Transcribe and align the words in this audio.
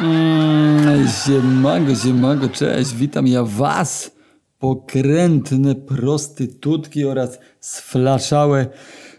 Mm, 0.00 1.08
siemanko, 1.08 1.94
siemanko, 1.94 2.48
cześć, 2.48 2.94
witam 2.94 3.26
ja 3.26 3.44
was, 3.44 4.10
pokrętne 4.58 5.74
prostytutki 5.74 7.04
oraz 7.04 7.38
sflaszałe 7.60 8.66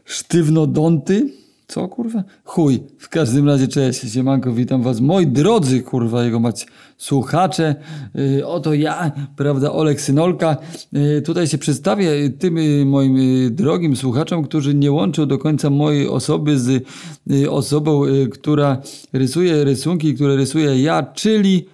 sztywnodonty. 0.05 1.29
Co 1.67 1.87
kurwa? 1.87 2.23
Chuj, 2.43 2.83
w 2.99 3.09
każdym 3.09 3.47
razie 3.47 3.67
cześć, 3.67 4.13
siemanko, 4.13 4.53
witam 4.53 4.81
was, 4.81 5.01
moi 5.01 5.27
drodzy, 5.27 5.81
kurwa, 5.81 6.23
jego 6.23 6.39
mać 6.39 6.67
słuchacze. 6.97 7.75
Yy, 8.15 8.47
oto 8.47 8.73
ja, 8.73 9.11
prawda, 9.35 9.71
Olek 9.71 10.01
Synolka. 10.01 10.57
Yy, 10.91 11.21
tutaj 11.21 11.47
się 11.47 11.57
przedstawię 11.57 12.29
tym 12.29 12.57
yy, 12.57 12.85
moim 12.85 13.17
yy, 13.17 13.51
drogim 13.51 13.95
słuchaczom, 13.95 14.43
którzy 14.43 14.75
nie 14.75 14.91
łączą 14.91 15.25
do 15.25 15.37
końca 15.37 15.69
mojej 15.69 16.07
osoby 16.07 16.59
z 16.59 16.87
yy, 17.27 17.51
osobą, 17.51 18.05
yy, 18.05 18.27
która 18.27 18.81
rysuje 19.13 19.63
rysunki, 19.63 20.15
które 20.15 20.35
rysuję 20.35 20.81
ja, 20.81 21.03
czyli 21.03 21.65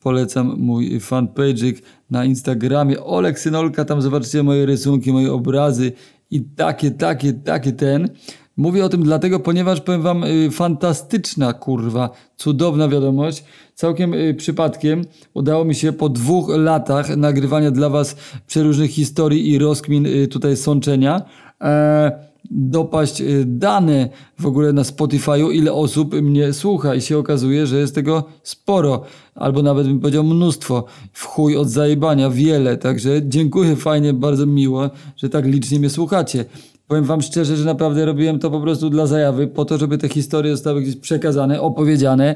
Polecam 0.00 0.54
mój 0.58 1.00
fanpage'ik 1.00 1.82
na 2.10 2.24
Instagramie 2.24 3.00
Olek 3.00 3.38
Synolka, 3.38 3.84
tam 3.84 4.02
zobaczycie 4.02 4.42
moje 4.42 4.66
rysunki, 4.66 5.12
moje 5.12 5.32
obrazy 5.32 5.92
i 6.30 6.40
takie, 6.40 6.90
takie, 6.90 7.32
takie 7.32 7.72
ten. 7.72 8.08
Mówię 8.56 8.84
o 8.84 8.88
tym 8.88 9.02
dlatego, 9.02 9.40
ponieważ 9.40 9.80
powiem 9.80 10.02
wam 10.02 10.24
y, 10.24 10.50
fantastyczna 10.50 11.52
kurwa, 11.52 12.10
cudowna 12.36 12.88
wiadomość. 12.88 13.44
Całkiem 13.74 14.14
y, 14.14 14.34
przypadkiem 14.34 15.04
udało 15.34 15.64
mi 15.64 15.74
się 15.74 15.92
po 15.92 16.08
dwóch 16.08 16.48
latach 16.56 17.16
nagrywania 17.16 17.70
dla 17.70 17.88
was 17.88 18.16
przeróżnych 18.46 18.90
historii 18.90 19.50
i 19.50 19.58
rozkmin 19.58 20.06
y, 20.06 20.28
tutaj 20.28 20.56
sączenia. 20.56 21.22
E, 21.60 22.30
dopaść 22.50 23.22
dane 23.46 24.08
w 24.38 24.46
ogóle 24.46 24.72
na 24.72 24.82
Spotify'u, 24.82 25.52
ile 25.52 25.72
osób 25.72 26.14
mnie 26.14 26.52
słucha 26.52 26.94
i 26.94 27.00
się 27.00 27.18
okazuje, 27.18 27.66
że 27.66 27.78
jest 27.78 27.94
tego 27.94 28.24
sporo, 28.42 29.02
albo 29.34 29.62
nawet 29.62 29.86
bym 29.86 30.00
powiedział 30.00 30.24
mnóstwo, 30.24 30.84
w 31.12 31.24
chuj 31.24 31.56
od 31.56 31.68
zajebania, 31.68 32.30
wiele, 32.30 32.76
także 32.76 33.10
dziękuję, 33.24 33.76
fajnie, 33.76 34.12
bardzo 34.12 34.46
miło, 34.46 34.90
że 35.16 35.28
tak 35.28 35.46
licznie 35.46 35.78
mnie 35.78 35.90
słuchacie. 35.90 36.44
Powiem 36.90 37.04
wam 37.04 37.22
szczerze, 37.22 37.56
że 37.56 37.64
naprawdę 37.64 38.04
robiłem 38.04 38.38
to 38.38 38.50
po 38.50 38.60
prostu 38.60 38.90
dla 38.90 39.06
zajawy, 39.06 39.46
po 39.46 39.64
to, 39.64 39.78
żeby 39.78 39.98
te 39.98 40.08
historie 40.08 40.52
zostały 40.52 40.82
gdzieś 40.82 40.96
przekazane, 40.96 41.60
opowiedziane, 41.60 42.34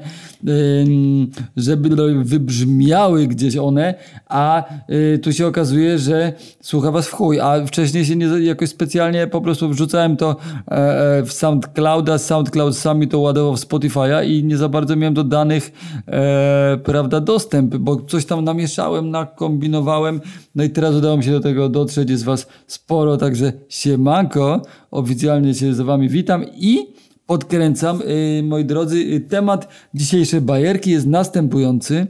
żeby 1.56 2.14
wybrzmiały 2.24 3.26
gdzieś 3.26 3.56
one, 3.56 3.94
a 4.28 4.64
y, 4.90 5.18
tu 5.18 5.32
się 5.32 5.46
okazuje, 5.46 5.98
że 5.98 6.32
słucha 6.60 6.90
was 6.90 7.08
w 7.08 7.12
chuj, 7.12 7.40
a 7.40 7.66
wcześniej 7.66 8.04
się 8.04 8.16
nie, 8.16 8.26
jakoś 8.26 8.68
specjalnie 8.68 9.26
po 9.26 9.40
prostu 9.40 9.68
wrzucałem 9.68 10.16
to 10.16 10.36
e, 10.70 11.18
e, 11.18 11.22
w 11.22 11.32
SoundClouda, 11.32 12.18
SoundCloud 12.18 12.76
sami 12.76 13.08
to 13.08 13.18
ładował 13.18 13.56
w 13.56 13.60
Spotify'a 13.60 14.26
i 14.26 14.44
nie 14.44 14.56
za 14.56 14.68
bardzo 14.68 14.96
miałem 14.96 15.14
do 15.14 15.24
danych, 15.24 15.72
e, 16.06 16.78
prawda, 16.84 17.20
dostęp, 17.20 17.76
bo 17.76 17.96
coś 17.96 18.26
tam 18.26 18.44
namieszałem, 18.44 19.10
nakombinowałem, 19.10 20.20
no 20.54 20.64
i 20.64 20.70
teraz 20.70 20.94
udało 20.94 21.16
mi 21.16 21.24
się 21.24 21.30
do 21.30 21.40
tego 21.40 21.68
dotrzeć, 21.68 22.10
jest 22.10 22.24
was 22.24 22.46
sporo, 22.66 23.16
także 23.16 23.52
siemanko, 23.68 24.43
oficjalnie 24.90 25.54
się 25.54 25.74
z 25.74 25.80
wami 25.80 26.08
witam 26.08 26.44
i 26.54 26.78
podkręcam, 27.26 28.00
yy, 28.36 28.42
moi 28.42 28.64
drodzy, 28.64 29.04
yy, 29.04 29.20
temat 29.20 29.68
dzisiejszej 29.94 30.40
bajerki 30.40 30.90
jest 30.90 31.06
następujący. 31.06 32.06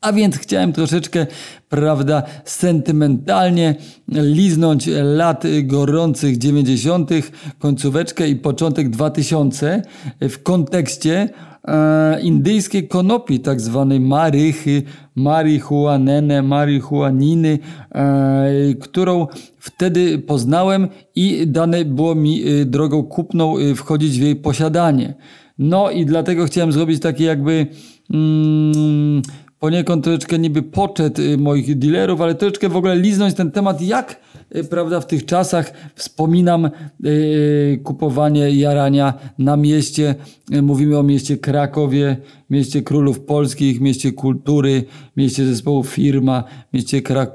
A 0.00 0.12
więc 0.12 0.38
chciałem 0.38 0.72
troszeczkę, 0.72 1.26
prawda, 1.68 2.22
sentymentalnie 2.44 3.74
liznąć 4.08 4.88
lat 5.02 5.44
gorących 5.62 6.38
90., 6.38 7.10
końcóweczkę 7.58 8.28
i 8.28 8.36
początek 8.36 8.90
2000 8.90 9.82
w 10.20 10.42
kontekście 10.42 11.28
indyjskiej 12.22 12.88
konopi, 12.88 13.40
tak 13.40 13.60
zwanej 13.60 14.00
marychy, 14.00 14.82
marihuanene, 15.16 16.42
marihuaniny, 16.42 17.58
e, 17.94 18.74
którą 18.80 19.26
wtedy 19.58 20.18
poznałem 20.18 20.88
i 21.14 21.46
dane 21.46 21.84
było 21.84 22.14
mi 22.14 22.42
e, 22.42 22.64
drogą 22.64 23.02
kupną 23.02 23.58
e, 23.58 23.74
wchodzić 23.74 24.18
w 24.18 24.22
jej 24.22 24.36
posiadanie. 24.36 25.14
No 25.58 25.90
i 25.90 26.06
dlatego 26.06 26.44
chciałem 26.44 26.72
zrobić 26.72 27.02
takie 27.02 27.24
jakby... 27.24 27.66
Mm, 28.14 29.22
poniekąd 29.58 30.04
troszeczkę 30.04 30.38
niby 30.38 30.62
poczet 30.62 31.18
moich 31.38 31.78
dealerów, 31.78 32.20
ale 32.20 32.34
troszeczkę 32.34 32.68
w 32.68 32.76
ogóle 32.76 32.96
liznąć 32.96 33.34
ten 33.34 33.50
temat, 33.50 33.82
jak 33.82 34.20
prawda, 34.70 35.00
w 35.00 35.06
tych 35.06 35.24
czasach 35.24 35.72
wspominam 35.94 36.70
yy, 37.00 37.80
kupowanie 37.84 38.50
jarania 38.50 39.14
na 39.38 39.56
mieście. 39.56 40.14
Mówimy 40.62 40.98
o 40.98 41.02
mieście 41.02 41.36
Krakowie, 41.36 42.16
mieście 42.50 42.82
królów 42.82 43.20
polskich, 43.20 43.80
mieście 43.80 44.12
kultury, 44.12 44.84
mieście 45.16 45.46
zespołu 45.46 45.84
firma, 45.84 46.44
mieście 46.72 47.02
Krak 47.02 47.30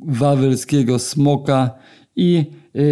wawelskiego 0.00 0.98
smoka 0.98 1.70
i 2.16 2.44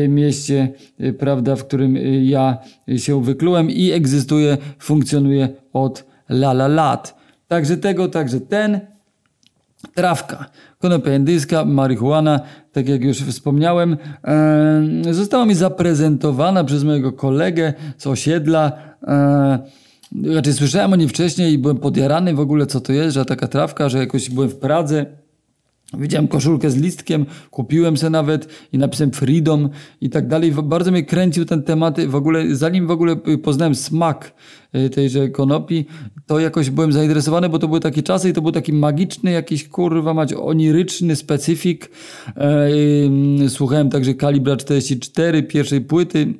mieście, 0.08 0.72
prawda, 1.18 1.56
w 1.56 1.64
którym 1.66 1.96
ja 2.22 2.58
się 2.96 3.22
wyklułem 3.24 3.70
i 3.70 3.90
egzystuje, 3.90 4.58
funkcjonuje 4.78 5.48
od 5.72 6.04
lala 6.28 6.68
lat. 6.68 7.18
Także 7.48 7.76
tego, 7.76 8.08
także 8.08 8.40
ten. 8.40 8.80
Trawka, 9.98 10.44
konopia 10.78 11.14
indyjska, 11.14 11.64
marihuana, 11.64 12.40
tak 12.72 12.88
jak 12.88 13.04
już 13.04 13.22
wspomniałem, 13.22 13.96
e, 14.24 15.14
została 15.14 15.46
mi 15.46 15.54
zaprezentowana 15.54 16.64
przez 16.64 16.84
mojego 16.84 17.12
kolegę 17.12 17.74
z 17.96 18.06
osiedla. 18.06 18.72
E, 19.06 19.58
raczej 20.34 20.52
słyszałem 20.52 20.92
o 20.92 20.96
niej 20.96 21.08
wcześniej 21.08 21.52
i 21.52 21.58
byłem 21.58 21.76
podjarany 21.76 22.34
w 22.34 22.40
ogóle, 22.40 22.66
co 22.66 22.80
to 22.80 22.92
jest, 22.92 23.14
że 23.14 23.24
taka 23.24 23.48
trawka, 23.48 23.88
że 23.88 23.98
jakoś 23.98 24.30
byłem 24.30 24.48
w 24.48 24.56
Pradze 24.56 25.06
Widziałem 25.94 26.28
koszulkę 26.28 26.70
z 26.70 26.76
listkiem, 26.76 27.26
kupiłem 27.50 27.96
se 27.96 28.10
nawet 28.10 28.48
i 28.72 28.78
napisałem 28.78 29.10
freedom 29.10 29.68
i 30.00 30.10
tak 30.10 30.28
dalej. 30.28 30.52
Bardzo 30.52 30.90
mnie 30.90 31.04
kręcił 31.04 31.44
ten 31.44 31.62
temat. 31.62 32.00
W 32.00 32.14
ogóle, 32.14 32.56
zanim 32.56 32.86
w 32.86 32.90
ogóle 32.90 33.16
poznałem 33.42 33.74
smak 33.74 34.34
y, 34.74 34.90
tejże 34.90 35.28
konopi, 35.28 35.86
to 36.26 36.40
jakoś 36.40 36.70
byłem 36.70 36.92
zainteresowany, 36.92 37.48
bo 37.48 37.58
to 37.58 37.68
były 37.68 37.80
takie 37.80 38.02
czasy 38.02 38.28
i 38.28 38.32
to 38.32 38.42
był 38.42 38.52
taki 38.52 38.72
magiczny, 38.72 39.30
jakiś 39.30 39.68
kurwa 39.68 40.14
mać 40.14 40.32
oniryczny 40.32 41.16
specyfik. 41.16 41.90
E, 42.36 42.68
słuchałem 43.48 43.90
także 43.90 44.14
Kalibra 44.14 44.56
44, 44.56 45.42
pierwszej 45.42 45.80
płyty 45.80 46.34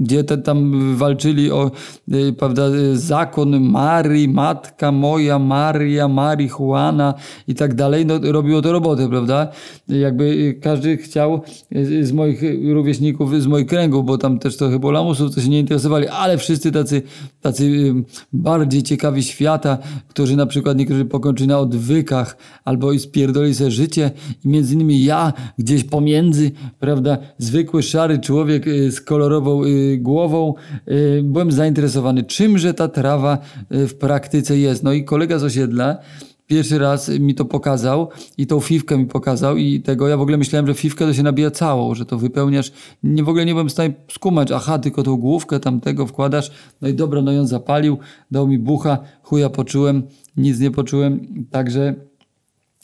gdzie 0.00 0.24
te 0.24 0.38
tam 0.38 0.72
walczyli 0.96 1.50
o 1.50 1.70
y, 2.12 2.32
prawda, 2.32 2.62
zakon 2.94 3.60
Marii, 3.60 4.28
matka 4.28 4.92
moja, 4.92 5.38
Maria, 5.38 6.08
marihuana 6.08 7.14
i 7.48 7.54
tak 7.54 7.74
dalej, 7.74 8.06
no 8.06 8.18
robiło 8.22 8.62
to 8.62 8.72
robotę, 8.72 9.08
prawda? 9.08 9.48
Jakby 9.88 10.58
każdy 10.60 10.96
chciał 10.96 11.40
y, 11.76 12.06
z 12.06 12.12
moich 12.12 12.42
rówieśników, 12.72 13.42
z 13.42 13.46
moich 13.46 13.66
kręgów, 13.66 14.06
bo 14.06 14.18
tam 14.18 14.38
też 14.38 14.56
trochę 14.56 14.78
było 14.78 14.92
lamusów, 14.92 15.34
co 15.34 15.40
się 15.40 15.48
nie 15.48 15.60
interesowali, 15.60 16.08
ale 16.08 16.38
wszyscy 16.38 16.72
tacy, 16.72 17.02
tacy 17.40 17.64
y, 17.64 17.94
bardziej 18.32 18.82
ciekawi 18.82 19.22
świata, 19.22 19.78
którzy 20.08 20.36
na 20.36 20.46
przykład 20.46 20.78
niektórzy 20.78 21.04
pokończyli 21.04 21.48
na 21.48 21.58
odwykach 21.58 22.36
albo 22.64 22.92
i 22.92 22.98
spierdoli 22.98 23.54
sobie 23.54 23.70
życie 23.70 24.10
i 24.44 24.48
między 24.48 24.74
innymi 24.74 25.04
ja 25.04 25.32
gdzieś 25.58 25.84
pomiędzy, 25.84 26.50
prawda, 26.80 27.18
zwykły 27.38 27.82
szary 27.82 28.18
człowiek 28.18 28.64
z 28.90 29.00
kolorową 29.00 29.64
głową 29.98 30.54
y, 30.88 31.22
byłem 31.24 31.52
zainteresowany, 31.52 32.22
czymże 32.22 32.74
ta 32.74 32.88
trawa 32.88 33.38
y, 33.74 33.88
w 33.88 33.94
praktyce 33.94 34.58
jest. 34.58 34.82
No 34.82 34.92
i 34.92 35.04
kolega 35.04 35.38
z 35.38 35.44
osiedla 35.44 35.98
pierwszy 36.46 36.78
raz 36.78 37.08
mi 37.08 37.34
to 37.34 37.44
pokazał 37.44 38.08
i 38.38 38.46
tą 38.46 38.60
fifkę 38.60 38.98
mi 38.98 39.06
pokazał 39.06 39.56
i 39.56 39.80
tego 39.80 40.08
ja 40.08 40.16
w 40.16 40.20
ogóle 40.20 40.36
myślałem, 40.36 40.66
że 40.66 40.74
fifkę 40.74 41.06
to 41.06 41.14
się 41.14 41.22
nabija 41.22 41.50
całą, 41.50 41.94
że 41.94 42.06
to 42.06 42.18
wypełniasz. 42.18 42.72
Nie, 43.02 43.24
w 43.24 43.28
ogóle 43.28 43.44
nie 43.44 43.52
byłem 43.52 43.68
w 43.68 43.72
stanie 43.72 43.94
skumać, 44.10 44.52
aha, 44.52 44.78
tylko 44.78 45.02
tą 45.02 45.16
główkę 45.16 45.60
tamtego 45.60 46.06
wkładasz. 46.06 46.50
No 46.80 46.88
i 46.88 46.94
dobra, 46.94 47.22
no 47.22 47.32
i 47.32 47.38
on 47.38 47.46
zapalił, 47.46 47.98
dał 48.30 48.48
mi 48.48 48.58
bucha, 48.58 48.98
chuja 49.22 49.50
poczułem, 49.50 50.02
nic 50.36 50.60
nie 50.60 50.70
poczułem, 50.70 51.44
także 51.50 51.94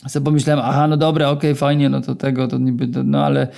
sobie 0.09 0.25
pomyślałem, 0.25 0.65
aha, 0.65 0.87
no 0.87 0.97
dobra, 0.97 1.31
okej, 1.31 1.51
okay, 1.51 1.55
fajnie, 1.55 1.89
no 1.89 2.01
to 2.01 2.15
tego, 2.15 2.49
to 2.49 2.59
niby, 2.59 2.89
no 3.05 3.25
ale 3.25 3.49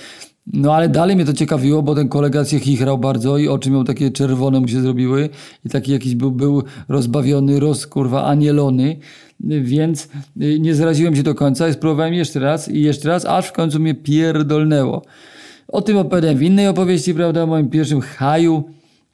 no 0.47 0.75
ale 0.75 0.89
dalej 0.89 1.15
mnie 1.15 1.25
to 1.25 1.33
ciekawiło, 1.33 1.83
bo 1.83 1.95
ten 1.95 2.09
kolega 2.09 2.45
się 2.45 2.59
chichrał 2.59 2.97
bardzo 2.97 3.37
i 3.37 3.47
oczy 3.47 3.71
miał 3.71 3.83
takie 3.83 4.11
czerwone 4.11 4.59
mu 4.59 4.67
się 4.67 4.81
zrobiły 4.81 5.29
i 5.65 5.69
taki 5.69 5.91
jakiś 5.91 6.15
był, 6.15 6.31
był 6.31 6.63
rozbawiony, 6.89 7.59
rozkurwa, 7.59 8.25
anielony, 8.25 8.97
więc 9.39 10.09
y, 10.41 10.59
nie 10.59 10.75
zraziłem 10.75 11.15
się 11.15 11.23
do 11.23 11.35
końca 11.35 11.67
i 11.67 11.73
spróbowałem 11.73 12.13
jeszcze 12.13 12.39
raz 12.39 12.69
i 12.69 12.81
jeszcze 12.81 13.09
raz, 13.09 13.25
aż 13.25 13.47
w 13.47 13.51
końcu 13.51 13.79
mnie 13.79 13.95
pierdolnęło. 13.95 15.01
O 15.67 15.81
tym 15.81 15.97
opowiadałem 15.97 16.37
w 16.37 16.41
innej 16.43 16.67
opowieści, 16.67 17.13
prawda, 17.13 17.43
o 17.43 17.47
moim 17.47 17.69
pierwszym 17.69 18.01
haju, 18.01 18.63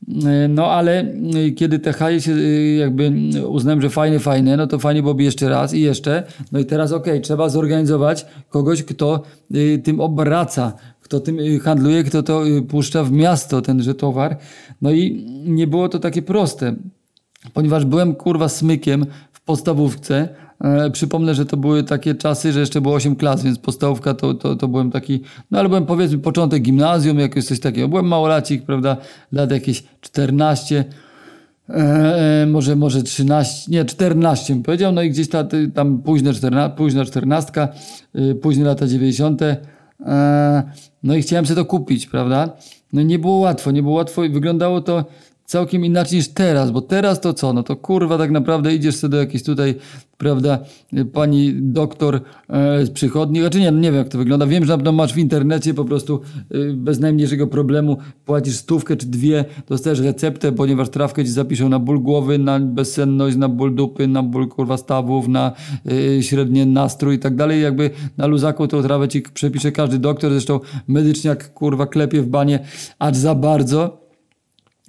y, 0.10 0.48
no 0.50 0.72
ale 0.72 1.06
y, 1.36 1.52
kiedy 1.52 1.80
te 1.80 1.94
haje 1.94 2.22
się 2.22 2.32
jakby 2.80 3.12
uznałem, 3.48 3.82
że 3.82 3.90
fajne, 3.90 4.20
fajne, 4.20 4.58
no 4.58 4.68
to 4.68 4.80
fajnie 4.80 5.02
byłoby 5.02 5.24
jeszcze 5.24 5.50
raz 5.50 5.74
i 5.74 5.82
jeszcze. 5.82 6.24
No 6.52 6.60
i 6.60 6.66
teraz 6.66 6.92
okej, 6.92 7.14
okay, 7.14 7.22
trzeba 7.22 7.50
zorganizować 7.50 8.26
kogoś, 8.50 8.84
kto 8.84 9.24
tym 9.84 10.00
obraca, 10.00 10.74
kto 11.08 11.20
tym 11.20 11.40
y, 11.40 11.60
handluje, 11.60 12.04
kto 12.04 12.24
to 12.24 12.48
y, 12.48 12.62
puszcza 12.62 13.04
w 13.04 13.12
miasto, 13.12 13.62
tenże 13.62 13.96
towar. 13.96 14.38
No 14.82 14.92
i 14.92 15.26
nie 15.46 15.68
było 15.68 15.90
to 15.90 16.00
takie 16.00 16.22
proste. 16.22 16.76
ponieważ 17.54 17.86
byłem 17.86 18.16
kurwa 18.16 18.50
smykiem 18.50 19.06
w 19.32 19.42
podstawówce. 19.42 20.30
E, 20.62 20.92
przypomnę, 20.92 21.36
że 21.36 21.46
to 21.46 21.58
były 21.58 21.84
takie 21.84 22.16
czasy, 22.16 22.54
że 22.54 22.60
jeszcze 22.60 22.82
było 22.82 22.96
8 22.96 23.16
klas, 23.16 23.44
więc 23.44 23.60
podstawówka 23.60 24.14
to, 24.14 24.34
to, 24.34 24.56
to 24.56 24.68
byłem 24.68 24.92
taki, 24.92 25.22
no 25.52 25.60
ale 25.60 25.70
byłem 25.70 25.86
powiedzmy 25.86 26.18
początek 26.18 26.64
gimnazjum, 26.64 27.20
jakoś 27.20 27.46
coś 27.46 27.60
takiego. 27.60 27.88
Byłem 27.88 28.08
małolacik, 28.08 28.64
prawda, 28.64 28.98
lat 29.32 29.52
jakieś 29.52 29.84
14, 30.02 30.86
e, 31.70 32.46
może, 32.52 32.76
może 32.76 33.04
13, 33.04 33.72
nie 33.72 33.86
14 33.86 34.54
bym 34.54 34.64
powiedział, 34.64 34.92
no 34.92 35.02
i 35.02 35.10
gdzieś 35.10 35.30
ta, 35.30 35.48
tam 35.74 36.02
późne 36.02 36.34
14, 36.34 36.78
późna 36.78 37.06
14, 37.06 37.68
e, 38.16 38.36
późne 38.36 38.66
lata 38.66 38.88
90. 38.88 39.42
E, 39.42 40.64
no 41.08 41.16
i 41.16 41.22
chciałem 41.22 41.46
sobie 41.46 41.56
to 41.56 41.66
kupić, 41.66 42.08
prawda? 42.08 42.50
No 42.94 43.02
nie 43.02 43.20
było 43.20 43.38
łatwo, 43.38 43.72
nie 43.72 43.84
było 43.84 43.96
łatwo 43.96 44.24
i 44.24 44.30
wyglądało 44.30 44.82
to 44.82 45.06
całkiem 45.48 45.86
inaczej 45.86 46.18
niż 46.18 46.28
teraz, 46.28 46.72
bo 46.72 46.82
teraz 46.82 47.22
to 47.22 47.34
co? 47.34 47.54
No 47.54 47.64
to 47.64 47.76
kurwa 47.76 48.18
tak 48.18 48.32
naprawdę 48.32 48.76
idziesz 48.76 48.96
sobie 48.96 49.12
do 49.12 49.18
jakiejś 49.18 49.44
tutaj, 49.44 49.76
prawda, 50.18 50.60
pani 51.14 51.54
doktor 51.54 52.22
e, 52.50 52.86
z 52.86 52.90
przychodni, 52.90 53.40
znaczy 53.40 53.60
nie, 53.60 53.72
nie 53.72 53.92
wiem 53.92 53.96
jak 53.96 54.10
to 54.10 54.18
wygląda, 54.18 54.48
wiem, 54.48 54.66
że 54.66 54.78
pewno 54.78 54.92
masz 54.92 55.14
w 55.14 55.18
internecie 55.18 55.74
po 55.74 55.86
prostu 55.86 56.22
e, 56.52 56.74
bez 56.74 57.00
najmniejszego 57.00 57.48
problemu, 57.48 57.98
płacisz 58.26 58.56
stówkę 58.56 58.96
czy 58.96 59.08
dwie, 59.08 59.46
dostajesz 59.68 60.00
receptę, 60.00 60.52
ponieważ 60.52 60.90
trawkę 60.90 61.26
ci 61.26 61.32
zapiszą 61.32 61.70
na 61.70 61.80
ból 61.80 62.00
głowy, 62.00 62.38
na 62.38 62.60
bezsenność, 62.60 63.38
na 63.38 63.50
ból 63.50 63.76
dupy, 63.76 64.08
na 64.08 64.24
ból 64.24 64.48
kurwa 64.48 64.78
stawów, 64.78 65.28
na 65.28 65.52
e, 66.18 66.24
średni 66.24 66.66
nastrój 66.66 67.16
i 67.16 67.20
tak 67.20 67.36
dalej, 67.36 67.62
jakby 67.62 67.90
na 68.18 68.28
luzaku 68.28 68.68
tą 68.68 68.82
trawę 68.82 69.08
ci 69.08 69.22
przepisze 69.22 69.72
każdy 69.72 70.00
doktor, 70.00 70.32
zresztą 70.32 70.60
medyczniak 70.88 71.54
kurwa 71.54 71.86
klepie 71.86 72.22
w 72.22 72.28
banie, 72.28 72.60
acz 73.00 73.16
za 73.16 73.36
bardzo, 73.36 74.07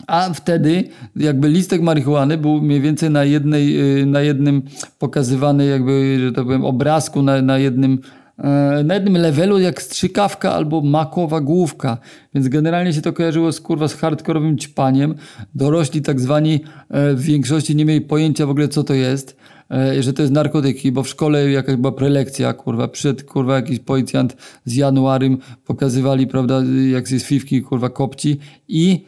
a 0.06 0.31
wtedy 0.35 0.85
jakby 1.17 1.49
listek 1.49 1.83
marihuany 1.83 2.39
był 2.39 2.61
mniej 2.61 2.81
więcej 2.81 3.11
na, 3.11 3.25
jednej, 3.25 4.00
y, 4.00 4.06
na 4.06 4.21
jednym 4.21 4.62
pokazywany 4.99 5.67
jakby, 5.67 6.19
że 6.21 6.33
tak 6.33 6.45
powiem, 6.45 6.65
obrazku, 6.65 7.23
na, 7.23 7.43
na 7.43 7.59
jednym 7.59 7.99
e, 8.39 8.83
na 8.85 8.95
jednym 8.95 9.17
levelu 9.17 9.59
jak 9.59 9.83
strzykawka 9.83 10.53
albo 10.53 10.81
makowa 10.81 11.41
główka. 11.41 11.99
Więc 12.35 12.49
generalnie 12.49 12.93
się 12.93 13.00
to 13.00 13.12
kojarzyło 13.12 13.53
z 13.53 13.61
kurwa 13.61 13.89
z 13.89 13.95
hardkorowym 13.95 14.59
ćpaniem. 14.59 15.15
Dorośli 15.55 16.03
tak 16.03 16.21
zwani 16.21 16.61
e, 16.91 17.15
w 17.15 17.23
większości 17.23 17.77
nie 17.77 17.85
mieli 17.85 18.01
pojęcia 18.01 18.47
w 18.47 18.51
ogóle 18.51 18.69
co 18.69 18.85
to 18.85 18.94
jest 18.94 19.37
e, 19.71 20.03
że 20.03 20.12
to 20.12 20.23
jest 20.23 20.35
narkotyki, 20.35 20.93
bo 20.93 21.03
w 21.03 21.09
szkole 21.09 21.51
jakaś 21.51 21.77
była 21.77 21.93
prelekcja, 21.93 22.53
kurwa, 22.53 22.89
przed, 22.89 23.25
kurwa, 23.25 23.56
jakiś 23.56 23.79
policjant 23.79 24.37
z 24.65 24.75
Januarym 24.75 25.39
pokazywali, 25.67 26.27
prawda, 26.27 26.62
jak 26.93 27.09
z 27.09 27.25
fifki, 27.25 27.62
kurwa, 27.62 27.91
kopci 27.91 28.39
i 28.69 29.05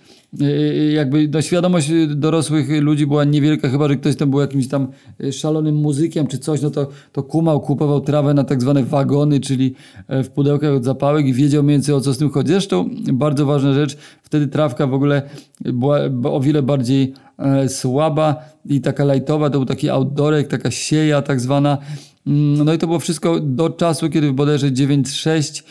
jakby 0.92 1.28
no, 1.28 1.42
świadomość 1.42 1.90
dorosłych 2.08 2.82
ludzi 2.82 3.06
była 3.06 3.24
niewielka, 3.24 3.68
chyba 3.68 3.88
że 3.88 3.96
ktoś 3.96 4.16
tam 4.16 4.30
był 4.30 4.40
jakimś 4.40 4.68
tam 4.68 4.88
y, 5.24 5.32
szalonym 5.32 5.74
muzykiem 5.74 6.26
czy 6.26 6.38
coś, 6.38 6.62
no 6.62 6.70
to, 6.70 6.88
to 7.12 7.22
kumał, 7.22 7.60
kupował 7.60 8.00
trawę 8.00 8.34
na 8.34 8.44
tak 8.44 8.60
zwane 8.60 8.84
wagony, 8.84 9.40
czyli 9.40 9.74
e, 10.08 10.22
w 10.22 10.30
pudełkach 10.30 10.74
od 10.74 10.84
zapałek 10.84 11.26
i 11.26 11.32
wiedział 11.32 11.62
mniej 11.62 11.76
więcej 11.76 11.94
o 11.94 12.00
co 12.00 12.12
z 12.14 12.18
tym 12.18 12.30
chodzi. 12.30 12.48
Zresztą 12.48 12.90
bardzo 13.12 13.46
ważna 13.46 13.74
rzecz, 13.74 13.96
wtedy 14.22 14.46
trawka 14.48 14.86
w 14.86 14.94
ogóle 14.94 15.22
była 15.64 15.98
o 16.24 16.40
wiele 16.40 16.62
bardziej 16.62 17.12
e, 17.38 17.68
słaba 17.68 18.36
i 18.66 18.80
taka 18.80 19.04
lajtowa, 19.04 19.50
to 19.50 19.58
był 19.58 19.66
taki 19.66 19.88
outdoorek, 19.88 20.48
taka 20.48 20.70
sieja 20.70 21.22
tak 21.22 21.40
zwana, 21.40 21.78
mm, 22.26 22.64
no 22.64 22.74
i 22.74 22.78
to 22.78 22.86
było 22.86 22.98
wszystko 22.98 23.40
do 23.40 23.70
czasu, 23.70 24.10
kiedy 24.10 24.32
bodajże 24.32 24.70
9.6 24.70 25.62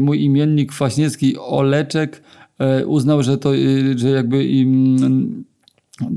mój 0.00 0.24
imiennik 0.24 0.72
Kwaśniewski 0.72 1.38
Oleczek 1.38 2.22
uznał, 2.86 3.22
że 3.22 3.38
to, 3.38 3.54
y, 3.54 3.98
że 3.98 4.10
jakby 4.10 4.44
im, 4.44 5.44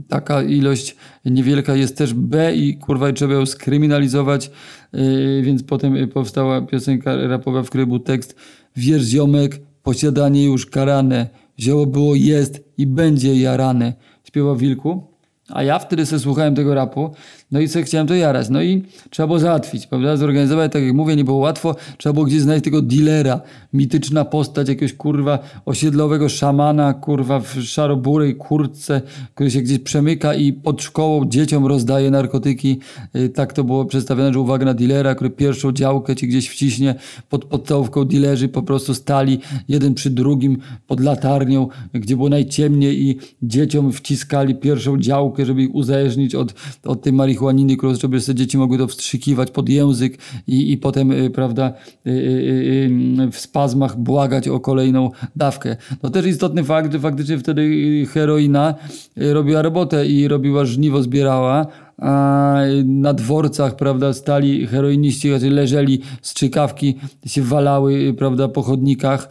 taka 0.08 0.44
ilość 0.44 0.96
niewielka 1.26 1.76
jest 1.76 1.98
też 1.98 2.14
B 2.14 2.56
i 2.56 2.78
kurwa 2.78 3.14
trzeba 3.14 3.34
ją 3.34 3.46
skryminalizować, 3.46 4.52
e, 4.92 5.42
więc 5.42 5.64
potem 5.64 6.08
powstała 6.08 6.62
piosenka 6.62 7.16
rapowa, 7.16 7.64
w 7.64 7.70
której 7.70 7.88
był 7.88 8.00
tekst 8.00 8.36
Wierz 8.76 9.04
ziomek, 9.04 9.62
posiadanie 9.84 10.46
już 10.46 10.66
karane, 10.66 11.30
zioło 11.60 11.86
było 11.86 12.16
jest 12.16 12.64
i 12.78 12.88
będzie 12.88 13.36
jarane. 13.36 13.94
Śpiewa 14.24 14.56
Wilku. 14.56 15.15
A 15.50 15.64
ja 15.64 15.80
wtedy 15.80 16.06
sobie 16.06 16.20
słuchałem 16.20 16.56
tego 16.56 16.74
rapu, 16.74 17.12
no 17.52 17.60
i 17.60 17.68
sobie 17.68 17.86
chciałem 17.86 18.08
to 18.08 18.16
jarać. 18.16 18.50
No 18.50 18.62
i 18.62 18.84
trzeba 19.10 19.28
było 19.28 19.40
załatwić, 19.40 19.88
prawda? 19.88 20.18
Zorganizować, 20.18 20.72
tak 20.72 20.84
jak 20.84 20.94
mówię, 20.94 21.16
nie 21.16 21.24
było 21.24 21.38
łatwo. 21.38 21.76
Trzeba 21.98 22.14
było 22.14 22.26
gdzieś 22.26 22.42
znaleźć 22.42 22.66
tego 22.66 22.82
dealera. 22.82 23.42
Mityczna 23.74 24.26
postać 24.26 24.70
jakiegoś 24.70 24.94
kurwa 24.94 25.40
osiedlowego 25.66 26.30
szamana, 26.30 26.94
kurwa 26.94 27.40
w 27.40 27.62
szaroburej 27.62 28.36
kurtce, 28.36 29.02
który 29.34 29.52
się 29.52 29.62
gdzieś 29.62 29.80
przemyka 29.80 30.34
i 30.34 30.54
pod 30.54 30.82
szkołą 30.82 31.26
dzieciom 31.26 31.66
rozdaje 31.66 32.12
narkotyki. 32.12 32.80
Y, 33.16 33.30
tak 33.30 33.54
to 33.54 33.64
było 33.64 33.86
przedstawione, 33.86 34.34
że 34.34 34.40
uwaga 34.40 34.66
na 34.66 34.74
dealera, 34.74 35.16
który 35.16 35.30
pierwszą 35.30 35.72
działkę 35.72 36.16
ci 36.16 36.28
gdzieś 36.28 36.50
wciśnie 36.50 36.96
pod 37.30 37.46
podstawówką 37.46 38.06
dealerzy 38.06 38.50
po 38.50 38.64
prostu 38.64 38.94
stali 38.94 39.40
jeden 39.68 39.94
przy 39.94 40.10
drugim 40.10 40.58
pod 40.88 41.00
latarnią, 41.00 41.68
gdzie 41.94 42.16
było 42.16 42.30
najciemniej 42.30 43.02
i 43.02 43.18
dzieciom 43.42 43.92
wciskali 43.92 44.56
pierwszą 44.56 45.00
działkę, 45.00 45.35
żeby 45.44 45.64
ich 45.64 45.76
uzależnić 45.76 46.36
od, 46.36 46.54
od 46.84 47.02
tej 47.02 47.14
marihuaniny, 47.14 47.78
żeby 48.02 48.22
sobie 48.22 48.36
dzieci 48.36 48.58
mogły 48.58 48.78
to 48.78 48.88
wstrzykiwać 48.88 49.52
pod 49.52 49.70
język 49.70 50.18
i, 50.48 50.72
i 50.72 50.78
potem, 50.78 51.12
y, 51.12 51.30
prawda, 51.30 51.74
y, 52.08 52.10
y, 52.10 53.32
w 53.32 53.40
spazmach 53.40 54.00
błagać 54.00 54.48
o 54.48 54.60
kolejną 54.60 55.12
dawkę. 55.36 55.78
To 56.02 56.10
też 56.10 56.26
istotny 56.26 56.64
fakt, 56.64 56.92
że 56.94 57.00
faktycznie 57.00 57.38
wtedy 57.38 58.06
heroina 58.14 58.76
robiła 59.16 59.62
robotę 59.62 60.08
i 60.08 60.28
robiła 60.28 60.66
żniwo, 60.66 61.04
zbierała, 61.04 61.68
a 61.98 62.56
na 62.86 63.14
dworcach, 63.14 63.76
prawda, 63.76 64.14
stali 64.14 64.68
heroiniści, 64.68 65.30
leżeli 65.30 66.02
strzykawki, 66.22 66.96
się 67.26 67.42
walały, 67.42 68.14
prawda, 68.18 68.48
po 68.48 68.62
chodnikach, 68.62 69.30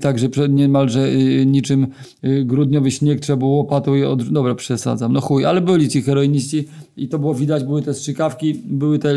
także 0.00 0.28
niemalże 0.48 1.08
y, 1.08 1.46
niczym 1.46 1.86
y, 2.24 2.44
grudniowy 2.44 2.90
śnieg 2.90 3.20
trzeba 3.20 3.36
było 3.36 3.50
łopatą 3.50 3.94
i 3.94 4.02
od... 4.02 4.32
Dobra, 4.32 4.54
przesadzam, 4.54 5.12
no 5.12 5.20
chuj, 5.20 5.44
ale 5.44 5.60
byli 5.60 5.88
ci 5.88 6.02
heroiniści 6.02 6.64
i 6.96 7.08
to 7.08 7.18
było 7.18 7.34
widać, 7.34 7.64
były 7.64 7.82
te 7.82 7.94
strzykawki, 7.94 8.54
były 8.64 8.98
te, 8.98 9.14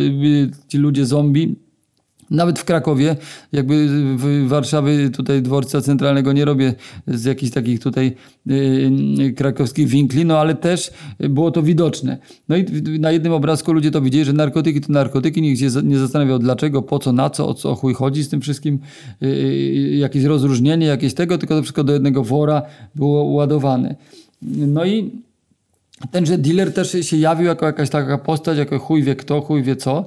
ci 0.68 0.78
ludzie 0.78 1.06
zombie, 1.06 1.56
nawet 2.31 2.59
w 2.59 2.65
Krakowie, 2.65 3.15
jakby 3.51 3.88
w 4.18 4.47
Warszawy 4.47 5.09
tutaj 5.09 5.41
dworca 5.41 5.81
centralnego 5.81 6.33
nie 6.33 6.45
robię 6.45 6.74
z 7.07 7.24
jakichś 7.24 7.51
takich 7.51 7.79
tutaj 7.79 8.15
yy, 8.46 9.34
krakowskich 9.34 9.88
winkli, 9.88 10.25
no 10.25 10.39
ale 10.39 10.55
też 10.55 10.91
było 11.19 11.51
to 11.51 11.63
widoczne. 11.63 12.17
No 12.50 12.57
i 12.57 12.65
na 13.00 13.12
jednym 13.12 13.34
obrazku 13.34 13.74
ludzie 13.74 13.91
to 13.91 14.01
widzieli, 14.01 14.25
że 14.25 14.34
narkotyki 14.34 14.81
to 14.81 14.93
narkotyki, 14.93 15.41
nikt 15.41 15.60
się 15.60 15.67
nie 15.84 15.98
zastanawiał 15.98 16.39
dlaczego, 16.39 16.81
po 16.81 17.00
co, 17.00 17.13
na 17.13 17.29
co, 17.29 17.48
o 17.48 17.53
co 17.53 17.75
chuj 17.75 17.93
chodzi 17.93 18.24
z 18.24 18.29
tym 18.29 18.41
wszystkim, 18.41 18.79
yy, 19.22 19.29
jakieś 19.98 20.24
rozróżnienie, 20.24 20.88
jakieś 20.88 21.13
tego, 21.13 21.38
tylko 21.38 21.55
to 21.55 21.62
wszystko 21.62 21.84
do 21.84 21.93
jednego 21.93 22.24
wora 22.24 22.62
było 22.96 23.24
ładowane. 23.24 23.96
No 24.41 24.86
i 24.86 25.12
tenże 26.12 26.38
dealer 26.38 26.74
też 26.74 26.98
się 27.01 27.17
jawił 27.17 27.46
jako 27.46 27.65
jakaś 27.65 27.89
taka 27.89 28.17
postać, 28.17 28.57
jako 28.57 28.79
chuj 28.79 29.03
wie 29.03 29.15
kto, 29.15 29.41
chuj 29.41 29.63
wie 29.63 29.75
co, 29.75 30.05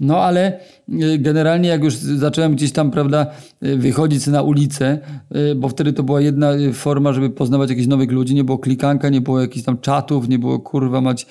no 0.00 0.18
ale 0.18 0.60
y, 0.88 1.18
generalnie 1.18 1.68
jak 1.68 1.84
już 1.84 1.94
zacząłem 1.94 2.54
gdzieś 2.54 2.72
tam, 2.72 2.90
prawda, 2.90 3.26
y, 3.64 3.76
wychodzić 3.76 4.26
na 4.26 4.42
ulicę, 4.42 4.98
y, 5.36 5.54
bo 5.54 5.68
wtedy 5.68 5.92
to 5.92 6.02
była 6.02 6.20
jedna 6.20 6.52
forma, 6.72 7.12
żeby 7.12 7.30
poznawać 7.30 7.70
jakichś 7.70 7.88
nowych 7.88 8.10
ludzi, 8.10 8.34
nie 8.34 8.44
było 8.44 8.58
klikanka, 8.58 9.08
nie 9.08 9.20
było 9.20 9.40
jakichś 9.40 9.64
tam 9.64 9.78
czatów, 9.78 10.28
nie 10.28 10.38
było 10.38 10.58
kurwa 10.58 11.00
mać 11.00 11.26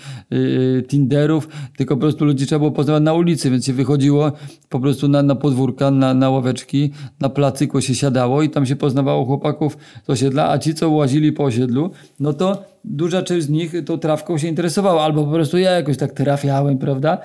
tinderów, 0.87 1.47
tylko 1.77 1.95
po 1.95 2.01
prostu 2.01 2.25
ludzi 2.25 2.45
trzeba 2.45 2.59
było 2.59 2.71
poznawać 2.71 3.03
na 3.03 3.13
ulicy, 3.13 3.49
więc 3.49 3.65
się 3.65 3.73
wychodziło 3.73 4.31
po 4.69 4.79
prostu 4.79 5.07
na, 5.07 5.23
na 5.23 5.35
podwórka, 5.35 5.91
na, 5.91 6.13
na 6.13 6.29
ławeczki, 6.29 6.91
na 7.19 7.29
placyku 7.29 7.81
się 7.81 7.95
siadało 7.95 8.43
i 8.43 8.49
tam 8.49 8.65
się 8.65 8.75
poznawało 8.75 9.25
chłopaków 9.25 9.77
z 10.07 10.09
osiedla, 10.09 10.49
a 10.49 10.57
ci, 10.57 10.73
co 10.73 10.89
łazili 10.89 11.31
po 11.31 11.43
osiedlu, 11.43 11.91
no 12.19 12.33
to 12.33 12.63
duża 12.83 13.21
część 13.21 13.45
z 13.45 13.49
nich 13.49 13.73
tą 13.85 13.97
trawką 13.97 14.37
się 14.37 14.47
interesowała, 14.47 15.03
albo 15.03 15.23
po 15.23 15.31
prostu 15.31 15.57
ja 15.57 15.71
jakoś 15.71 15.97
tak 15.97 16.11
trafiałem, 16.11 16.77
prawda? 16.77 17.17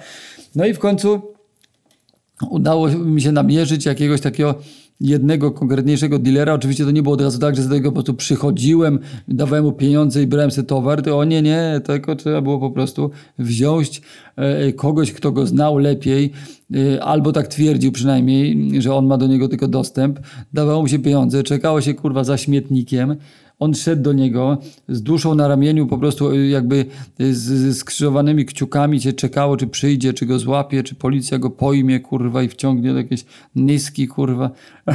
No 0.55 0.67
i 0.67 0.75
w 0.75 0.79
końcu 0.79 1.23
udało 2.51 2.89
mi 2.89 3.23
się 3.23 3.33
namierzyć 3.33 3.87
jakiegoś 3.87 4.21
takiego 4.21 4.55
jednego 5.01 5.51
konkretniejszego 5.51 6.19
dealera. 6.19 6.55
Oczywiście 6.55 6.85
to 6.85 6.91
nie 6.91 7.03
było 7.03 7.15
od 7.15 7.21
razu 7.21 7.39
tak, 7.39 7.57
że 7.57 7.63
z 7.63 7.69
tego 7.69 7.91
po 7.91 7.95
prostu 7.95 8.15
przychodziłem, 8.15 8.99
dawałem 9.29 9.65
mu 9.65 9.73
pieniądze 9.73 10.23
i 10.23 10.27
brałem 10.27 10.51
sobie 10.51 10.67
towar. 10.67 11.03
To 11.03 11.19
o 11.19 11.25
nie, 11.25 11.43
nie, 11.43 11.81
tylko 11.85 12.17
trzeba 12.17 12.41
było 12.41 12.59
po 12.59 12.71
prostu 12.71 13.11
wziąć 13.39 14.03
e, 14.37 14.73
kogoś, 14.73 15.13
kto 15.13 15.33
go 15.33 15.47
znał 15.47 15.79
lepiej, 15.79 16.33
e, 16.75 17.05
albo 17.05 17.33
tak 17.33 17.49
twierdził 17.49 17.93
przynajmniej, 17.93 18.71
że 18.83 18.95
on 18.95 19.07
ma 19.07 19.17
do 19.17 19.27
niego 19.27 19.49
tylko 19.49 19.69
dostęp. 19.69 20.21
Dawało 20.53 20.83
mu 20.83 20.89
się 20.89 20.99
pieniądze, 20.99 21.43
czekało 21.43 21.81
się 21.81 21.95
kurwa 21.95 22.25
za 22.25 22.37
śmietnikiem, 22.37 23.17
on 23.61 23.75
szedł 23.75 24.03
do 24.03 24.13
niego 24.13 24.59
z 24.89 25.03
duszą 25.03 25.35
na 25.35 25.49
ramieniu, 25.49 25.87
po 25.87 25.99
prostu 25.99 26.33
y, 26.33 26.49
jakby 26.49 26.87
y, 27.21 27.35
z, 27.35 27.79
skrzyżowanymi 27.79 28.47
kciukami 28.47 29.01
cię 29.01 29.13
czekało, 29.13 29.57
czy 29.57 29.67
przyjdzie, 29.67 30.13
czy 30.13 30.27
go 30.27 30.39
złapie, 30.39 30.83
czy 30.83 30.95
policja 30.95 31.39
go 31.39 31.51
pojmie, 31.51 32.01
kurwa, 32.01 32.43
i 32.43 32.49
wciągnie 32.49 32.93
do 32.93 32.99
jakiejś 32.99 33.25
niski, 33.57 34.09
kurwa, 34.09 34.51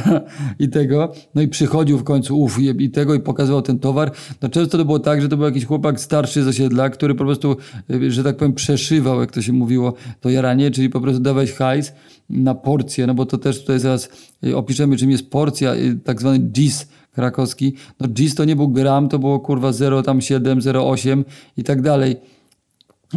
i 0.59 0.69
tego. 0.69 1.13
No 1.35 1.41
i 1.41 1.47
przychodził 1.47 1.97
w 1.97 2.03
końcu, 2.03 2.39
uf, 2.41 2.59
i, 2.59 2.89
tego, 2.89 3.13
i 3.13 3.19
pokazywał 3.19 3.61
ten 3.61 3.79
towar. 3.79 4.11
No 4.41 4.49
często 4.49 4.77
to 4.77 4.85
było 4.85 4.99
tak, 4.99 5.21
że 5.21 5.29
to 5.29 5.37
był 5.37 5.45
jakiś 5.45 5.65
chłopak 5.65 5.99
starszy 5.99 6.43
z 6.43 6.47
osiedla, 6.47 6.89
który 6.89 7.15
po 7.15 7.23
prostu, 7.23 7.57
y, 7.91 8.11
że 8.11 8.23
tak 8.23 8.37
powiem, 8.37 8.53
przeszywał, 8.53 9.19
jak 9.19 9.31
to 9.31 9.41
się 9.41 9.53
mówiło, 9.53 9.93
to 10.21 10.29
jaranie, 10.29 10.71
czyli 10.71 10.89
po 10.89 11.01
prostu 11.01 11.21
dawać 11.21 11.51
hajs 11.51 11.93
na 12.29 12.55
porcję, 12.55 13.07
no 13.07 13.13
bo 13.13 13.25
to 13.25 13.37
też 13.37 13.61
tutaj 13.61 13.79
zaraz 13.79 14.09
opiszemy, 14.55 14.97
czym 14.97 15.11
jest 15.11 15.29
porcja, 15.29 15.73
tak 16.03 16.19
zwany 16.19 16.39
GIS, 16.39 16.87
krakowski. 17.15 17.73
No 17.99 18.07
GIS 18.07 18.35
to 18.35 18.45
nie 18.45 18.55
był 18.55 18.69
gram, 18.69 19.09
to 19.09 19.19
było 19.19 19.39
kurwa 19.39 19.71
0,7, 19.71 20.39
0,8 20.61 21.23
i 21.57 21.63
tak 21.63 21.81
dalej. 21.81 22.15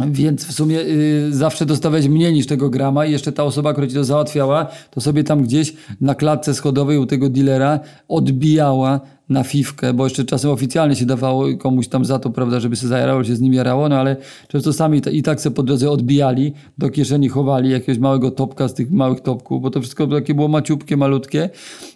Więc 0.07 0.45
w 0.45 0.51
sumie 0.51 0.79
y, 0.81 1.27
zawsze 1.31 1.65
dostawałeś 1.65 2.07
mniej 2.07 2.33
niż 2.33 2.47
tego 2.47 2.69
grama 2.69 3.05
i 3.05 3.11
jeszcze 3.11 3.31
ta 3.31 3.43
osoba, 3.43 3.71
która 3.71 3.87
ci 3.87 3.93
to 3.93 4.03
załatwiała, 4.03 4.67
to 4.91 5.01
sobie 5.01 5.23
tam 5.23 5.43
gdzieś 5.43 5.73
na 6.01 6.15
klatce 6.15 6.53
schodowej 6.53 6.97
u 6.97 7.05
tego 7.05 7.29
dealera 7.29 7.79
odbijała 8.07 8.99
na 9.29 9.43
fifkę, 9.43 9.93
bo 9.93 10.03
jeszcze 10.03 10.25
czasem 10.25 10.51
oficjalnie 10.51 10.95
się 10.95 11.05
dawało 11.05 11.57
komuś 11.57 11.87
tam 11.87 12.05
za 12.05 12.19
to, 12.19 12.29
prawda, 12.29 12.59
żeby 12.59 12.75
się 12.75 12.87
zajarało, 12.87 13.23
się 13.23 13.35
z 13.35 13.41
nim 13.41 13.53
jarało, 13.53 13.89
no 13.89 13.95
ale 13.95 14.17
często 14.47 14.73
sami 14.73 15.01
i 15.11 15.23
tak 15.23 15.41
sobie 15.41 15.55
po 15.55 15.63
drodze 15.63 15.91
odbijali, 15.91 16.53
do 16.77 16.89
kieszeni 16.89 17.29
chowali 17.29 17.69
jakiegoś 17.69 17.99
małego 17.99 18.31
topka 18.31 18.67
z 18.67 18.73
tych 18.73 18.91
małych 18.91 19.19
topków, 19.19 19.61
bo 19.61 19.69
to 19.69 19.81
wszystko 19.81 20.07
takie 20.07 20.33
było 20.33 20.47
maciupkie, 20.47 20.97
malutkie, 20.97 21.49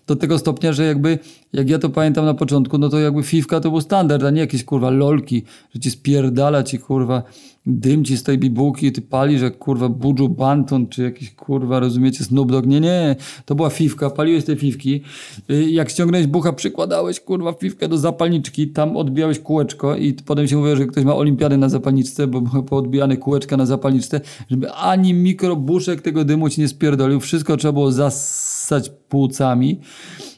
do 0.08 0.16
tego 0.16 0.40
stopnia, 0.40 0.74
że 0.74 0.86
jakby, 0.86 1.20
jak 1.54 1.70
ja 1.70 1.80
to 1.80 1.90
pamiętam 1.90 2.26
na 2.26 2.34
początku, 2.34 2.78
no 2.78 2.90
to 2.90 3.00
jakby 3.00 3.24
fifka 3.24 3.60
to 3.60 3.70
był 3.72 3.82
standard, 3.82 4.24
a 4.24 4.30
nie 4.30 4.42
jakieś 4.42 4.64
kurwa 4.64 4.90
lolki, 4.90 5.44
że 5.74 5.80
ci 5.80 5.92
spierdala 5.92 6.64
ci 6.64 6.80
kurwa 6.80 7.24
dym 7.66 8.06
ci 8.06 8.18
z 8.18 8.24
tej 8.24 8.38
bibułki, 8.38 8.92
ty 8.92 9.02
pali, 9.02 9.40
że 9.40 9.52
kurwa 9.52 9.90
Buju 9.90 10.30
Banton, 10.30 10.88
czy 10.88 11.04
jakiś 11.04 11.32
kurwa, 11.32 11.80
rozumiecie, 11.80 12.24
Snoop 12.24 12.52
Dogg. 12.52 12.68
Nie, 12.68 12.80
nie, 12.82 13.16
to 13.46 13.56
była 13.56 13.70
fifka, 13.70 14.10
paliłeś 14.10 14.46
te 14.46 14.56
fifki. 14.56 15.02
Y, 15.50 15.70
jak 15.72 15.90
ściągnąłeś 15.90 16.28
bucha, 16.28 16.54
przykładałeś 16.54 17.20
kurwa 17.26 17.54
fifkę 17.54 17.88
do 17.88 17.98
zapalniczki, 17.98 18.68
tam 18.68 18.98
odbijałeś 18.98 19.40
kółeczko 19.40 19.96
i 19.96 20.14
potem 20.14 20.48
się 20.48 20.58
mówiło, 20.58 20.76
że 20.76 20.86
ktoś 20.86 21.04
ma 21.04 21.16
olimpiadę 21.16 21.58
na 21.58 21.70
zapalniczce, 21.70 22.28
bo 22.28 22.42
były 22.42 22.64
poodbijane 22.64 23.18
kółeczka 23.18 23.58
na 23.58 23.66
zapalniczce, 23.66 24.22
żeby 24.50 24.72
ani 24.72 25.14
mikrobuszek 25.14 26.02
tego 26.02 26.26
dymu 26.26 26.50
ci 26.50 26.62
nie 26.62 26.68
spierdolił. 26.68 27.20
Wszystko 27.20 27.58
trzeba 27.58 27.72
było 27.72 27.92
zassać 27.92 28.90
płucami. 28.90 29.80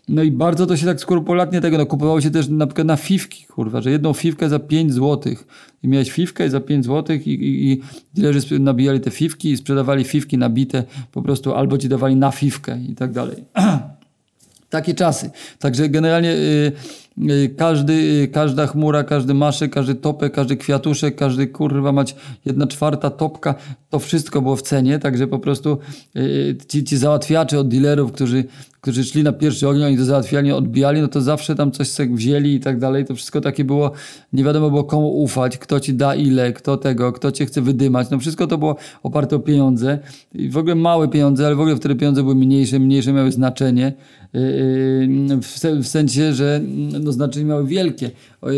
No 0.10 0.24
i 0.24 0.32
bardzo 0.32 0.65
to 0.65 0.77
się 0.77 0.86
tak 0.86 1.00
skrupulatnie 1.00 1.62
tego, 1.62 1.77
no 1.77 1.86
kupowało 1.86 2.22
się 2.22 2.32
też 2.32 2.48
na 2.50 2.68
przykład 2.68 2.88
na 2.88 2.98
fifki, 2.98 3.46
kurwa, 3.46 3.82
że 3.82 3.92
jedną 3.92 4.13
fifkę 4.13 4.50
za 4.50 4.60
5 4.60 4.94
złotych. 4.94 5.48
I 5.84 5.88
miałeś 5.88 6.12
fifkę 6.12 6.50
za 6.50 6.60
5 6.60 6.86
złotych 6.86 7.27
i, 7.27 7.32
i, 7.32 7.72
i 7.72 7.82
dilerzy 8.13 8.60
nabijali 8.60 9.00
te 9.00 9.12
fifki 9.12 9.51
i 9.51 9.58
sprzedawali 9.58 10.04
fifki 10.04 10.38
nabite 10.38 10.84
po 11.12 11.22
prostu 11.22 11.54
albo 11.54 11.77
ci 11.77 11.89
dawali 11.89 12.15
na 12.15 12.32
fifkę 12.32 12.80
i 12.89 12.96
tak 12.96 13.12
dalej. 13.12 13.44
Takie 14.75 14.94
czasy. 14.94 15.29
Także 15.60 15.89
generalnie 15.89 16.32
y, 16.32 16.72
każdy, 17.57 17.93
y, 17.93 18.27
każda 18.27 18.67
chmura, 18.67 19.03
każdy 19.03 19.34
maszek, 19.34 19.72
każdy 19.72 19.95
topek, 19.95 20.34
każdy 20.34 20.57
kwiatuszek, 20.57 21.15
każdy 21.15 21.48
kurwa 21.48 21.91
mać 21.91 22.15
jedna 22.45 22.67
czwarta 22.67 23.10
topka, 23.10 23.55
to 23.89 24.00
wszystko 24.00 24.41
było 24.41 24.55
w 24.55 24.62
cenie, 24.62 25.00
także 25.00 25.27
po 25.27 25.39
prostu 25.39 25.77
ci, 26.67 26.84
ci 26.84 26.98
załatwiacze 26.98 27.60
od 27.60 27.67
dealerów, 27.67 28.12
którzy, 28.12 28.43
którzy 28.81 29.03
szli 29.03 29.24
na 29.24 29.31
pierwszy 29.31 29.67
ogień, 29.67 29.84
oni 29.84 29.98
to 29.98 30.05
załatwiali, 30.05 30.51
odbijali, 30.51 31.01
no 31.01 31.07
to 31.07 31.22
zawsze 31.22 31.55
tam 31.55 31.72
coś 31.72 31.88
sobie 31.89 32.15
wzięli 32.15 32.53
i 32.53 32.60
tak 32.60 32.79
dalej. 32.79 33.05
To 33.05 33.15
wszystko 33.15 33.41
takie 33.41 33.65
było, 33.65 33.91
nie 34.34 34.43
wiadomo 34.43 34.69
było 34.69 34.84
komu 34.84 35.22
ufać, 35.22 35.57
kto 35.57 35.79
ci 35.79 35.93
da 35.93 36.15
ile, 36.15 36.53
kto 36.53 36.77
tego, 36.77 37.12
kto 37.12 37.31
cię 37.31 37.45
chce 37.45 37.62
wydymać. 37.62 38.10
No 38.10 38.19
wszystko 38.19 38.48
to 38.48 38.57
było 38.57 38.75
oparte 39.03 39.36
o 39.36 39.39
pieniądze. 39.39 40.00
I 40.34 40.50
w 40.50 40.57
ogóle 40.57 40.75
małe 40.75 41.07
pieniądze, 41.07 41.45
ale 41.45 41.55
w 41.55 41.60
ogóle 41.60 41.75
wtedy 41.75 41.95
pieniądze 41.95 42.24
były 42.24 42.36
mniejsze, 42.36 42.79
mniejsze 42.79 43.13
miały 43.13 43.31
znaczenie. 43.31 43.93
W 45.81 45.88
sensie, 45.88 46.34
że 46.34 46.62
no, 47.05 47.12
znaczenie 47.12 47.45
miały 47.45 47.67
wielkie, 47.67 48.12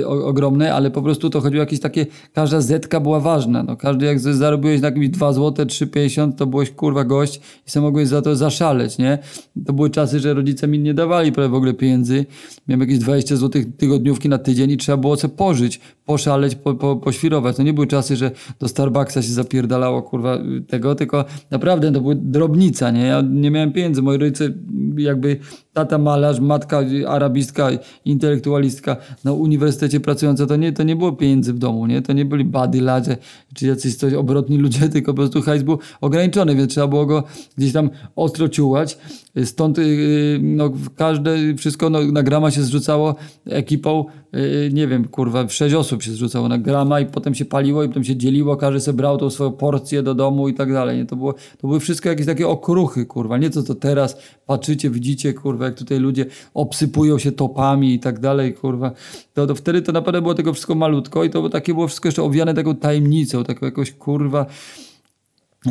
ogromne, 0.06 0.74
ale 0.74 0.92
po 0.92 1.02
prostu 1.02 1.30
to 1.30 1.42
chodziło 1.42 1.62
o 1.62 1.66
jakieś 1.66 1.80
takie, 1.80 2.06
każda 2.34 2.62
zetka 2.62 3.00
była 3.00 3.20
ważna. 3.20 3.64
No, 3.64 3.78
każdy 3.78 4.06
jak 4.06 4.20
zarobiłeś 4.20 4.82
na 4.82 4.88
jakimś 4.88 5.10
2 5.10 5.34
zł, 5.34 5.66
3,50 5.66 6.34
to 6.34 6.46
byłeś 6.46 6.72
kurwa 6.72 7.04
gość 7.04 7.42
i 7.68 7.72
sam 7.72 7.84
mogłeś 7.84 8.08
za 8.08 8.22
to 8.22 8.36
zaszaleć, 8.36 8.98
nie? 8.98 9.18
To 9.66 9.74
były 9.74 9.90
czasy, 9.90 10.20
że 10.20 10.34
rodzice 10.34 10.68
mi 10.68 10.80
nie 10.80 10.94
dawali 10.94 11.32
prawie 11.32 11.50
w 11.50 11.54
ogóle 11.54 11.74
pieniędzy. 11.74 12.26
Miałem 12.68 12.82
jakieś 12.82 13.00
20 13.00 13.36
zł 13.36 13.62
tygodniówki 13.78 14.30
na 14.30 14.38
tydzień 14.38 14.72
i 14.72 14.78
trzeba 14.78 14.98
było 14.98 15.18
co 15.18 15.30
pożyć, 15.30 15.80
poszaleć, 16.06 16.56
po, 16.56 16.76
po, 16.76 16.96
poświrować. 16.96 17.56
To 17.56 17.64
nie 17.64 17.74
były 17.74 17.88
czasy, 17.88 18.16
że 18.16 18.32
do 18.60 18.68
Starbucksa 18.68 19.22
się 19.22 19.32
zapierdalało 19.32 20.02
kurwa 20.02 20.38
tego, 20.68 20.96
tylko 20.96 21.26
naprawdę 21.52 21.92
to 21.92 22.02
były 22.02 22.16
drobnica, 22.16 22.92
nie? 22.92 23.02
Ja 23.02 23.24
nie 23.30 23.52
miałem 23.52 23.72
pieniędzy. 23.72 24.02
Moi 24.02 24.18
rodzice 24.18 24.50
jakby 24.98 25.40
tata 25.74 25.98
malarz, 25.98 26.40
matka 26.40 26.82
arabistka, 27.08 27.70
intelektualistka 28.06 28.98
na 29.24 29.34
uniwersytecie 29.34 29.77
pracująca, 30.04 30.46
to 30.46 30.56
nie, 30.56 30.72
to 30.74 30.84
nie 30.84 30.96
było 30.96 31.12
pieniędzy 31.12 31.54
w 31.54 31.60
domu, 31.60 31.86
nie? 31.86 32.02
To 32.02 32.14
nie 32.14 32.26
byli 32.26 32.46
bady 32.46 32.82
ladzie, 32.82 33.18
czy 33.54 33.68
jacyś 33.68 33.96
coś 33.96 34.14
obrotni 34.14 34.58
ludzie, 34.58 34.90
tylko 34.94 35.14
po 35.14 35.16
prostu 35.16 35.42
hajs 35.42 35.64
był 35.64 35.80
ograniczony, 36.02 36.56
więc 36.56 36.72
trzeba 36.72 36.88
było 36.88 37.06
go 37.06 37.24
gdzieś 37.58 37.74
tam 37.74 37.90
ostro 38.16 38.50
ciułać. 38.50 38.98
Stąd 39.46 39.78
yy, 39.78 40.40
no, 40.42 40.72
każde, 40.96 41.56
wszystko 41.58 41.90
no, 41.90 42.12
na 42.12 42.24
grama 42.24 42.52
się 42.52 42.64
zrzucało 42.64 43.16
ekipą, 43.46 44.06
yy, 44.34 44.70
nie 44.74 44.88
wiem, 44.88 45.08
kurwa, 45.08 45.50
sześć 45.50 45.76
osób 45.76 46.04
się 46.04 46.12
zrzucało 46.12 46.48
na 46.48 46.58
grama 46.58 47.00
i 47.00 47.06
potem 47.06 47.36
się 47.36 47.46
paliło 47.46 47.84
i 47.84 47.88
potem 47.88 48.04
się 48.04 48.16
dzieliło, 48.16 48.58
każdy 48.58 48.80
sobie 48.80 48.98
brał 48.98 49.18
tą 49.18 49.30
swoją 49.30 49.52
porcję 49.52 50.04
do 50.04 50.16
domu 50.16 50.50
i 50.50 50.54
tak 50.54 50.74
dalej. 50.74 50.98
Nie? 50.98 51.06
To, 51.06 51.16
było, 51.16 51.34
to 51.34 51.68
były 51.68 51.80
wszystko 51.80 52.10
jakieś 52.10 52.26
takie 52.26 52.48
okruchy, 52.48 53.06
kurwa, 53.06 53.38
nie 53.38 53.50
to 53.50 53.64
co 53.64 53.76
teraz 53.76 54.18
patrzycie, 54.46 54.90
widzicie, 54.90 55.34
kurwa, 55.34 55.66
jak 55.66 55.76
tutaj 55.76 56.00
ludzie 56.00 56.26
obsypują 56.54 57.20
się 57.20 57.32
topami 57.32 57.94
i 57.94 58.00
tak 58.00 58.20
dalej, 58.20 58.54
kurwa. 58.54 58.92
To, 59.34 59.48
to 59.48 59.56
wtedy 59.58 59.82
to 59.82 59.92
naprawdę 59.92 60.22
było 60.22 60.34
tego 60.34 60.54
wszystko 60.54 60.76
malutko 60.76 61.24
i 61.24 61.30
to 61.30 61.50
takie 61.50 61.74
było 61.74 61.88
wszystko 61.88 62.08
jeszcze 62.08 62.24
owiane 62.24 62.54
taką 62.54 62.76
tajemnicą, 62.76 63.44
taką 63.44 63.66
jakoś, 63.66 63.92
kurwa, 63.92 64.46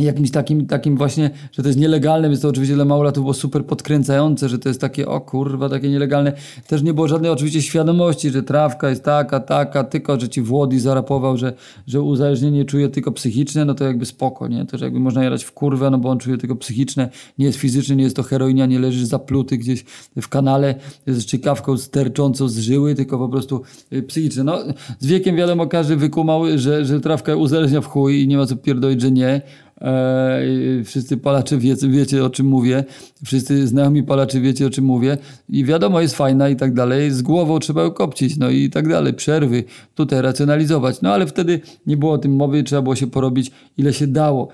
jakimś 0.05 0.31
takim, 0.31 0.67
takim 0.67 0.97
właśnie, 0.97 1.31
że 1.53 1.63
to 1.63 1.69
jest 1.69 1.79
nielegalne, 1.79 2.29
więc 2.29 2.41
to 2.41 2.49
oczywiście 2.49 2.75
dla 2.75 2.85
małolatów 2.85 3.25
było 3.25 3.35
super 3.35 3.65
podkręcające, 3.65 4.49
że 4.49 4.59
to 4.59 4.69
jest 4.69 4.81
takie, 4.81 5.09
o 5.09 5.21
kurwa, 5.21 5.69
takie 5.69 5.91
nielegalne. 5.91 6.33
Też 6.67 6.83
nie 6.83 6.95
było 6.95 7.09
żadnej 7.09 7.31
oczywiście 7.31 7.63
świadomości, 7.63 8.31
że 8.31 8.43
trawka 8.43 8.91
jest 8.91 9.05
taka, 9.05 9.41
taka, 9.41 9.85
tylko, 9.85 10.21
że 10.21 10.29
ci 10.29 10.43
Włodi 10.43 10.81
zarapował, 10.81 11.37
że, 11.37 11.53
że 11.87 12.03
uzależnienie 12.03 12.65
czuje 12.65 12.89
tylko 12.89 13.13
psychiczne, 13.13 13.65
no 13.65 13.75
to 13.75 13.85
jakby 13.85 14.07
spoko, 14.07 14.49
nie? 14.49 14.67
To, 14.67 14.79
że 14.79 14.85
jakby 14.85 15.01
można 15.01 15.25
jadać 15.25 15.45
w 15.45 15.53
kurwę, 15.53 15.91
no 15.91 15.99
bo 15.99 16.11
on 16.11 16.19
czuje 16.19 16.39
tylko 16.39 16.57
psychiczne, 16.57 17.09
nie 17.39 17.47
jest 17.47 17.59
fizyczny, 17.59 17.97
nie 17.97 18.05
jest 18.05 18.17
to 18.17 18.23
heroinia, 18.23 18.67
nie 18.67 18.79
leżysz 18.79 19.05
zapluty 19.05 19.59
gdzieś 19.59 19.85
w 20.17 20.29
kanale 20.29 20.75
z 21.07 21.27
czykawką 21.27 21.77
sterczącą 21.77 22.49
z 22.49 22.59
żyły, 22.59 22.95
tylko 22.95 23.19
po 23.19 23.29
prostu 23.29 23.63
y, 23.93 24.03
psychiczne. 24.03 24.45
No, 24.45 24.59
z 24.99 25.07
wiekiem 25.07 25.37
wiadomo, 25.37 25.67
każdy 25.67 25.97
wykumał, 25.97 26.43
że, 26.57 26.85
że 26.85 27.01
trawka 27.01 27.37
uzależnia 27.37 27.81
w 27.81 27.87
chuj 27.87 28.23
i 28.23 28.29
nie 28.29 28.37
ma 28.37 28.47
co 28.47 28.57
pierdolić, 28.57 29.01
że 29.01 29.11
nie. 29.11 29.43
E, 29.81 30.41
wszyscy 30.85 31.17
palacze 31.17 31.59
wiecie, 31.59 31.89
wiecie 31.89 32.25
o 32.25 32.31
czym 32.31 32.47
mówię, 32.47 32.85
wszyscy 33.25 33.67
znajomi 33.67 34.03
palacze 34.03 34.41
wiecie 34.41 34.67
o 34.67 34.71
czym 34.71 34.85
mówię. 34.85 35.19
I 35.49 35.65
wiadomo 35.65 36.01
jest 36.01 36.17
fajna 36.17 36.49
i 36.49 36.57
tak 36.57 36.75
dalej, 36.75 37.11
z 37.11 37.23
głową 37.23 37.59
trzeba 37.59 37.83
ją 37.83 37.91
kopcić, 37.91 38.37
no 38.37 38.51
i 38.51 38.71
tak 38.71 38.89
dalej, 38.89 39.15
przerwy, 39.15 39.65
tutaj 39.95 40.23
racjonalizować, 40.23 41.03
no 41.03 41.13
ale 41.13 41.27
wtedy 41.27 41.61
nie 41.87 41.97
było 41.97 42.13
o 42.13 42.19
tym 42.19 42.37
mowy, 42.37 42.63
trzeba 42.63 42.83
było 42.83 42.97
się 42.97 43.07
porobić 43.07 43.51
ile 43.79 43.93
się 43.93 44.07
dało. 44.07 44.49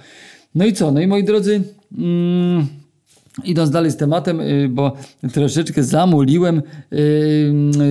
No 0.54 0.64
i 0.64 0.72
co, 0.72 0.92
no 0.92 1.00
i 1.00 1.06
moi 1.06 1.24
drodzy... 1.24 1.62
Mm, 1.98 2.66
Idąc 3.44 3.70
dalej 3.70 3.90
z 3.90 3.96
tematem, 3.96 4.40
y, 4.40 4.68
bo 4.68 4.92
troszeczkę 5.32 5.84
zamuliłem, 5.84 6.62
y, 6.92 6.96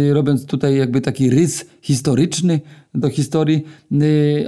y, 0.09 0.13
robiąc 0.13 0.45
tutaj 0.45 0.77
jakby 0.77 1.01
taki 1.01 1.29
rys 1.29 1.65
historyczny 1.81 2.59
do 2.95 3.09
historii, 3.09 3.65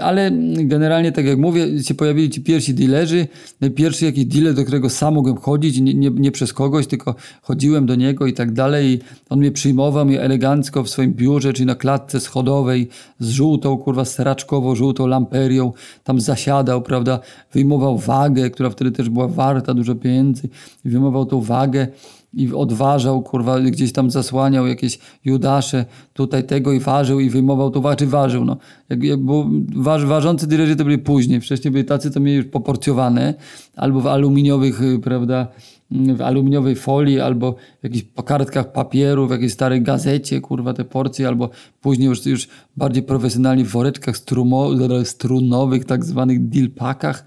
ale 0.02 0.32
generalnie, 0.58 1.12
tak 1.12 1.26
jak 1.26 1.38
mówię, 1.38 1.84
się 1.84 1.94
pojawili 1.94 2.30
ci 2.30 2.42
pierwsi 2.42 2.74
dealerzy. 2.74 3.28
Pierwszy 3.76 4.06
jakiś 4.06 4.26
dealer, 4.26 4.54
do 4.54 4.64
którego 4.64 4.90
sam 4.90 5.14
mogłem 5.14 5.38
chodzić, 5.38 5.80
nie, 5.80 5.94
nie, 5.94 6.10
nie 6.10 6.32
przez 6.32 6.54
kogoś, 6.54 6.88
tylko 6.88 7.16
chodziłem 7.42 7.86
do 7.86 7.96
niego 7.96 8.28
i 8.28 8.34
tak 8.34 8.52
dalej. 8.52 9.00
On 9.30 9.40
mnie 9.40 9.52
przyjmował 9.52 10.06
mnie 10.06 10.22
elegancko 10.22 10.84
w 10.84 10.90
swoim 10.90 11.14
biurze, 11.14 11.54
czyli 11.54 11.66
na 11.66 11.76
klatce 11.76 12.20
schodowej 12.20 12.90
z 13.20 13.30
żółtą, 13.30 13.78
kurwa, 13.78 14.06
seraczkowo 14.06 14.76
żółtą 14.76 15.08
lamperią. 15.08 15.74
Tam 16.04 16.22
zasiadał, 16.22 16.82
prawda, 16.82 17.20
wyjmował 17.54 17.98
wagę, 17.98 18.50
która 18.50 18.70
wtedy 18.70 18.92
też 18.92 19.10
była 19.10 19.28
warta 19.28 19.74
dużo 19.74 19.96
pieniędzy 19.96 20.50
wyjmował 20.86 21.26
tą 21.26 21.42
wagę 21.42 21.88
i 22.34 22.54
odważał, 22.54 23.22
kurwa, 23.22 23.60
gdzieś 23.60 23.92
tam 23.92 24.12
zasłaniał 24.12 24.68
jakieś 24.68 25.00
Judasze, 25.26 25.86
tutaj 26.14 26.44
tego 26.44 26.72
i 26.72 26.80
ważył 26.80 27.20
i 27.20 27.30
wyjmował 27.30 27.72
to, 27.72 27.82
waży, 27.82 28.08
ważył, 28.08 28.46
no. 28.46 28.58
Jak, 28.90 29.04
jak 29.04 29.20
było, 29.20 29.50
waż, 29.76 30.06
ważący 30.06 30.48
dilerzy 30.48 30.76
to 30.76 30.84
byli 30.84 30.98
później, 30.98 31.42
wcześniej 31.42 31.72
byli 31.72 31.86
tacy, 31.86 32.12
to 32.12 32.20
mieli 32.20 32.38
już 32.38 32.46
poporcjowane, 32.46 33.34
albo 33.76 34.02
w 34.02 34.08
aluminiowych, 34.08 34.82
y, 34.82 35.00
prawda, 35.00 35.48
w 35.92 36.22
aluminiowej 36.22 36.76
folii, 36.76 37.20
albo 37.20 37.56
w 37.82 37.84
jakichś 37.84 38.06
kartkach 38.26 38.72
papieru, 38.72 39.28
w 39.28 39.32
jakiejś 39.32 39.54
starej 39.54 39.82
gazecie, 39.82 40.42
kurwa, 40.42 40.74
te 40.74 40.86
porcje, 40.86 41.28
albo 41.28 41.50
później 41.82 42.08
już, 42.08 42.26
już 42.26 42.48
bardziej 42.78 43.04
profesjonalnie 43.04 43.66
w 43.66 43.70
woreczkach 43.70 44.18
strumo, 44.18 44.70
strunowych, 45.04 45.86
tak 45.86 46.06
zwanych 46.06 46.50
dilpakach. 46.50 47.26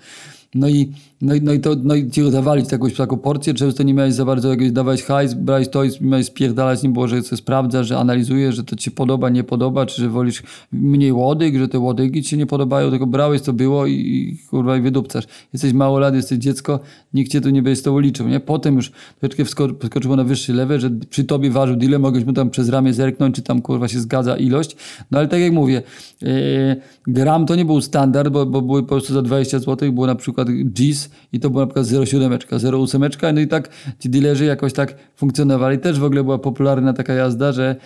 No 0.55 0.69
i, 0.69 0.93
no 1.21 1.35
i, 1.35 1.43
no 1.43 1.53
i, 1.53 1.61
to, 1.61 1.77
no 1.83 1.95
i 1.95 2.11
ci 2.11 2.31
dawali 2.31 2.65
jakąś 2.73 2.95
taką 2.95 3.17
porcję, 3.17 3.55
często 3.55 3.83
nie 3.83 3.95
miałeś 3.95 4.15
za 4.15 4.25
bardzo 4.25 4.49
jakiegoś 4.49 4.73
dawać 4.73 5.03
hajs, 5.03 5.35
brałeś 5.35 5.69
to 5.69 5.85
i 5.85 5.91
miałeś 6.01 6.27
spierdalać 6.27 6.83
nim, 6.83 6.93
było, 6.93 7.09
że 7.09 7.23
to 7.23 7.37
sprawdzasz, 7.37 7.87
że 7.87 7.99
analizujesz, 7.99 8.57
że 8.57 8.65
to 8.65 8.77
ci 8.77 8.85
się 8.85 8.91
podoba, 8.91 9.29
nie 9.31 9.45
podoba, 9.45 9.87
czy 9.87 10.03
że 10.03 10.09
wolisz 10.09 10.43
mniej 10.73 11.13
łodyg, 11.13 11.59
że 11.59 11.69
te 11.69 11.79
łodygi 11.79 12.23
ci 12.23 12.31
się 12.31 12.37
nie 12.37 12.47
podobają, 12.47 12.91
tylko 12.91 13.07
brałeś, 13.07 13.43
to 13.43 13.53
było 13.53 13.87
i, 13.87 13.93
i 13.93 14.39
kurwa 14.51 14.77
i 14.77 14.81
wydupcasz. 14.81 15.25
Jesteś 15.53 15.73
mało 15.73 15.99
lat, 15.99 16.15
jesteś 16.15 16.39
dziecko, 16.39 16.81
nikt 17.15 17.33
cię 17.33 17.41
tu 17.41 17.51
nie 17.51 17.63
będzie 17.63 17.81
z 17.81 17.83
tobą 17.83 17.99
liczył, 17.99 18.29
nie? 18.29 18.41
Potem 18.41 18.77
już 18.77 18.93
troszeczkę 19.21 19.45
wskoczyło 19.45 20.17
na 20.17 20.25
wyższy 20.25 20.53
level, 20.53 20.81
że 20.81 20.91
przy 20.91 21.25
tobie 21.25 21.51
ważył 21.51 21.77
dealer, 21.77 22.01
mogłeś 22.01 22.25
mu 22.25 22.33
tam 22.33 22.51
przez 22.51 22.69
ramię 22.69 22.93
zerknąć, 22.93 23.37
czy 23.37 23.43
tam 23.43 23.63
kurwa 23.63 23.89
się 23.89 24.01
zgadza 24.01 24.37
ilość, 24.37 24.77
no 25.11 25.19
ale 25.19 25.29
tak 25.29 25.41
jak 25.41 25.53
mówię, 25.53 25.83
yy, 26.23 26.31
gram 27.07 27.47
to 27.47 27.55
nie 27.55 27.65
był 27.65 27.81
standard, 27.81 28.29
bo, 28.29 28.47
bo 28.47 28.63
były 28.63 28.83
po 28.83 28.89
prostu 28.89 29.15
za 29.15 29.23
20 29.23 29.59
zł, 29.59 29.93
było 29.93 30.07
na 30.07 30.15
przykład 30.15 30.49
GIS 30.51 31.06
i 31.33 31.41
to 31.41 31.51
była 31.51 31.65
na 31.65 31.67
przykład 31.67 31.87
0,7, 31.87 32.39
0,8, 32.39 33.35
no 33.35 33.41
i 33.41 33.49
tak 33.49 33.69
ci 33.99 34.11
dealerzy 34.11 34.45
jakoś 34.45 34.73
tak 34.73 34.95
funkcjonowali. 35.17 35.79
Też 35.79 36.01
w 36.01 36.05
ogóle 36.05 36.25
była 36.25 36.39
popularna 36.39 36.93
taka 36.93 37.15
jazda, 37.15 37.53
że 37.53 37.77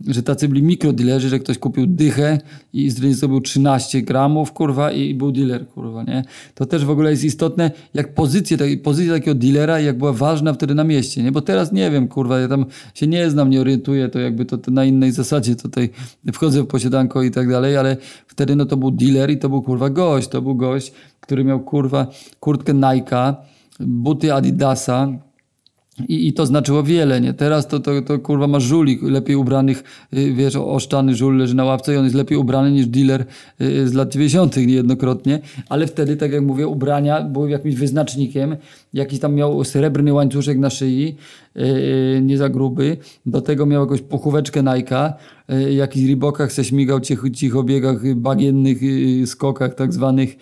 że 0.00 0.22
tacy 0.22 0.48
byli 0.48 0.62
mikrodealerzy, 0.62 1.28
że 1.28 1.38
ktoś 1.38 1.58
kupił 1.58 1.86
dychę 1.86 2.38
i 2.72 2.90
zrobił 2.90 3.40
13 3.40 4.02
gramów, 4.02 4.52
kurwa, 4.52 4.92
i 4.92 5.14
był 5.14 5.32
dealer, 5.32 5.68
kurwa, 5.68 6.02
nie? 6.02 6.24
To 6.54 6.66
też 6.66 6.84
w 6.84 6.90
ogóle 6.90 7.10
jest 7.10 7.24
istotne, 7.24 7.70
jak 7.94 8.14
pozycja, 8.14 8.56
pozycja 8.82 9.12
takiego 9.12 9.34
dealera, 9.34 9.80
jak 9.80 9.98
była 9.98 10.12
ważna 10.12 10.52
wtedy 10.52 10.74
na 10.74 10.84
mieście, 10.84 11.22
nie? 11.22 11.32
Bo 11.32 11.40
teraz 11.40 11.72
nie 11.72 11.90
wiem, 11.90 12.08
kurwa, 12.08 12.40
ja 12.40 12.48
tam 12.48 12.66
się 12.94 13.06
nie 13.06 13.30
znam, 13.30 13.50
nie 13.50 13.60
orientuję, 13.60 14.08
to 14.08 14.18
jakby 14.18 14.44
to, 14.44 14.58
to 14.58 14.70
na 14.70 14.84
innej 14.84 15.12
zasadzie 15.12 15.56
tutaj 15.56 15.90
wchodzę 16.32 16.62
w 16.62 16.66
posiadanko 16.66 17.22
i 17.22 17.30
tak 17.30 17.48
dalej, 17.48 17.76
ale 17.76 17.96
wtedy 18.26 18.56
no 18.56 18.66
to 18.66 18.76
był 18.76 18.90
dealer 18.90 19.30
i 19.30 19.38
to 19.38 19.48
był, 19.48 19.62
kurwa, 19.62 19.90
gość, 19.90 20.28
to 20.28 20.42
był 20.42 20.54
gość, 20.54 20.92
który 21.20 21.44
miał, 21.44 21.60
kurwa, 21.60 22.06
kurtkę 22.40 22.74
Nike'a, 22.74 23.34
buty 23.80 24.34
Adidasa, 24.34 25.08
i, 26.08 26.28
I 26.28 26.32
to 26.32 26.46
znaczyło 26.46 26.82
wiele, 26.82 27.20
nie? 27.20 27.34
Teraz 27.34 27.68
to, 27.68 27.80
to, 27.80 28.02
to 28.02 28.18
kurwa 28.18 28.46
ma 28.46 28.60
żulik 28.60 29.02
lepiej 29.02 29.36
ubranych, 29.36 29.84
y, 30.14 30.32
wiesz, 30.32 30.56
oszczany 30.56 31.14
żul 31.14 31.36
leży 31.36 31.54
na 31.54 31.64
ławce 31.64 31.94
i 31.94 31.96
on 31.96 32.04
jest 32.04 32.16
lepiej 32.16 32.38
ubrany 32.38 32.70
niż 32.70 32.86
dealer 32.86 33.24
y, 33.60 33.88
z 33.88 33.92
lat 33.92 34.12
90. 34.12 34.56
niejednokrotnie, 34.56 35.40
ale 35.68 35.86
wtedy, 35.86 36.16
tak 36.16 36.32
jak 36.32 36.42
mówię, 36.42 36.66
ubrania 36.66 37.22
były 37.22 37.50
jakimś 37.50 37.74
wyznacznikiem, 37.74 38.56
jakiś 38.96 39.20
tam 39.20 39.34
miał 39.34 39.64
srebrny 39.64 40.12
łańcuszek 40.12 40.58
na 40.58 40.70
szyi, 40.70 41.16
yy, 41.54 42.22
nie 42.22 42.38
za 42.38 42.48
gruby, 42.48 42.96
do 43.26 43.40
tego 43.40 43.66
miał 43.66 43.82
jakąś 43.82 44.02
puchóweczkę 44.02 44.62
Nike'a, 44.62 45.12
yy, 45.48 45.74
jakiś 45.74 46.06
ribokach 46.06 46.52
se 46.52 46.64
śmigał 46.64 47.00
cicho, 47.00 47.30
cicho 47.30 47.62
biegach, 47.62 48.14
bagiennych 48.14 48.78
skokach 49.26 49.74
tak 49.74 49.92
zwanych 49.92 50.36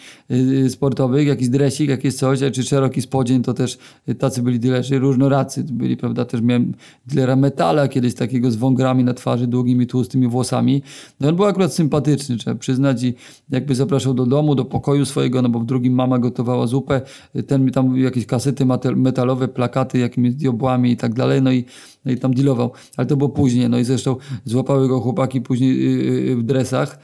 sportowych, 0.68 1.26
jakiś 1.26 1.48
dresik, 1.48 1.88
jakieś 1.88 2.14
coś, 2.14 2.40
czy 2.52 2.62
szeroki 2.62 3.02
spodzień, 3.02 3.42
to 3.42 3.54
też 3.54 3.78
tacy 4.18 4.42
byli 4.42 4.60
dilerzy, 4.60 4.98
różnoracy 4.98 5.64
byli, 5.64 5.96
prawda, 5.96 6.24
też 6.24 6.40
miałem 6.40 6.74
dilera 7.06 7.36
metala 7.36 7.88
kiedyś 7.88 8.14
takiego 8.14 8.50
z 8.50 8.56
wągrami 8.56 9.04
na 9.04 9.14
twarzy, 9.14 9.46
długimi, 9.46 9.86
tłustymi 9.86 10.28
włosami, 10.28 10.82
no 11.20 11.28
on 11.28 11.36
był 11.36 11.44
akurat 11.44 11.74
sympatyczny, 11.74 12.36
trzeba 12.36 12.58
przyznać. 12.58 13.02
I 13.02 13.14
jakby 13.50 13.74
zapraszał 13.74 14.14
do 14.14 14.26
domu, 14.26 14.54
do 14.54 14.64
pokoju 14.64 15.04
swojego, 15.04 15.42
no 15.42 15.48
bo 15.48 15.60
w 15.60 15.66
drugim 15.66 15.94
mama 15.94 16.18
gotowała 16.18 16.66
zupę, 16.66 17.00
ten 17.46 17.64
mi 17.64 17.72
tam 17.72 17.98
jakieś 17.98 18.26
kasety 18.44 18.66
metalowe, 18.96 19.48
plakaty 19.48 19.98
jakimiś 19.98 20.34
diobłami 20.34 20.90
i 20.90 20.96
tak 20.96 21.14
dalej, 21.14 21.42
no 21.42 21.52
i, 21.52 21.64
no 22.04 22.12
i 22.12 22.16
tam 22.16 22.34
dealował. 22.34 22.72
Ale 22.96 23.06
to 23.06 23.16
było 23.16 23.30
później, 23.30 23.68
no 23.68 23.78
i 23.78 23.84
zresztą 23.84 24.16
złapały 24.44 24.88
go 24.88 25.00
chłopaki 25.00 25.40
później 25.40 25.70
y, 25.70 26.28
y, 26.28 26.30
y, 26.30 26.36
w 26.36 26.42
dresach, 26.42 26.98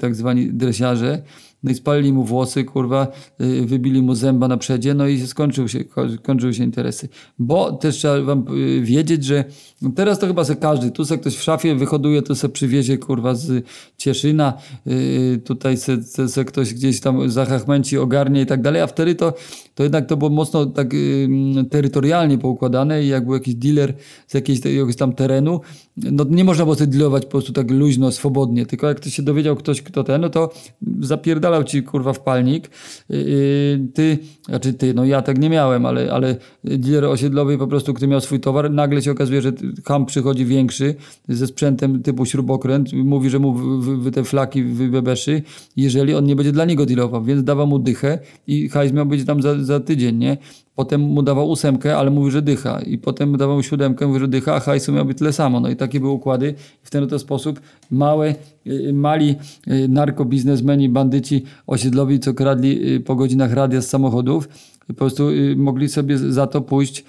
tak 0.00 0.14
zwani 0.14 0.52
dresiarze, 0.52 1.22
no 1.62 1.70
i 1.70 1.74
spalili 1.74 2.12
mu 2.12 2.24
włosy, 2.24 2.64
kurwa, 2.64 3.08
y, 3.40 3.66
wybili 3.66 4.02
mu 4.02 4.14
zęba 4.14 4.48
na 4.48 4.56
przedzie, 4.56 4.94
no 4.94 5.06
i 5.06 5.26
skończył 5.26 5.68
się, 5.68 5.84
skończyły 6.22 6.54
się 6.54 6.64
interesy. 6.64 7.08
Bo 7.38 7.72
też 7.72 7.96
trzeba 7.96 8.22
wam 8.22 8.44
y, 8.56 8.80
wiedzieć, 8.82 9.24
że 9.24 9.44
teraz 9.94 10.18
to 10.18 10.26
chyba 10.26 10.44
se 10.44 10.56
każdy, 10.56 10.90
tu 10.90 11.04
se 11.04 11.18
ktoś 11.18 11.36
w 11.36 11.42
szafie 11.42 11.74
wyhoduje, 11.74 12.22
to 12.22 12.34
se 12.34 12.48
przywiezie, 12.48 12.98
kurwa, 12.98 13.34
z 13.34 13.64
Cieszyna, 13.96 14.52
y, 14.86 15.40
tutaj 15.44 15.76
se, 15.76 16.02
se, 16.02 16.28
se 16.28 16.44
ktoś 16.44 16.74
gdzieś 16.74 17.00
tam 17.00 17.30
zachachmęci, 17.30 17.98
ogarnie 17.98 18.42
i 18.42 18.46
tak 18.46 18.62
dalej, 18.62 18.82
a 18.82 18.86
wtedy 18.86 19.14
to, 19.14 19.34
to 19.74 19.82
jednak 19.82 20.06
to 20.06 20.16
było 20.16 20.30
mocno 20.30 20.66
tak 20.66 20.88
terytorialnie 21.70 22.38
poukładane 22.38 23.04
i 23.04 23.08
jak 23.08 23.24
był 23.24 23.34
jakiś 23.34 23.54
dealer 23.54 23.94
z 24.26 24.34
jakiegoś, 24.34 24.64
jakiegoś 24.64 24.96
tam 24.96 25.12
terenu, 25.12 25.60
no 25.96 26.24
nie 26.30 26.44
można 26.44 26.64
było 26.64 26.76
sobie 26.76 26.86
dealować 26.86 27.24
po 27.24 27.30
prostu 27.30 27.52
tak 27.52 27.70
luźno, 27.70 28.12
swobodnie, 28.12 28.66
tylko 28.66 28.88
jak 28.88 29.00
to 29.00 29.10
się 29.10 29.22
dowiedział 29.22 29.56
ktoś, 29.56 29.82
kto 29.82 30.04
ten, 30.04 30.20
no 30.20 30.28
to 30.28 30.52
zapierdala 31.00 31.47
wpierdalał 31.48 31.64
ci 31.64 31.82
kurwa 31.82 32.12
w 32.12 32.20
palnik. 32.20 32.70
Yy, 33.08 33.88
ty, 33.94 34.18
znaczy 34.48 34.72
ty, 34.72 34.94
no 34.94 35.04
ja 35.04 35.22
tak 35.22 35.38
nie 35.38 35.50
miałem, 35.50 35.86
ale, 35.86 36.12
ale 36.12 36.36
dealer 36.64 37.04
osiedlowy 37.04 37.58
po 37.58 37.66
prostu, 37.66 37.94
który 37.94 38.08
miał 38.08 38.20
swój 38.20 38.40
towar, 38.40 38.70
nagle 38.70 39.02
się 39.02 39.12
okazuje, 39.12 39.42
że 39.42 39.52
ham 39.84 40.06
przychodzi 40.06 40.44
większy 40.44 40.94
ze 41.28 41.46
sprzętem 41.46 42.02
typu 42.02 42.26
śrubokręt, 42.26 42.92
mówi, 42.92 43.30
że 43.30 43.38
mu 43.38 43.54
wy 43.80 44.10
te 44.10 44.24
flaki 44.24 44.62
wybebeszy, 44.62 45.42
jeżeli 45.76 46.14
on 46.14 46.24
nie 46.24 46.36
będzie 46.36 46.52
dla 46.52 46.64
niego 46.64 46.86
dealował, 46.86 47.24
więc 47.24 47.44
dawał 47.44 47.66
mu 47.66 47.78
dychę 47.78 48.18
i 48.46 48.68
hajs 48.68 48.92
miał 48.92 49.06
być 49.06 49.24
tam 49.24 49.42
za, 49.42 49.64
za 49.64 49.80
tydzień, 49.80 50.16
nie? 50.16 50.36
Potem 50.78 51.00
mu 51.00 51.22
dawał 51.22 51.50
ósemkę, 51.50 51.96
ale 51.96 52.10
mówi, 52.10 52.30
że 52.30 52.42
dycha. 52.42 52.80
I 52.80 52.98
potem 52.98 53.36
dawał 53.36 53.62
siódemkę, 53.62 54.06
mówi, 54.06 54.20
że 54.20 54.28
dycha, 54.28 54.54
a 54.54 54.60
hajsu 54.60 54.92
miał 54.92 55.04
być 55.04 55.18
tyle 55.18 55.32
samo. 55.32 55.60
No 55.60 55.68
i 55.68 55.76
takie 55.76 56.00
były 56.00 56.12
układy. 56.12 56.54
W 56.82 56.90
ten 56.90 57.04
oto 57.04 57.18
sposób 57.18 57.60
małe, 57.90 58.34
y, 58.66 58.92
mali 58.92 59.36
y, 59.68 59.88
narkobiznesmeni, 59.88 60.88
bandyci 60.88 61.44
osiedlowi, 61.66 62.20
co 62.20 62.34
kradli 62.34 62.94
y, 62.94 63.00
po 63.00 63.16
godzinach 63.16 63.52
radia 63.52 63.80
z 63.82 63.88
samochodów, 63.88 64.48
po 64.86 64.94
prostu 64.94 65.28
mogli 65.56 65.88
sobie 65.88 66.18
za 66.18 66.46
to 66.46 66.60
pójść 66.60 67.04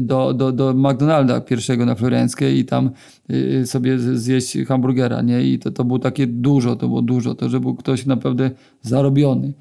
do, 0.00 0.34
do, 0.34 0.52
do 0.52 0.74
McDonalda 0.74 1.40
pierwszego 1.40 1.86
na 1.86 1.94
Florenckiej 1.94 2.58
i 2.58 2.64
tam 2.64 2.90
sobie 3.64 3.98
zjeść 3.98 4.58
hamburgera, 4.68 5.22
nie? 5.22 5.42
I 5.42 5.58
to, 5.58 5.70
to 5.70 5.84
było 5.84 5.98
takie 5.98 6.26
dużo, 6.26 6.76
to 6.76 6.88
było 6.88 7.02
dużo, 7.02 7.34
to, 7.34 7.48
że 7.48 7.60
był 7.60 7.74
ktoś 7.74 8.06
naprawdę 8.06 8.50
zarobiony. 8.82 9.52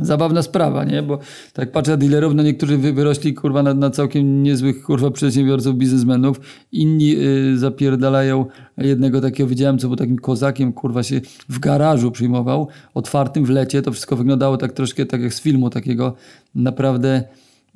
Zabawna 0.00 0.42
sprawa, 0.42 0.84
nie? 0.84 1.02
Bo 1.02 1.18
tak 1.52 1.72
patrzę 1.72 1.90
na 1.90 1.96
dealerów, 1.96 2.34
no 2.34 2.42
niektórzy 2.42 2.78
wyrośli 2.78 3.34
kurwa 3.34 3.62
na, 3.62 3.74
na 3.74 3.90
całkiem 3.90 4.42
niezłych 4.42 4.82
kurwa 4.82 5.10
przedsiębiorców, 5.10 5.76
biznesmenów, 5.76 6.40
inni 6.72 7.16
y, 7.16 7.58
zapierdalają 7.58 8.46
jednego 8.78 9.20
takiego, 9.20 9.48
widziałem, 9.48 9.78
co 9.78 9.88
był 9.88 9.96
takim 9.96 10.18
kozakiem, 10.18 10.72
kurwa 10.72 11.02
się 11.02 11.20
w 11.48 11.58
garażu 11.58 12.10
przyjmował, 12.10 12.68
otwartym 12.94 13.44
w 13.44 13.50
lecie, 13.50 13.82
to 13.82 13.92
wszystko 13.92 14.16
wyglądało 14.16 14.56
tak 14.56 14.72
troszkę 14.72 15.06
tak 15.06 15.20
jak 15.20 15.34
z 15.34 15.40
filmu 15.40 15.70
takiego. 15.70 16.14
Naprawdę 16.54 17.24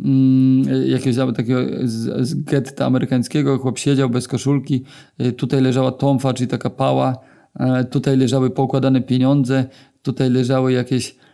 mm, 0.04 0.88
jakiegoś 0.88 1.36
takiego 1.36 1.60
z, 1.84 2.28
z 2.28 2.34
getta 2.34 2.86
amerykańskiego, 2.86 3.58
chłop 3.58 3.78
siedział 3.78 4.10
bez 4.10 4.28
koszulki, 4.28 4.84
y, 5.20 5.32
tutaj 5.32 5.60
leżała 5.60 5.92
tomfa, 5.92 6.34
czyli 6.34 6.48
taka 6.48 6.70
pała, 6.70 7.16
y, 7.80 7.84
tutaj 7.84 8.16
leżały 8.16 8.50
poukładane 8.50 9.00
pieniądze, 9.00 9.64
tutaj 10.02 10.30
leżały 10.30 10.72
jakieś 10.72 11.14
E, 11.14 11.14
e, 11.14 11.29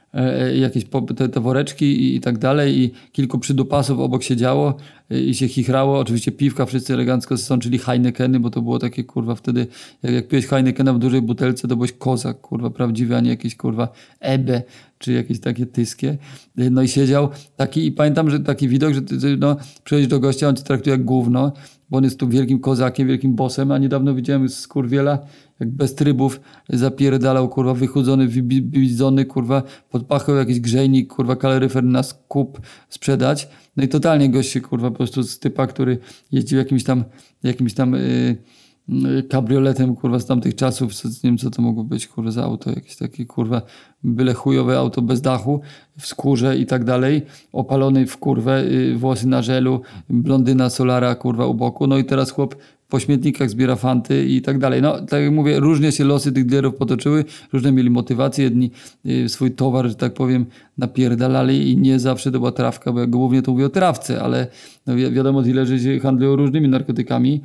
jakieś 0.57 0.85
te, 1.17 1.29
te 1.29 1.41
woreczki 1.41 1.85
i, 1.85 2.17
i, 2.17 2.21
tak 2.21 2.39
dalej 2.39 2.79
i 2.79 2.93
kilku 3.13 3.39
przydupasów 3.39 3.99
obok 4.01 4.23
siedziało 4.23 4.69
e, 4.69 4.96
i 5.11 5.35
się 5.35 5.49
chichrało. 5.49 5.99
Oczywiście 5.99 6.33
piwka 6.33 6.67
wszyscy 6.67 6.95
elegancko 6.95 7.37
sączyli 7.37 7.79
Heinekeny, 7.79 8.41
bo 8.41 8.51
to 8.51 8.63
było 8.63 8.79
takie 8.79 9.05
kurwa 9.05 9.35
wtedy, 9.35 9.67
jak, 10.03 10.13
jak 10.13 10.29
piłeś 10.29 10.47
Heinekena 10.47 10.93
w 10.93 10.99
dużej 10.99 11.23
butelce, 11.23 11.69
to 11.69 11.77
byłeś 11.77 11.93
kozak, 11.93 12.41
kurwa, 12.41 12.71
prawdziwy, 12.71 13.17
a 13.17 13.21
nie 13.21 13.31
jakieś 13.31 13.57
kurwa 13.57 13.89
ebe 14.21 14.63
czy 14.99 15.13
jakieś 15.13 15.41
takie 15.41 15.67
tyskie. 15.67 16.19
No 16.57 16.83
i 16.83 16.89
siedział 16.89 17.29
taki 17.57 17.87
i 17.87 17.93
pamiętam, 17.93 18.31
że 18.31 18.41
taki 18.41 18.69
widok, 18.69 18.95
że 18.95 19.01
no, 19.39 19.57
przychodzisz 19.85 20.09
do 20.09 20.21
gościa, 20.21 20.49
on 20.49 20.57
cię 20.57 20.63
traktuje 20.63 20.97
jak 20.97 21.05
gówno, 21.05 21.53
bo 21.91 21.97
on 21.99 22.05
jest 22.05 22.21
tu 22.21 22.29
wielkim 22.29 22.61
kozakiem, 22.61 23.09
wielkim 23.09 23.35
bosem, 23.35 23.73
a 23.73 23.79
niedawno 23.79 24.15
widziałem 24.15 24.49
z 24.49 24.69
Kurwiela, 24.69 25.19
jak 25.61 25.71
bez 25.71 25.95
trybów 25.95 26.41
zapierdalał, 26.69 27.49
kurwa, 27.49 27.75
wychudzony, 27.75 28.29
wybidzony, 28.29 29.25
kurwa, 29.25 29.63
pod 29.91 30.07
pachą 30.07 30.35
jakiś 30.35 30.61
grzejnik, 30.61 31.15
kurwa, 31.15 31.37
kaloryfer 31.37 31.85
na 31.85 32.03
skup 32.03 32.61
sprzedać. 32.89 33.49
No 33.77 33.85
i 33.85 33.89
totalnie 33.89 34.31
gość 34.31 34.51
się, 34.51 34.61
kurwa, 34.61 34.91
po 34.91 34.97
prostu 34.97 35.23
z 35.23 35.39
typa, 35.39 35.67
który 35.67 35.99
jeździł 36.33 36.59
jakimś 36.59 36.85
tam, 36.85 37.05
jakimś 37.43 37.75
tam 37.75 37.93
yy, 37.93 39.23
kabrioletem, 39.29 39.97
kurwa, 39.97 40.19
z 40.19 40.27
tamtych 40.27 40.55
czasów, 40.55 40.95
co, 40.95 41.09
nie 41.09 41.15
wiem, 41.23 41.39
co 41.39 41.51
to 41.51 41.63
mogło 41.63 41.85
być, 41.85 42.09
kurwa, 42.09 42.31
za 42.31 42.45
auto, 42.45 42.71
jakieś 42.71 42.97
takie, 42.97 43.27
kurwa, 43.27 43.63
byle 44.05 44.35
chujowe 44.35 44.79
auto 44.79 45.03
bez 45.03 45.21
dachu, 45.21 45.61
w 45.99 46.07
skórze 46.07 46.59
i 46.59 46.67
tak 46.67 46.85
dalej, 46.85 47.23
opalony 47.53 48.07
w 48.07 48.17
kurwę, 48.17 48.65
y, 48.65 48.97
włosy 48.97 49.29
na 49.29 49.43
żelu, 49.43 49.81
blondyna 50.11 50.71
solara, 50.71 51.15
kurwa, 51.15 51.47
u 51.47 51.55
boku, 51.55 51.87
no 51.87 51.99
i 51.99 52.05
teraz 52.05 52.31
chłop 52.31 52.57
po 52.89 53.01
śmietnikach 53.01 53.51
zbiera 53.51 53.77
fanty 53.77 54.27
i 54.27 54.43
tak 54.43 54.59
dalej. 54.59 54.83
No, 54.83 55.01
tak 55.01 55.23
jak 55.23 55.33
mówię, 55.33 55.61
różnie 55.61 55.93
się 55.93 56.05
losy 56.05 56.33
tych 56.33 56.47
dealerów 56.47 56.75
potoczyły, 56.75 57.25
różne 57.53 57.73
mieli 57.73 57.91
motywacje, 57.91 58.45
jedni 58.45 58.71
y, 59.07 59.29
swój 59.29 59.51
towar, 59.51 59.89
że 59.89 59.95
tak 59.95 60.15
powiem, 60.15 60.47
napierdalali 60.79 61.71
i 61.71 61.77
nie 61.77 61.99
zawsze 61.99 62.33
to 62.33 62.39
była 62.39 62.53
trawka, 62.53 62.93
bo 62.93 63.01
ja 63.01 63.07
głównie 63.07 63.43
to 63.43 63.53
mówię 63.53 63.67
o 63.67 63.69
trawce, 63.69 64.23
ale 64.23 64.47
no 64.87 64.97
wi 64.97 65.11
wiadomo, 65.11 65.43
dealerzy 65.43 65.81
się 65.81 66.01
handlują 66.01 66.37
różnymi 66.37 66.69
narkotykami. 66.69 67.41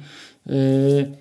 Yy, 0.45 1.20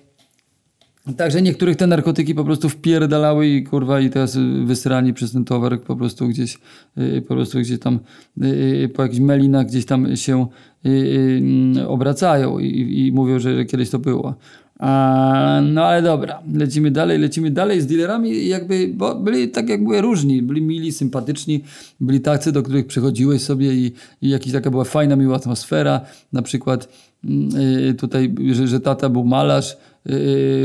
Także 1.17 1.41
niektórych 1.41 1.77
te 1.77 1.87
narkotyki 1.87 2.35
po 2.35 2.43
prostu 2.43 2.69
wpierdalały 2.69 3.47
i 3.47 3.63
kurwa 3.63 3.99
i 3.99 4.09
teraz 4.09 4.37
wysrani 4.65 5.13
przez 5.13 5.31
ten 5.31 5.45
towar 5.45 5.81
po 5.81 5.95
prostu 5.95 6.27
gdzieś, 6.27 6.57
yy, 6.97 7.21
po 7.21 7.35
prostu 7.35 7.59
gdzieś 7.59 7.79
tam 7.79 7.99
po 8.93 9.03
jakichś 9.03 9.19
melinach 9.21 9.67
gdzieś 9.67 9.85
tam 9.85 10.15
się 10.17 10.47
yy, 10.83 11.87
obracają 11.87 12.59
i, 12.59 13.07
i 13.07 13.11
mówią, 13.11 13.39
że, 13.39 13.65
kiedyś 13.65 13.89
to 13.89 13.99
było. 13.99 14.35
A, 14.79 15.61
no 15.63 15.85
ale 15.85 16.01
dobra, 16.01 16.41
lecimy 16.53 16.91
dalej, 16.91 17.19
lecimy 17.19 17.51
dalej 17.51 17.81
z 17.81 17.87
dealerami 17.87 18.47
jakby, 18.47 18.91
bo 18.93 19.15
byli 19.15 19.49
tak 19.49 19.69
jak 19.69 19.81
mówię 19.81 20.01
różni, 20.01 20.41
byli 20.41 20.61
mili, 20.61 20.91
sympatyczni, 20.91 21.63
byli 21.99 22.21
tacy, 22.21 22.51
do 22.51 22.63
których 22.63 22.87
przychodziłeś 22.87 23.41
sobie 23.41 23.73
i, 23.73 23.91
i 24.21 24.29
jakaś 24.29 24.51
taka 24.51 24.71
była 24.71 24.83
fajna, 24.83 25.15
miła 25.15 25.35
atmosfera, 25.35 26.01
na 26.33 26.41
przykład 26.41 26.87
yy, 27.23 27.93
tutaj, 27.93 28.35
że, 28.51 28.67
że 28.67 28.79
tata 28.79 29.09
był 29.09 29.23
malarz, 29.23 29.77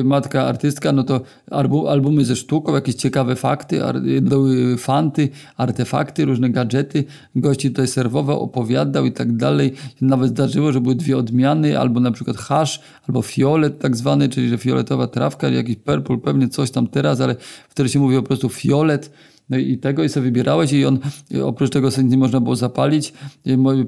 matka 0.04 0.46
artystka, 0.46 0.92
no 0.92 1.02
to 1.02 1.20
albu, 1.50 1.88
albumy 1.88 2.24
ze 2.24 2.36
sztuką, 2.36 2.74
jakieś 2.74 2.94
ciekawe 2.94 3.36
fakty, 3.36 3.84
ar, 3.84 4.00
były 4.22 4.76
fanty, 4.76 5.28
artefakty, 5.56 6.24
różne 6.24 6.50
gadżety, 6.50 7.04
gości 7.34 7.70
tutaj 7.70 7.88
serwował, 7.88 8.40
opowiadał 8.40 9.06
i 9.06 9.12
tak 9.12 9.36
dalej. 9.36 9.72
Nawet 10.00 10.30
zdarzyło, 10.30 10.72
że 10.72 10.80
były 10.80 10.94
dwie 10.94 11.16
odmiany, 11.16 11.78
albo 11.78 12.00
na 12.00 12.10
przykład 12.10 12.36
hasz, 12.36 12.80
albo 13.08 13.22
fiolet 13.22 13.78
tak 13.78 13.96
zwany, 13.96 14.28
czyli 14.28 14.48
że 14.48 14.58
fioletowa 14.58 15.06
trawka, 15.06 15.48
jakiś 15.48 15.76
purple, 15.76 16.18
pewnie 16.18 16.48
coś 16.48 16.70
tam 16.70 16.86
teraz, 16.86 17.20
ale 17.20 17.36
wtedy 17.68 17.88
się 17.88 17.98
mówi 17.98 18.16
po 18.16 18.22
prostu 18.22 18.48
fiolet. 18.48 19.10
No 19.50 19.58
i 19.58 19.78
tego 19.78 20.04
i 20.04 20.08
sobie 20.08 20.24
wybierałeś 20.24 20.72
i 20.72 20.84
on 20.84 20.98
oprócz 21.42 21.70
tego 21.70 21.90
sobie 21.90 22.08
nie 22.08 22.16
można 22.16 22.40
było 22.40 22.56
zapalić, 22.56 23.12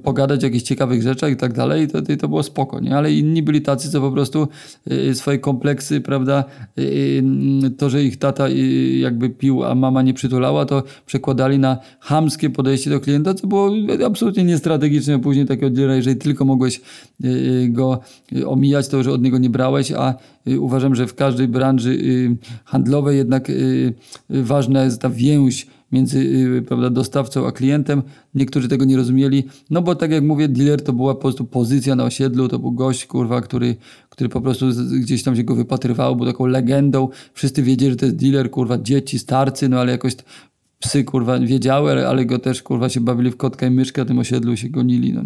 pogadać 0.03 0.42
o 0.42 0.47
jakichś 0.47 0.64
ciekawych 0.64 1.03
rzeczach 1.03 1.33
i 1.33 1.37
tak 1.37 1.53
dalej 1.53 1.85
i 1.85 1.88
to, 1.88 1.99
to 2.21 2.29
było 2.29 2.42
spoko, 2.42 2.81
nie? 2.81 2.97
Ale 2.97 3.12
inni 3.12 3.42
byli 3.42 3.62
tacy, 3.62 3.90
co 3.90 4.01
po 4.01 4.12
prostu 4.12 4.49
y, 4.92 5.14
swoje 5.14 5.38
kompleksy, 5.38 6.01
prawda, 6.01 6.44
y, 6.79 6.83
y, 7.64 7.71
to, 7.71 7.90
że 7.90 8.05
ich 8.05 8.16
tata 8.16 8.49
y, 8.49 8.53
jakby 8.99 9.31
pił, 9.31 9.64
a 9.64 9.75
mama 9.75 10.03
nie 10.03 10.14
przytulała, 10.14 10.66
to 10.66 10.83
przekładali 11.07 11.59
na 11.59 11.79
chamskie 12.01 12.51
podejście 12.51 12.90
do 12.90 13.01
klienta, 13.01 13.35
co 13.35 13.47
było 13.47 13.71
absolutnie 14.07 14.44
niestrategiczne 14.44 15.18
później 15.18 15.47
takiego 15.47 15.71
dealera, 15.71 15.97
jeżeli 15.97 16.16
tylko 16.16 16.44
mogłeś 16.44 16.81
y, 17.25 17.29
y, 17.29 17.68
go 17.68 18.01
y, 18.33 18.49
omijać, 18.49 18.88
to 18.88 18.97
już 18.97 19.07
od 19.07 19.23
niego 19.23 19.38
nie 19.38 19.51
brałeś, 19.51 19.92
a 19.92 20.11
y, 20.11 20.14
uważam, 20.57 20.95
że 20.95 21.07
w 21.07 21.15
każdej 21.15 21.49
branży 21.49 21.91
y, 21.91 22.37
handlowej 22.65 23.17
jednak 23.17 23.51
y, 23.51 23.95
y, 24.31 24.43
ważna 24.43 24.85
jest 24.85 25.01
ta 25.01 25.11
więź 25.11 25.67
między 25.93 26.19
y, 26.19 26.63
prawda, 26.63 26.91
dostawcą 26.91 27.47
a 27.47 27.53
klientem. 27.53 28.03
Niektórzy 28.35 28.69
tego 28.69 28.85
nie 28.85 28.97
rozumieli, 28.97 29.45
no 29.71 29.83
bo 29.83 29.95
tak 29.95 30.11
jak 30.11 30.25
mówię, 30.25 30.49
dealer 30.49 30.85
to 30.85 30.93
była 30.93 31.15
po 31.15 31.21
prostu 31.21 31.45
pozycja 31.45 31.97
na 31.97 32.05
osiedlu, 32.05 32.49
to 32.49 32.59
był 32.59 32.73
gość, 32.73 33.07
kurwa, 33.07 33.41
który, 33.41 33.77
który 34.09 34.29
po 34.29 34.41
prostu 34.41 34.67
gdzieś 35.01 35.23
tam 35.23 35.37
się 35.37 35.45
go 35.45 35.55
wypatrywało, 35.55 36.17
był 36.17 36.27
taką 36.27 36.47
legendą. 36.47 37.09
Wszyscy 37.35 37.63
wiedzieli, 37.63 37.91
że 37.91 37.97
to 37.97 38.07
jest 38.07 38.17
dealer, 38.17 38.51
kurwa, 38.51 38.79
dzieci, 38.79 39.19
starcy, 39.19 39.69
no 39.69 39.81
ale 39.81 39.93
jakoś 39.93 40.17
psy, 40.79 41.05
kurwa, 41.05 41.39
wiedziały, 41.39 41.93
ale, 41.93 42.09
ale 42.09 42.25
go 42.25 42.39
też, 42.39 42.63
kurwa, 42.63 42.89
się 42.89 43.01
bawili 43.01 43.31
w 43.31 43.37
kotka 43.37 43.67
i 43.67 43.71
myszkę, 43.71 44.03
na 44.03 44.09
tym 44.09 44.19
osiedlu 44.19 44.57
się 44.57 44.69
gonili. 44.69 45.13
No. 45.13 45.23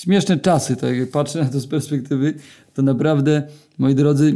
Śmieszne 0.00 0.38
czasy, 0.38 0.76
tak 0.76 0.96
jak 0.96 1.10
patrzę 1.10 1.44
na 1.44 1.50
to 1.50 1.60
z 1.60 1.66
perspektywy, 1.66 2.34
to 2.74 2.82
naprawdę, 2.82 3.42
moi 3.78 3.94
drodzy, 3.94 4.34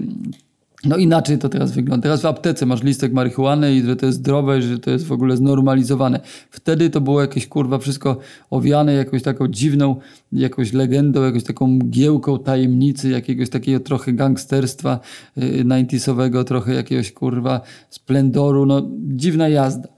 no 0.85 0.97
inaczej 0.97 1.39
to 1.39 1.49
teraz 1.49 1.73
wygląda. 1.73 2.03
Teraz 2.03 2.23
w 2.23 2.27
aptece 2.27 2.67
masz 2.67 2.83
listek 2.83 3.13
marihuany 3.13 3.75
i 3.75 3.83
że 3.83 3.97
to 3.97 4.07
jest 4.07 4.19
zdrowe, 4.19 4.63
że 4.63 4.79
to 4.79 4.91
jest 4.91 5.07
w 5.07 5.13
ogóle 5.13 5.37
znormalizowane. 5.37 6.21
Wtedy 6.51 6.91
to 6.91 7.01
było 7.01 7.21
jakieś 7.21 7.47
kurwa 7.47 7.79
wszystko 7.79 8.19
owiane 8.51 8.95
jakąś 8.95 9.23
taką 9.23 9.49
dziwną, 9.49 9.97
jakąś 10.33 10.73
legendą, 10.73 11.25
jakąś 11.25 11.45
taką 11.45 11.67
mgiełką 11.67 12.39
tajemnicy, 12.39 13.09
jakiegoś 13.09 13.51
takiego 13.51 13.81
trochę 13.81 14.13
gangsterstwa 14.13 15.01
yy, 15.37 15.65
90sowego, 15.65 16.45
trochę 16.45 16.75
jakiegoś 16.75 17.13
kurwa 17.13 17.61
splendoru, 17.91 18.67
no 18.67 18.89
dziwna 18.99 19.49
jazda. 19.49 19.89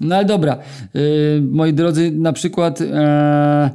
No 0.00 0.16
ale 0.16 0.24
dobra, 0.24 0.58
yy, 0.94 1.02
moi 1.50 1.72
drodzy, 1.72 2.10
na 2.10 2.32
przykład 2.32 2.80
e, 2.80 3.70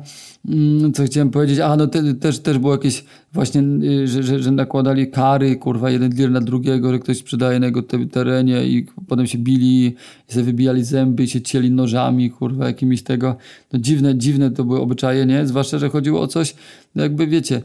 mm, 0.49 0.93
co 0.93 1.03
chciałem 1.03 1.29
powiedzieć, 1.29 1.59
a 1.59 1.75
no 1.75 1.87
te, 1.87 2.13
też, 2.13 2.39
też 2.39 2.57
było 2.57 2.73
jakieś 2.73 3.03
właśnie, 3.33 3.61
y, 3.83 4.07
że, 4.07 4.23
że, 4.23 4.39
że 4.39 4.51
nakładali 4.51 5.11
kary, 5.11 5.55
kurwa, 5.55 5.89
jeden 5.89 6.09
dealer 6.09 6.31
na 6.31 6.41
drugiego, 6.41 6.91
że 6.91 6.99
ktoś 6.99 7.17
sprzedaje 7.17 7.59
na 7.59 7.65
jego 7.65 7.83
te, 7.83 8.05
terenie 8.05 8.65
i 8.65 8.85
potem 9.07 9.27
się 9.27 9.37
bili 9.37 9.95
i 10.29 10.33
sobie 10.33 10.45
wybijali 10.45 10.83
zęby 10.83 11.23
i 11.23 11.27
się 11.27 11.41
cieli 11.41 11.71
nożami, 11.71 12.31
kurwa, 12.31 12.67
jakimiś 12.67 13.03
tego. 13.03 13.35
No 13.73 13.79
dziwne, 13.79 14.17
dziwne 14.17 14.51
to 14.51 14.63
były 14.63 14.81
obyczaje, 14.81 15.25
nie? 15.25 15.47
Zwłaszcza, 15.47 15.79
że 15.79 15.89
chodziło 15.89 16.21
o 16.21 16.27
coś, 16.27 16.55
no 16.95 17.03
jakby 17.03 17.27
wiecie, 17.27 17.61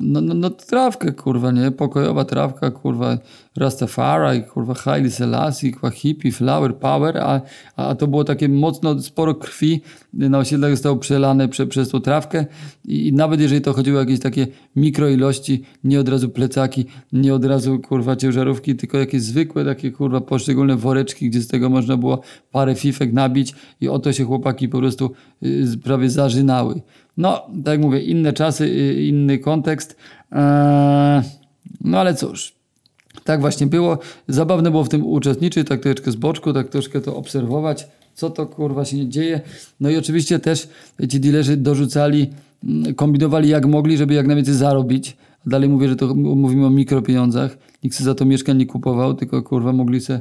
no, 0.00 0.20
no, 0.20 0.34
no 0.34 0.50
trawkę, 0.50 1.12
kurwa, 1.12 1.50
nie? 1.50 1.70
Pokojowa 1.70 2.24
trawka, 2.24 2.70
kurwa, 2.70 3.18
Rastafari, 3.56 4.42
kurwa, 4.42 4.74
Haile 4.74 5.10
Selassie, 5.10 5.72
kurwa, 5.72 5.90
hippie, 5.90 6.32
flower, 6.32 6.76
power, 6.76 7.18
a, 7.18 7.40
a 7.76 7.94
to 7.94 8.06
było 8.06 8.24
takie 8.24 8.48
mocno, 8.48 9.02
sporo 9.02 9.34
krwi 9.34 9.80
na 10.12 10.38
osiedlach 10.38 10.70
zostało 10.70 10.96
przelane 10.96 11.48
prze, 11.48 11.66
przez 11.66 11.88
tą 11.88 12.00
trawkę 12.00 12.46
i, 12.84 13.06
i 13.06 13.12
nawet 13.12 13.40
jeżeli 13.40 13.60
to 13.60 13.72
chodziło 13.72 13.98
o 13.98 14.00
jakieś 14.00 14.20
takie 14.20 14.46
mikroilości, 14.76 15.62
nie 15.84 16.00
od 16.00 16.08
razu 16.08 16.28
plecaki, 16.28 16.86
nie 17.12 17.34
od 17.34 17.44
razu, 17.44 17.78
kurwa, 17.78 18.16
ciężarówki, 18.16 18.76
tylko 18.76 18.98
jakieś 18.98 19.22
zwykłe 19.22 19.64
takie, 19.64 19.90
kurwa, 19.90 20.20
poszczególne 20.20 20.76
woreczki, 20.76 21.30
gdzie 21.30 21.40
z 21.40 21.48
tego 21.48 21.70
można 21.70 21.96
było 21.96 22.20
parę 22.52 22.74
fifek 22.74 23.12
nabić 23.12 23.54
i 23.80 23.88
o 23.88 23.98
to 23.98 24.12
się 24.12 24.24
chłopaki 24.24 24.68
po 24.68 24.78
prostu 24.78 25.10
y, 25.42 25.78
prawie 25.84 26.10
zarzynały. 26.10 26.82
No, 27.16 27.46
tak 27.64 27.72
jak 27.72 27.80
mówię, 27.80 28.00
inne 28.00 28.32
czasy, 28.32 28.64
y, 28.64 29.06
inny 29.06 29.38
kontekst. 29.38 29.96
Eee, 30.32 31.22
no 31.80 31.98
ale 31.98 32.14
cóż, 32.14 32.52
tak 33.24 33.40
właśnie 33.40 33.66
było. 33.66 33.98
Zabawne 34.28 34.70
było 34.70 34.84
w 34.84 34.88
tym 34.88 35.06
uczestniczyć, 35.06 35.68
tak 35.68 35.80
troszeczkę 35.80 36.10
z 36.10 36.16
boczku, 36.16 36.52
tak 36.52 36.68
troszkę 36.68 37.00
to 37.00 37.16
obserwować, 37.16 37.86
co 38.14 38.30
to 38.30 38.46
kurwa 38.46 38.84
się 38.84 39.08
dzieje. 39.08 39.40
No 39.80 39.90
i 39.90 39.96
oczywiście 39.96 40.38
też 40.38 40.68
ci 41.10 41.20
dealerzy 41.20 41.56
dorzucali, 41.56 42.30
mm, 42.64 42.94
kombinowali 42.94 43.48
jak 43.48 43.66
mogli, 43.66 43.96
żeby 43.96 44.14
jak 44.14 44.26
najwięcej 44.26 44.54
zarobić. 44.54 45.16
Dalej 45.46 45.68
mówię, 45.68 45.88
że 45.88 45.96
to 45.96 46.14
mówimy 46.14 46.66
o 46.66 46.70
mikropieniądzach. 46.70 47.58
Nikt 47.84 48.00
za 48.00 48.14
to 48.14 48.24
mieszkań 48.24 48.56
nie 48.56 48.66
kupował, 48.66 49.14
tylko 49.14 49.42
kurwa 49.42 49.72
mogli 49.72 50.00
se 50.00 50.20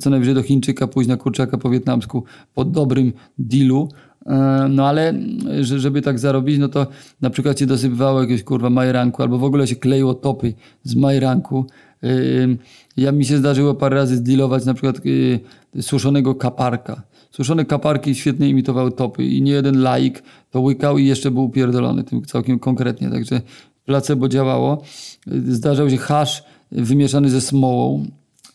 co 0.00 0.10
najwyżej 0.10 0.34
do 0.34 0.42
Chińczyka 0.42 0.86
pójść 0.86 1.08
na 1.08 1.16
kurczaka 1.16 1.58
po 1.58 1.70
wietnamsku 1.70 2.24
po 2.54 2.64
dobrym 2.64 3.12
dealu. 3.38 3.88
E, 4.26 4.68
No 4.68 4.86
ale 4.88 5.14
że- 5.60 5.80
żeby 5.80 6.02
tak 6.02 6.18
zarobić, 6.18 6.58
no 6.58 6.68
to 6.68 6.86
na 7.20 7.30
przykład 7.30 7.58
się 7.58 7.66
dosypywało 7.66 8.20
jakiegoś 8.20 8.42
kurwa 8.42 8.70
majranku, 8.70 9.22
albo 9.22 9.38
w 9.38 9.44
ogóle 9.44 9.66
się 9.66 9.76
kleiło 9.76 10.14
topy 10.14 10.54
z 10.84 10.94
majranku. 10.94 11.66
Ym, 12.04 12.58
Ja 12.96 13.12
mi 13.12 13.24
się 13.24 13.38
zdarzyło 13.38 13.74
parę 13.74 13.96
razy 13.96 14.16
zdealować 14.16 14.64
na 14.64 14.74
przykład 14.74 15.06
y, 15.06 15.40
suszonego 15.82 16.34
kaparka. 16.34 17.02
Suszone 17.30 17.64
kaparki 17.64 18.14
świetnie 18.14 18.48
imitowały 18.48 18.92
topy 18.92 19.24
i 19.24 19.42
nie 19.42 19.52
jeden 19.52 19.82
laik 19.82 20.22
to 20.50 20.60
łykał 20.60 20.98
i 20.98 21.06
jeszcze 21.06 21.30
był 21.30 21.44
upierdolony 21.44 22.04
tym 22.04 22.22
całkiem 22.24 22.58
konkretnie. 22.58 23.10
Także 23.10 23.40
placebo 23.84 24.28
działało. 24.28 24.82
Zdarzał 25.48 25.90
się 25.90 25.96
hasz 25.96 26.44
wymieszany 26.72 27.30
ze 27.30 27.40
smołą. 27.40 28.06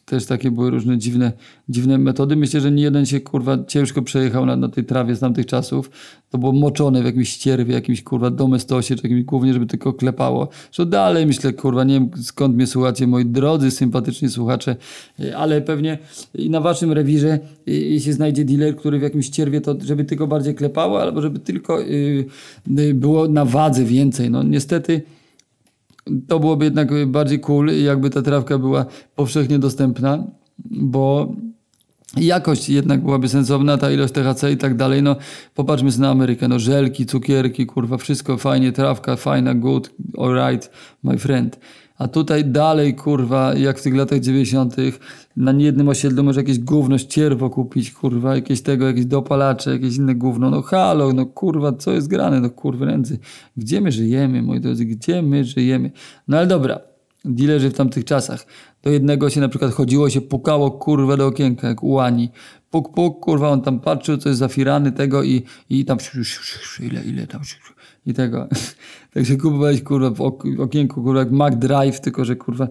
Też 0.09 0.25
takie 0.25 0.51
były 0.51 0.69
różne 0.69 0.97
dziwne, 0.97 1.31
dziwne 1.69 1.97
metody. 1.97 2.35
Myślę, 2.35 2.61
że 2.61 2.71
nie 2.71 2.83
jeden 2.83 3.05
się 3.05 3.19
kurwa 3.19 3.57
ciężko 3.67 4.01
przejechał 4.01 4.45
na, 4.45 4.55
na 4.55 4.69
tej 4.69 4.85
trawie 4.85 5.15
z 5.15 5.19
tamtych 5.19 5.45
czasów. 5.45 5.89
To 6.29 6.37
było 6.37 6.51
moczone 6.51 7.01
w 7.01 7.05
jakimś 7.05 7.29
ścierwie, 7.29 7.73
jakimś 7.73 8.03
kurwa 8.03 8.29
domestosie, 8.29 8.95
czy 8.95 9.01
jakimś 9.03 9.23
głównie, 9.23 9.53
żeby 9.53 9.65
tylko 9.65 9.93
klepało. 9.93 10.49
Że 10.71 10.85
dalej 10.85 11.25
myślę, 11.25 11.53
kurwa, 11.53 11.83
nie 11.83 11.93
wiem 11.93 12.09
skąd 12.23 12.55
mnie 12.55 12.67
słuchacie, 12.67 13.07
moi 13.07 13.25
drodzy, 13.25 13.71
sympatyczni 13.71 14.29
słuchacze, 14.29 14.75
y, 15.19 15.37
ale 15.37 15.61
pewnie 15.61 15.97
i 16.35 16.49
na 16.49 16.61
waszym 16.61 16.91
rewirze 16.91 17.39
y, 17.67 17.99
się 17.99 18.13
znajdzie 18.13 18.45
dealer, 18.45 18.75
który 18.75 18.99
w 18.99 19.01
jakimś 19.01 19.25
ścierwie 19.25 19.61
to, 19.61 19.75
żeby 19.85 20.05
tylko 20.05 20.27
bardziej 20.27 20.55
klepało, 20.55 21.01
albo 21.01 21.21
żeby 21.21 21.39
tylko 21.39 21.81
y, 21.81 22.25
y, 22.79 22.93
było 22.93 23.27
na 23.27 23.45
wadze 23.45 23.83
więcej. 23.83 24.29
No 24.29 24.43
niestety 24.43 25.01
to 26.27 26.39
byłoby 26.39 26.65
jednak 26.65 27.05
bardziej 27.07 27.39
cool, 27.39 27.67
jakby 27.83 28.09
ta 28.09 28.21
trawka 28.21 28.57
była 28.57 28.85
powszechnie 29.15 29.59
dostępna, 29.59 30.23
bo 30.65 31.35
jakość 32.17 32.69
jednak 32.69 33.03
byłaby 33.03 33.29
sensowna, 33.29 33.77
ta 33.77 33.91
ilość 33.91 34.13
THC 34.13 34.51
i 34.51 34.57
tak 34.57 34.75
dalej. 34.75 35.03
No 35.03 35.15
popatrzmy 35.55 35.89
na 35.99 36.09
Amerykę, 36.09 36.47
no 36.47 36.59
żelki, 36.59 37.05
cukierki, 37.05 37.65
kurwa, 37.65 37.97
wszystko 37.97 38.37
fajnie, 38.37 38.71
trawka 38.71 39.15
fajna, 39.15 39.53
good, 39.53 39.89
alright, 40.17 40.71
my 41.03 41.17
friend. 41.17 41.59
A 41.97 42.07
tutaj 42.07 42.45
dalej, 42.45 42.95
kurwa, 42.95 43.53
jak 43.53 43.79
w 43.79 43.81
tych 43.81 43.95
latach 43.95 44.19
90. 44.19 44.75
na 45.37 45.51
niejednym 45.51 45.89
osiedlu 45.89 46.23
może 46.23 46.39
jakieś 46.39 46.59
gówno 46.59 46.97
ścierwo 46.97 47.49
kupić, 47.49 47.91
kurwa, 47.91 48.35
jakieś 48.35 48.61
tego, 48.61 48.87
jakieś 48.87 49.05
dopalacze, 49.05 49.71
jakieś 49.71 49.97
inne 49.97 50.15
gówno. 50.15 50.49
No 50.49 50.61
halo, 50.61 51.13
no 51.13 51.25
kurwa, 51.25 51.73
co 51.73 51.91
jest 51.91 52.07
grane, 52.07 52.39
no 52.39 52.49
kurwa 52.49 52.85
ręce. 52.85 53.17
Gdzie 53.57 53.81
my 53.81 53.91
żyjemy, 53.91 54.41
moi 54.41 54.59
drodzy, 54.59 54.85
gdzie 54.85 55.21
my 55.21 55.43
żyjemy? 55.43 55.91
No 56.27 56.37
ale 56.37 56.47
dobra, 56.47 56.79
dealerzy 57.25 57.69
w 57.69 57.73
tamtych 57.73 58.05
czasach. 58.05 58.45
Do 58.83 58.89
jednego 58.89 59.29
się 59.29 59.41
na 59.41 59.49
przykład 59.49 59.71
chodziło, 59.71 60.09
się 60.09 60.21
pukało 60.21 60.71
kurwa 60.71 61.17
do 61.17 61.27
okienka, 61.27 61.67
jak 61.67 61.83
u 61.83 61.99
Ani. 61.99 62.29
Puk, 62.71 62.93
puk, 62.93 63.19
kurwa, 63.19 63.49
on 63.49 63.61
tam 63.61 63.79
patrzył, 63.79 64.17
co 64.17 64.29
jest 64.29 64.39
zafirany 64.39 64.91
tego 64.91 65.23
i, 65.23 65.43
i 65.69 65.85
tam 65.85 65.97
ile, 66.79 67.03
ile 67.03 67.27
tam 67.27 67.41
i 68.07 68.13
tego. 68.13 68.47
Także 69.13 69.37
kupowałeś 69.37 69.83
kurwa 69.83 70.09
w 70.09 70.21
okienku 70.59 71.03
kurwa 71.03 71.19
jak 71.19 71.31
Mac 71.31 71.55
Drive, 71.55 72.01
tylko 72.01 72.25
że 72.25 72.35
kurwa 72.35 72.67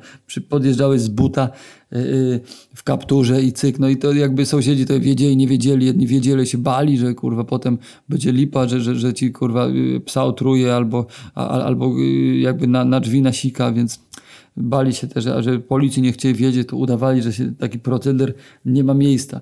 podjeżdżałeś 0.48 1.00
z 1.00 1.08
buta 1.08 1.50
yy, 1.92 2.40
w 2.74 2.82
kapturze 2.84 3.42
i 3.42 3.52
cyk. 3.52 3.78
No 3.78 3.88
i 3.88 3.96
to 3.96 4.12
jakby 4.12 4.46
sąsiedzi 4.46 4.86
to 4.86 5.00
wiedzieli, 5.00 5.36
nie 5.36 5.46
wiedzieli, 5.46 5.86
jedni 5.86 6.06
wiedzieli, 6.06 6.46
się 6.46 6.58
bali, 6.58 6.98
że 6.98 7.14
kurwa 7.14 7.44
potem 7.44 7.78
będzie 8.08 8.32
lipa, 8.32 8.68
że, 8.68 8.80
że, 8.80 8.96
że 8.96 9.14
ci 9.14 9.32
kurwa 9.32 9.68
y, 9.68 10.00
psa 10.04 10.24
otruje 10.24 10.74
albo, 10.74 11.06
a, 11.34 11.48
albo 11.48 11.98
y, 11.98 12.38
jakby 12.38 12.66
na, 12.66 12.84
na 12.84 13.00
drzwi 13.00 13.22
nasika, 13.22 13.72
więc 13.72 14.00
bali 14.56 14.94
się 14.94 15.06
też, 15.06 15.26
a 15.26 15.42
że 15.42 15.58
policji 15.58 16.02
nie 16.02 16.12
chcieli 16.12 16.34
wiedzieć, 16.34 16.68
to 16.68 16.76
udawali, 16.76 17.22
że 17.22 17.32
się 17.32 17.54
taki 17.54 17.78
proceder 17.78 18.34
nie 18.64 18.84
ma 18.84 18.94
miejsca 18.94 19.40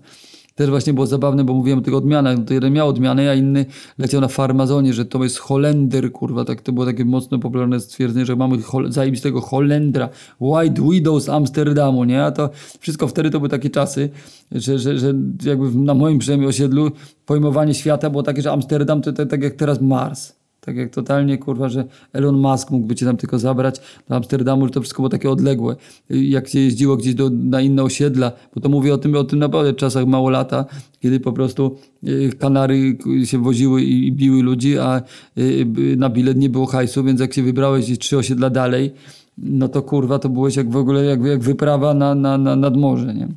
też 0.55 0.71
właśnie 0.71 0.95
było 0.95 1.07
zabawne, 1.07 1.45
bo 1.45 1.55
mówiłem 1.55 1.79
o 1.79 1.83
tych 1.83 1.95
odmianach. 1.95 2.39
No 2.39 2.45
to 2.45 2.55
jeden 2.55 2.73
miał 2.73 2.89
odmianę, 2.89 3.31
a 3.31 3.35
inny 3.35 3.67
leciał 3.99 4.21
na 4.21 4.29
farmazonie, 4.29 4.93
że 4.93 5.05
to 5.05 5.25
jest 5.25 5.39
Holender, 5.39 6.13
kurwa. 6.13 6.45
Tak, 6.45 6.61
to 6.61 6.73
było 6.73 6.87
takie 6.87 7.05
mocno 7.05 7.39
popularne 7.39 7.81
stwierdzenie, 7.81 8.27
że 8.27 8.37
mamy 8.37 8.63
hol 8.63 8.93
zajebistego 8.93 9.41
Holendra, 9.41 10.09
White 10.41 10.83
Widows 10.83 11.29
Amsterdamu, 11.29 12.05
nie? 12.05 12.25
A 12.25 12.31
to 12.31 12.51
wszystko 12.81 13.09
wtedy 13.09 13.31
to 13.31 13.39
były 13.41 13.49
takie 13.49 13.71
czasy, 13.71 14.11
że, 14.53 14.79
że, 14.79 14.99
że 14.99 15.15
jakby 15.45 15.79
na 15.79 15.95
moim 15.95 16.19
przynajmniej 16.19 16.49
osiedlu 16.49 16.91
pojmowanie 17.27 17.75
świata 17.75 18.11
było 18.11 18.23
takie, 18.23 18.43
że 18.43 18.53
Amsterdam 18.53 19.03
to, 19.03 19.13
to 19.13 19.27
tak 19.27 19.43
jak 19.43 19.55
teraz 19.55 19.81
Mars. 19.81 20.44
Tak 20.65 20.77
jak 20.77 20.91
totalnie, 20.91 21.39
kurwa, 21.39 21.69
że 21.69 21.85
Elon 22.13 22.39
Musk 22.39 22.71
mógłby 22.71 22.95
cię 22.95 23.07
tam 23.07 23.17
tylko 23.17 23.39
zabrać 23.39 23.81
do 24.09 24.17
Amsterdamu, 24.17 24.67
że 24.67 24.73
to 24.73 24.81
wszystko 24.81 25.03
było 25.03 25.09
takie 25.09 25.31
odległe. 25.31 25.77
Jak 26.11 26.49
się 26.49 26.61
jeździło 26.61 26.97
gdzieś 26.97 27.15
do, 27.15 27.31
na 27.31 27.61
inne 27.61 27.83
osiedla, 27.83 28.33
bo 28.55 28.61
to 28.61 28.69
mówię 28.69 28.95
o 28.95 28.99
tym, 28.99 29.17
o 29.17 29.25
tym 29.25 29.39
naprawdę 29.39 29.73
czasach 29.73 30.07
mało 30.07 30.31
lata, 30.31 30.65
kiedy 31.01 31.21
po 31.21 31.33
prostu 31.33 31.77
y, 32.09 32.31
Kanary 32.39 32.99
się 33.25 33.43
woziły 33.43 33.83
i, 33.83 34.13
biły 34.13 34.43
ludzi, 34.43 34.79
a 34.79 35.03
y, 35.39 35.67
na 35.97 36.11
bilet 36.11 36.37
nie 36.37 36.49
było 36.49 36.67
hajsu, 36.67 37.05
więc 37.05 37.21
jak 37.21 37.35
się 37.35 37.43
wybrałeś 37.43 37.85
gdzieś 37.85 37.99
trzy 37.99 38.19
osiedla 38.19 38.51
dalej, 38.51 38.93
no 39.39 39.69
to 39.69 39.83
kurwa, 39.83 40.19
to 40.19 40.29
byłeś 40.29 40.57
jak 40.57 40.71
w 40.71 40.77
ogóle 40.77 41.05
jak, 41.05 41.25
jak 41.25 41.41
wyprawa 41.41 41.95
na, 41.95 42.15
na, 42.15 42.39
na, 42.39 42.57
nad 42.57 42.77
morze, 42.77 43.15
nie? 43.15 43.29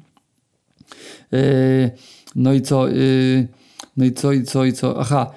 Y, 1.40 1.92
no 2.36 2.54
i 2.54 2.62
co? 2.62 2.86
No 3.98 4.06
i 4.06 4.12
co, 4.12 4.34
i 4.34 4.44
co, 4.44 4.66
i 4.66 4.74
co? 4.74 5.00
Aha 5.00 5.32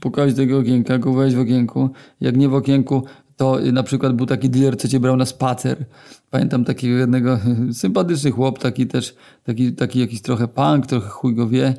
pukałeś 0.00 0.34
do 0.34 0.42
tego 0.42 0.58
okienka, 0.58 0.98
go 0.98 1.12
w 1.12 1.38
okienku. 1.40 1.90
Jak 2.20 2.36
nie 2.36 2.48
w 2.48 2.54
okienku, 2.54 3.02
to 3.36 3.58
na 3.72 3.82
przykład 3.82 4.12
był 4.12 4.26
taki 4.26 4.50
dealer, 4.50 4.76
co 4.76 4.88
cię 4.88 5.00
brał 5.00 5.16
na 5.16 5.26
spacer. 5.26 5.84
Pamiętam 6.30 6.64
takiego 6.64 6.96
jednego 6.96 7.38
sympatyczny 7.72 8.30
chłop, 8.30 8.58
taki 8.58 8.86
też, 8.86 9.14
taki, 9.44 9.72
taki 9.72 10.00
jakiś 10.00 10.22
trochę 10.22 10.48
punk, 10.48 10.86
trochę 10.86 11.08
chuj 11.08 11.34
go 11.34 11.48
wie, 11.48 11.74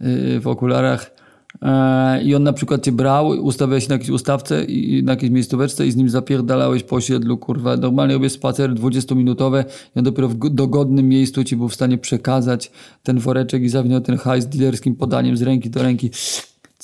yy, 0.00 0.40
w 0.40 0.46
okularach. 0.46 1.16
E, 1.62 2.22
I 2.22 2.34
on 2.34 2.42
na 2.42 2.52
przykład 2.52 2.84
cię 2.84 2.92
brał, 2.92 3.28
ustawiałeś 3.28 3.88
na 3.88 3.94
jakiejś 3.94 4.10
ustawce 4.10 4.64
i 4.64 5.02
na 5.02 5.12
jakiejś 5.12 5.32
miejscóweczce 5.32 5.86
i 5.86 5.92
z 5.92 5.96
nim 5.96 6.08
zapierdalałeś 6.08 6.82
po 6.82 6.96
osiedlu, 6.96 7.38
kurwa. 7.38 7.76
Normalnie 7.76 8.14
robię 8.14 8.30
spacer 8.30 8.74
20-minutowe 8.74 9.64
i 9.96 9.98
on 9.98 10.04
dopiero 10.04 10.28
w 10.28 10.34
dogodnym 10.50 11.08
miejscu 11.08 11.44
ci 11.44 11.56
był 11.56 11.68
w 11.68 11.74
stanie 11.74 11.98
przekazać 11.98 12.70
ten 13.02 13.18
woreczek 13.18 13.62
i 13.62 13.68
zawinął 13.68 14.00
ten 14.00 14.16
hajs 14.16 14.46
dealerskim 14.46 14.96
podaniem 14.96 15.36
z 15.36 15.42
ręki 15.42 15.70
do 15.70 15.82
ręki 15.82 16.10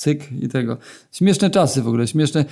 cyk 0.03 0.31
i 0.41 0.47
tego. 0.47 0.77
Śmieszne 1.11 1.49
czasy 1.49 1.81
w 1.81 1.87
ogóle, 1.87 2.07
śmieszne, 2.07 2.45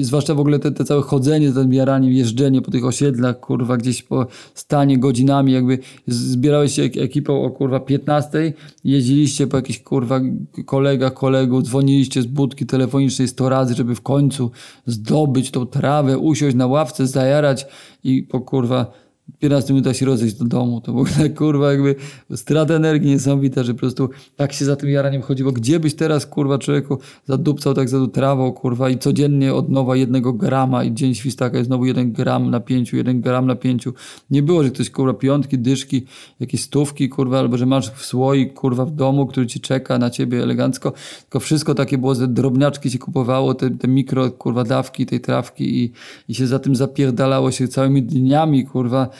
zwłaszcza 0.00 0.34
w 0.34 0.40
ogóle 0.40 0.58
te, 0.58 0.72
te 0.72 0.84
całe 0.84 1.02
chodzenie 1.02 1.48
odbieraniem, 1.48 2.12
jeżdżenie 2.12 2.62
po 2.62 2.70
tych 2.70 2.84
osiedlach, 2.84 3.40
kurwa, 3.40 3.76
gdzieś 3.76 4.02
po 4.02 4.26
stanie 4.54 4.98
godzinami, 4.98 5.52
jakby 5.52 5.78
zbierałeś 6.06 6.74
się 6.74 6.82
ekipą 6.82 7.42
o 7.42 7.50
kurwa 7.50 7.80
15, 7.80 8.52
jeździliście 8.84 9.46
po 9.46 9.56
jakichś 9.56 9.78
kurwa 9.78 10.20
kolegach, 10.66 11.14
kolegów, 11.14 11.62
dzwoniliście 11.62 12.22
z 12.22 12.26
budki 12.26 12.66
telefonicznej 12.66 13.28
100 13.28 13.48
razy, 13.48 13.74
żeby 13.74 13.94
w 13.94 14.02
końcu 14.02 14.50
zdobyć 14.86 15.50
tą 15.50 15.66
trawę, 15.66 16.18
usiąść 16.18 16.56
na 16.56 16.66
ławce, 16.66 17.06
zajarać 17.06 17.66
i 18.04 18.22
po 18.22 18.40
kurwa 18.40 19.03
15 19.38 19.72
minutach 19.74 19.96
się 19.96 20.06
rozejść 20.06 20.34
do 20.34 20.44
domu. 20.44 20.80
To 20.80 20.92
w 20.92 20.98
ogóle 20.98 21.30
kurwa 21.38 21.72
jakby 21.72 21.94
strata 22.34 22.74
energii 22.74 23.10
niesamowita, 23.10 23.62
że 23.62 23.74
po 23.74 23.80
prostu 23.80 24.10
tak 24.36 24.52
się 24.52 24.64
za 24.64 24.76
tym 24.76 24.90
jaraniem 24.90 25.22
chodziło. 25.22 25.52
Gdzie 25.52 25.80
byś 25.80 25.94
teraz 25.94 26.26
kurwa 26.26 26.58
człowieku 26.58 26.98
zadupcał 27.26 27.74
tak 27.74 27.88
za 27.88 28.06
trawą 28.06 28.52
kurwa 28.52 28.90
i 28.90 28.98
codziennie 28.98 29.54
od 29.54 29.68
nowa 29.68 29.96
jednego 29.96 30.32
grama 30.32 30.84
i 30.84 30.94
dzień 30.94 31.14
świstaka 31.14 31.56
jest 31.56 31.68
znowu 31.68 31.86
jeden 31.86 32.12
gram 32.12 32.50
na 32.50 32.60
pięciu, 32.60 32.96
jeden 32.96 33.20
gram 33.20 33.46
na 33.46 33.54
pięciu. 33.54 33.94
Nie 34.30 34.42
było, 34.42 34.62
że 34.62 34.70
ktoś 34.70 34.90
kurwa 34.90 35.14
piątki, 35.14 35.58
dyszki, 35.58 36.06
jakieś 36.40 36.62
stówki 36.62 37.08
kurwa, 37.08 37.38
albo 37.38 37.56
że 37.56 37.66
masz 37.66 37.90
w 37.90 38.04
słoik 38.04 38.54
kurwa 38.54 38.84
w 38.84 38.90
domu, 38.90 39.26
który 39.26 39.46
ci 39.46 39.60
czeka 39.60 39.98
na 39.98 40.10
ciebie 40.10 40.42
elegancko. 40.42 40.92
Tylko 41.20 41.40
wszystko 41.40 41.74
takie 41.74 41.98
było, 41.98 42.14
że 42.14 42.28
drobniaczki 42.28 42.90
się 42.90 42.98
kupowało, 42.98 43.54
te, 43.54 43.70
te 43.70 43.88
mikro 43.88 44.30
kurwa 44.30 44.64
dawki 44.64 45.06
tej 45.06 45.20
trawki 45.20 45.84
i, 45.84 45.92
i 46.28 46.34
się 46.34 46.46
za 46.46 46.58
tym 46.58 46.76
zapierdalało 46.76 47.50
się 47.50 47.68
całymi 47.68 48.02
dniami 48.02 48.66
kurwa 48.66 49.13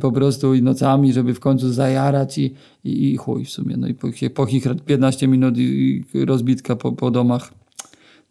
po 0.00 0.12
prostu 0.12 0.54
i 0.54 0.62
nocami, 0.62 1.12
żeby 1.12 1.34
w 1.34 1.40
końcu 1.40 1.72
zajarać 1.72 2.38
i, 2.38 2.54
i, 2.84 3.12
i 3.12 3.16
chuj 3.16 3.44
w 3.44 3.50
sumie. 3.50 3.76
No 3.76 3.88
i 3.88 3.94
po, 3.94 4.08
po 4.34 4.46
15 4.86 5.28
minut 5.28 5.58
i 5.58 6.04
rozbitka 6.14 6.76
po, 6.76 6.92
po 6.92 7.10
domach. 7.10 7.52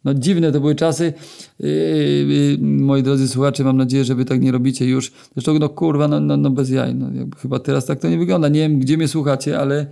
No 0.04 0.14
dziwne 0.14 0.52
to 0.52 0.60
były 0.60 0.76
czasy. 0.76 1.14
Yy, 1.60 1.70
yy, 1.70 2.58
moi 2.62 3.04
drodzy 3.04 3.28
słuchacze, 3.28 3.64
mam 3.64 3.78
nadzieję, 3.78 4.06
że 4.06 4.16
wy 4.16 4.26
tak 4.26 4.42
nie 4.42 4.52
robicie 4.52 4.86
już. 4.86 5.12
Zresztą 5.34 5.60
no 5.60 5.70
kurwa, 5.70 6.08
no, 6.08 6.20
no, 6.20 6.38
no 6.38 6.50
bez 6.50 6.70
jaj. 6.70 6.96
No, 6.96 7.08
chyba 7.38 7.60
teraz 7.60 7.86
tak 7.86 8.00
to 8.00 8.10
nie 8.10 8.18
wygląda. 8.18 8.48
Nie 8.48 8.60
wiem, 8.60 8.80
gdzie 8.80 8.98
mnie 8.98 9.08
słuchacie, 9.08 9.60
ale 9.60 9.86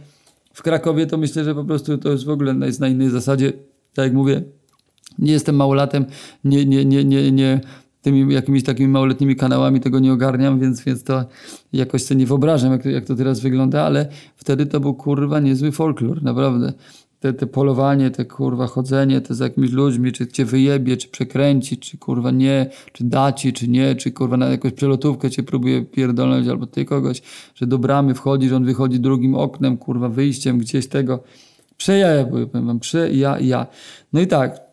w 0.53 0.63
Krakowie 0.63 1.07
to 1.07 1.17
myślę, 1.17 1.43
że 1.43 1.55
po 1.55 1.65
prostu 1.65 1.97
to 1.97 2.11
jest 2.11 2.25
w 2.25 2.29
ogóle 2.29 2.55
jest 2.65 2.79
na 2.79 2.87
innej 2.87 3.09
zasadzie. 3.09 3.53
Tak 3.93 4.05
jak 4.05 4.13
mówię, 4.13 4.43
nie 5.19 5.31
jestem 5.31 5.55
małolatem, 5.55 6.05
nie, 6.43 6.65
nie, 6.65 6.85
nie, 6.85 7.03
nie, 7.03 7.31
nie 7.31 7.61
tymi 8.01 8.33
jakimiś 8.33 8.63
takimi 8.63 8.89
małoletnimi 8.89 9.35
kanałami 9.35 9.79
tego 9.79 9.99
nie 9.99 10.13
ogarniam, 10.13 10.59
więc, 10.59 10.83
więc 10.83 11.03
to 11.03 11.25
jakoś 11.73 12.03
sobie 12.03 12.19
nie 12.19 12.25
wyobrażam, 12.25 12.71
jak 12.71 12.83
to, 12.83 12.89
jak 12.89 13.05
to 13.05 13.15
teraz 13.15 13.39
wygląda, 13.39 13.83
ale 13.83 14.07
wtedy 14.35 14.65
to 14.65 14.79
był 14.79 14.93
kurwa 14.93 15.39
niezły 15.39 15.71
folklor, 15.71 16.23
naprawdę. 16.23 16.73
Te, 17.19 17.33
te 17.33 17.47
polowanie, 17.47 18.11
te 18.11 18.25
kurwa 18.25 18.67
chodzenie, 18.67 19.21
te 19.21 19.35
z 19.35 19.39
jakimiś 19.39 19.71
ludźmi, 19.71 20.11
czy 20.11 20.27
cię 20.27 20.45
wyjebie, 20.45 20.97
czy 20.97 21.07
przekręci, 21.07 21.77
czy 21.77 21.97
kurwa 21.97 22.31
nie, 22.31 22.69
czy 22.93 23.03
daci, 23.03 23.53
czy 23.53 23.67
nie, 23.67 23.95
czy 23.95 24.11
kurwa 24.11 24.37
na 24.37 24.49
jakąś 24.49 24.73
przelotówkę 24.73 25.29
cię 25.29 25.43
próbuje 25.43 25.85
pierdolnąć, 25.85 26.47
albo 26.47 26.67
ty 26.67 26.85
kogoś, 26.85 27.21
że 27.55 27.67
do 27.67 27.77
bramy 27.77 28.15
wchodzisz, 28.15 28.51
on 28.51 28.65
wychodzi 28.65 28.99
drugim 28.99 29.35
oknem, 29.35 29.77
kurwa 29.77 30.09
wyjściem 30.09 30.57
gdzieś 30.57 30.87
tego. 30.87 31.23
Przejaja 31.77 32.23
były, 32.25 32.47
powiem 32.47 32.67
wam. 32.67 32.79
No 34.13 34.21
i 34.21 34.27
tak, 34.27 34.68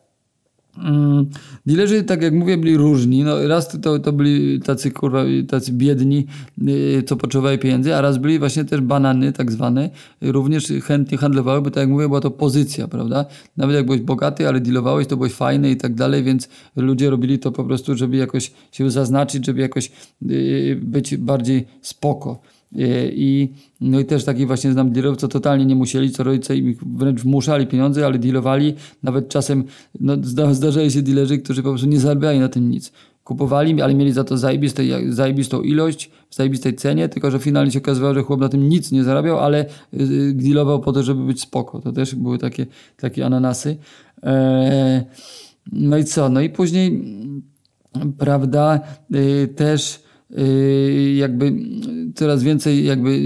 Mm, 0.78 1.26
dealerzy, 1.66 2.02
tak 2.02 2.22
jak 2.22 2.34
mówię, 2.34 2.56
byli 2.56 2.76
różni. 2.76 3.24
No, 3.24 3.48
raz 3.48 3.80
to, 3.80 3.98
to 3.98 4.12
byli 4.12 4.60
tacy 4.60 4.90
kurwa, 4.90 5.24
tacy 5.48 5.72
biedni, 5.72 6.26
yy, 6.58 7.02
co 7.02 7.16
potrzebowali 7.16 7.58
pieniędzy, 7.58 7.94
a 7.94 8.00
raz 8.00 8.18
byli 8.18 8.38
właśnie 8.38 8.64
też 8.64 8.80
banany, 8.80 9.32
tak 9.32 9.52
zwane. 9.52 9.90
Również 10.20 10.72
chętnie 10.82 11.18
handlowały, 11.18 11.62
bo 11.62 11.70
tak 11.70 11.80
jak 11.80 11.88
mówię, 11.88 12.06
była 12.06 12.20
to 12.20 12.30
pozycja, 12.30 12.88
prawda? 12.88 13.26
Nawet 13.56 13.76
jak 13.76 13.86
byłeś 13.86 14.00
bogaty, 14.00 14.48
ale 14.48 14.60
dealowałeś, 14.60 15.06
to 15.06 15.16
byłeś 15.16 15.32
fajny 15.32 15.70
i 15.70 15.76
tak 15.76 15.94
dalej, 15.94 16.24
więc 16.24 16.48
ludzie 16.76 17.10
robili 17.10 17.38
to 17.38 17.52
po 17.52 17.64
prostu, 17.64 17.96
żeby 17.96 18.16
jakoś 18.16 18.52
się 18.72 18.90
zaznaczyć, 18.90 19.46
żeby 19.46 19.60
jakoś 19.60 19.92
yy, 20.22 20.76
być 20.82 21.16
bardziej 21.16 21.66
spoko. 21.82 22.40
E, 22.72 23.08
I, 23.08 23.52
no 23.80 24.00
i 24.00 24.04
też 24.04 24.24
takich 24.24 24.46
właśnie 24.46 24.72
znam 24.72 24.92
dealerów, 24.92 25.18
co 25.18 25.28
totalnie 25.28 25.66
nie 25.66 25.76
musieli, 25.76 26.10
co 26.10 26.22
rodzice 26.22 26.56
im 26.56 26.76
wręcz 26.96 27.20
wmuszali 27.20 27.66
pieniądze, 27.66 28.06
ale 28.06 28.18
dealowali. 28.18 28.74
Nawet 29.02 29.28
czasem 29.28 29.64
no, 30.00 30.16
się 30.88 31.02
dealerzy, 31.02 31.38
którzy 31.38 31.62
po 31.62 31.68
prostu 31.68 31.86
nie 31.86 32.00
zarabiali 32.00 32.40
na 32.40 32.48
tym 32.48 32.70
nic. 32.70 32.92
Kupowali, 33.24 33.82
ale 33.82 33.94
mieli 33.94 34.12
za 34.12 34.24
to 34.24 34.38
zajebistą, 34.38 34.82
zajebistą 35.08 35.62
ilość, 35.62 36.10
w 36.30 36.34
zajebistej 36.34 36.74
cenie, 36.74 37.08
tylko 37.08 37.30
że 37.30 37.38
finalnie 37.38 37.70
się 37.70 37.78
okazywało, 37.78 38.14
że 38.14 38.22
chłop 38.22 38.40
na 38.40 38.48
tym 38.48 38.68
nic 38.68 38.92
nie 38.92 39.04
zarabiał, 39.04 39.38
ale 39.38 39.66
y, 39.94 40.32
dealował 40.34 40.80
po 40.80 40.92
to, 40.92 41.02
żeby 41.02 41.24
być 41.24 41.40
spoko. 41.40 41.80
To 41.80 41.92
też 41.92 42.14
były 42.14 42.38
takie, 42.38 42.66
takie 42.96 43.26
ananasy. 43.26 43.76
Eee, 44.22 45.02
no 45.72 45.98
i 45.98 46.04
co? 46.04 46.28
No 46.28 46.40
i 46.40 46.50
później, 46.50 47.04
prawda, 48.18 48.80
y, 49.14 49.48
też 49.48 50.00
Yy, 50.00 50.05
jakby 51.16 51.52
coraz 52.14 52.42
więcej 52.42 52.84
jakby 52.84 53.20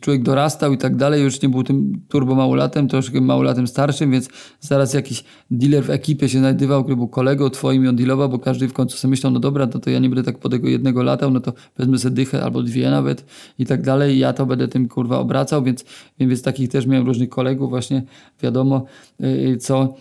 człowiek 0.00 0.22
dorastał 0.22 0.72
i 0.72 0.78
tak 0.78 0.96
dalej, 0.96 1.22
już 1.22 1.42
nie 1.42 1.48
był 1.48 1.62
tym 1.62 2.00
turbo 2.08 2.34
małolatem, 2.34 2.88
troszkę 2.88 3.20
małolatem 3.20 3.66
starszym, 3.66 4.10
więc 4.10 4.28
zaraz 4.60 4.94
jakiś 4.94 5.24
dealer 5.50 5.84
w 5.84 5.90
ekipie 5.90 6.28
się 6.28 6.38
znajdował, 6.38 6.82
który 6.82 6.96
był 6.96 7.08
kolegą 7.08 7.50
twoim 7.50 7.84
i 7.84 7.88
on 7.88 7.96
dealował, 7.96 8.28
bo 8.28 8.38
każdy 8.38 8.68
w 8.68 8.72
końcu 8.72 8.96
sobie 8.96 9.10
myślał, 9.10 9.32
no 9.32 9.40
dobra, 9.40 9.68
no 9.74 9.80
to 9.80 9.90
ja 9.90 9.98
nie 9.98 10.08
będę 10.08 10.22
tak 10.22 10.38
po 10.38 10.48
tego 10.48 10.68
jednego 10.68 11.02
latał, 11.02 11.30
no 11.30 11.40
to 11.40 11.52
wezmę 11.78 11.98
sobie 11.98 12.14
dychę 12.14 12.42
albo 12.42 12.62
dwie 12.62 12.90
nawet 12.90 13.24
i 13.58 13.66
tak 13.66 13.82
dalej. 13.82 14.18
Ja 14.18 14.32
to 14.32 14.46
będę 14.46 14.68
tym 14.68 14.88
kurwa 14.88 15.18
obracał, 15.18 15.62
więc, 15.62 15.84
więc 16.20 16.42
takich 16.42 16.68
też 16.68 16.86
miałem 16.86 17.06
różnych 17.06 17.28
kolegów 17.28 17.70
właśnie, 17.70 18.02
wiadomo 18.42 18.84
yy, 19.20 19.56
co 19.56 19.94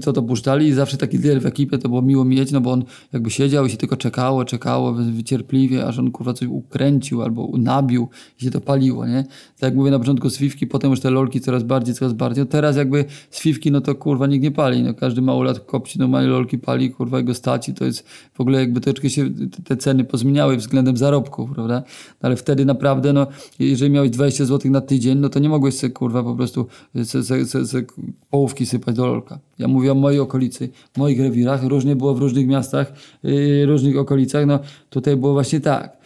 co 0.00 0.12
to 0.12 0.22
puszczali 0.22 0.66
i 0.66 0.72
zawsze 0.72 0.96
taki 0.96 1.16
lider 1.16 1.42
w 1.42 1.46
ekipie 1.46 1.78
to 1.78 1.88
było 1.88 2.02
miło 2.02 2.24
mieć, 2.24 2.52
no 2.52 2.60
bo 2.60 2.72
on 2.72 2.84
jakby 3.12 3.30
siedział 3.30 3.66
i 3.66 3.70
się 3.70 3.76
tylko 3.76 3.96
czekało, 3.96 4.44
czekało 4.44 4.92
wycierpliwie, 4.92 5.86
aż 5.86 5.98
on 5.98 6.10
kurwa 6.10 6.32
coś 6.32 6.48
ukręcił 6.48 7.22
albo 7.22 7.50
nabił 7.58 8.08
i 8.40 8.44
się 8.44 8.50
to 8.50 8.60
paliło, 8.60 9.06
nie? 9.06 9.24
Tak 9.58 9.62
jak 9.62 9.74
mówię 9.74 9.90
na 9.90 9.98
początku 9.98 10.30
Swiftki, 10.30 10.66
potem 10.66 10.90
już 10.90 11.00
te 11.00 11.10
lolki 11.10 11.40
coraz 11.40 11.62
bardziej, 11.62 11.94
coraz 11.94 12.12
bardziej. 12.12 12.44
No 12.44 12.50
teraz 12.50 12.76
jakby 12.76 13.04
Swiftki, 13.30 13.70
no 13.70 13.80
to 13.80 13.94
kurwa 13.94 14.26
nikt 14.26 14.42
nie 14.42 14.50
pali, 14.50 14.82
no 14.82 14.94
każdy 14.94 15.22
małolat 15.22 15.60
kopci, 15.60 15.98
normalnie 15.98 16.28
lolki 16.28 16.58
pali, 16.58 16.90
kurwa 16.90 17.18
jego 17.18 17.34
stać 17.34 17.68
i 17.68 17.74
to 17.74 17.84
jest 17.84 18.08
w 18.34 18.40
ogóle 18.40 18.60
jakby 18.60 18.80
troszeczkę 18.80 19.10
się 19.10 19.30
te 19.64 19.76
ceny 19.76 20.04
pozmieniały 20.04 20.56
względem 20.56 20.96
zarobków, 20.96 21.50
prawda? 21.54 21.82
No 22.22 22.26
ale 22.26 22.36
wtedy 22.36 22.64
naprawdę, 22.64 23.12
no 23.12 23.26
jeżeli 23.58 23.90
miałeś 23.90 24.10
20 24.10 24.44
zł 24.44 24.70
na 24.70 24.80
tydzień, 24.80 25.18
no 25.18 25.28
to 25.28 25.38
nie 25.38 25.48
mogłeś 25.48 25.74
sobie 25.74 25.92
kurwa 25.92 26.22
po 26.22 26.34
prostu 26.34 26.66
se, 27.04 27.22
se, 27.22 27.46
se, 27.46 27.66
se 27.66 27.82
połówki 28.30 28.66
sypać 28.66 28.97
do. 28.98 29.22
Ja 29.58 29.68
mówię 29.68 29.92
o 29.92 29.94
mojej 29.94 30.20
okolicy, 30.20 30.68
moich 30.96 31.20
rewirach, 31.20 31.64
różnie 31.64 31.96
było 31.96 32.14
w 32.14 32.18
różnych 32.18 32.46
miastach, 32.46 32.92
yy, 33.22 33.66
różnych 33.66 33.98
okolicach, 33.98 34.46
no 34.46 34.58
tutaj 34.90 35.16
było 35.16 35.32
właśnie 35.32 35.60
tak. 35.60 35.96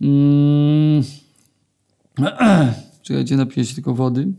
Mm. 0.00 1.02
Czekajcie, 3.02 3.36
napiję 3.36 3.66
się 3.66 3.74
tylko 3.74 3.94
wody. 3.94 4.32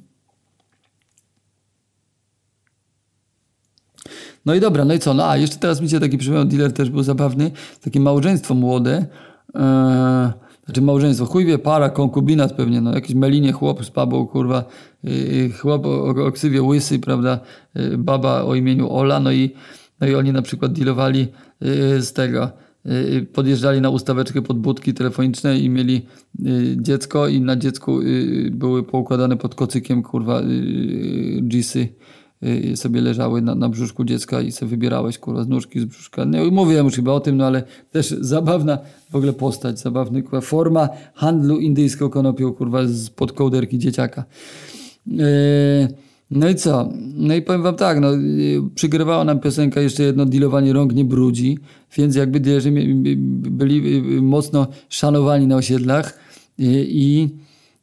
No 4.45 4.55
i 4.55 4.59
dobra, 4.59 4.85
no 4.85 4.93
i 4.93 4.99
co? 4.99 5.13
No 5.13 5.29
a 5.29 5.37
jeszcze 5.37 5.57
teraz 5.57 5.81
mi 5.81 5.89
się 5.89 5.99
taki 5.99 6.17
przypomniał, 6.17 6.45
dealer 6.45 6.73
też 6.73 6.89
był 6.89 7.03
zabawny, 7.03 7.51
takie 7.81 7.99
małżeństwo 7.99 8.55
młode, 8.55 9.05
eee, 9.55 10.31
znaczy 10.65 10.81
małżeństwo, 10.81 11.25
chuj 11.25 11.45
wie, 11.45 11.57
para, 11.57 11.89
konkubinat 11.89 12.53
pewnie, 12.53 12.81
no 12.81 12.93
jakiś 12.93 13.15
melinie 13.15 13.51
chłop 13.51 13.85
z 13.85 13.89
babą, 13.89 14.27
kurwa, 14.27 14.57
yy, 14.57 14.65
chłop 15.59 15.85
o, 15.85 16.31
ksywie 16.31 16.63
łysy, 16.63 16.99
prawda, 16.99 17.39
yy, 17.75 17.97
baba 17.97 18.43
o 18.43 18.55
imieniu 18.55 18.89
Ola, 18.89 19.19
no 19.19 19.31
i, 19.31 19.51
no 20.01 20.07
i 20.07 20.15
oni 20.15 20.31
na 20.31 20.41
przykład 20.41 20.73
dealowali 20.73 21.27
z 21.99 22.13
tego, 22.13 22.51
podjeżdżali 23.33 23.81
na 23.81 23.89
ustaweczkę 23.89 24.41
pod 24.41 24.59
budki 24.59 24.93
telefoniczne 24.93 25.59
i 25.59 25.69
mieli 25.69 26.05
dziecko 26.75 27.27
i 27.27 27.41
na 27.41 27.55
dziecku 27.55 27.99
były 28.51 28.83
poukładane 28.83 29.37
pod 29.37 29.55
kocykiem, 29.55 30.03
kurwa, 30.03 30.41
dżisy 31.41 31.89
y, 32.43 32.77
sobie 32.77 33.01
leżały 33.01 33.41
na, 33.41 33.55
na 33.55 33.69
brzuszku 33.69 34.05
dziecka 34.05 34.41
i 34.41 34.51
sobie 34.51 34.69
wybierałeś 34.69 35.17
kurwa 35.17 35.43
z 35.43 35.47
nóżki 35.47 35.79
z 35.79 35.85
brzuszka. 35.85 36.25
No 36.25 36.51
mówiłem 36.51 36.85
już 36.85 36.95
chyba 36.95 37.11
o 37.11 37.19
tym, 37.19 37.37
no 37.37 37.45
ale 37.45 37.63
też 37.91 38.09
zabawna 38.09 38.77
w 39.11 39.15
ogóle 39.15 39.33
postać, 39.33 39.79
zabawny 39.79 40.23
kurwa, 40.23 40.41
forma 40.41 40.89
handlu 41.13 41.59
indyjską 41.59 42.09
konopią 42.09 42.53
kurwa 42.53 42.87
z 42.87 43.09
pod 43.09 43.31
kołderki 43.31 43.77
dzieciaka. 43.77 44.23
Yy, 45.11 45.87
no 46.31 46.49
i 46.49 46.55
co? 46.55 46.89
No 47.15 47.35
i 47.35 47.41
powiem 47.41 47.63
wam 47.63 47.75
tak, 47.75 47.99
no, 47.99 48.11
yy, 48.11 48.61
przygrywała 48.75 49.23
nam 49.23 49.39
piosenka 49.39 49.81
jeszcze 49.81 50.03
jedno 50.03 50.25
dealowanie 50.25 50.73
rąk 50.73 50.93
nie 50.93 51.05
brudzi, 51.05 51.57
więc 51.97 52.15
jakby 52.15 52.39
dealerzy 52.39 52.71
byli 53.51 54.03
yy, 54.15 54.21
mocno 54.21 54.67
szanowani 54.89 55.47
na 55.47 55.55
osiedlach 55.55 56.19
i 56.59 57.29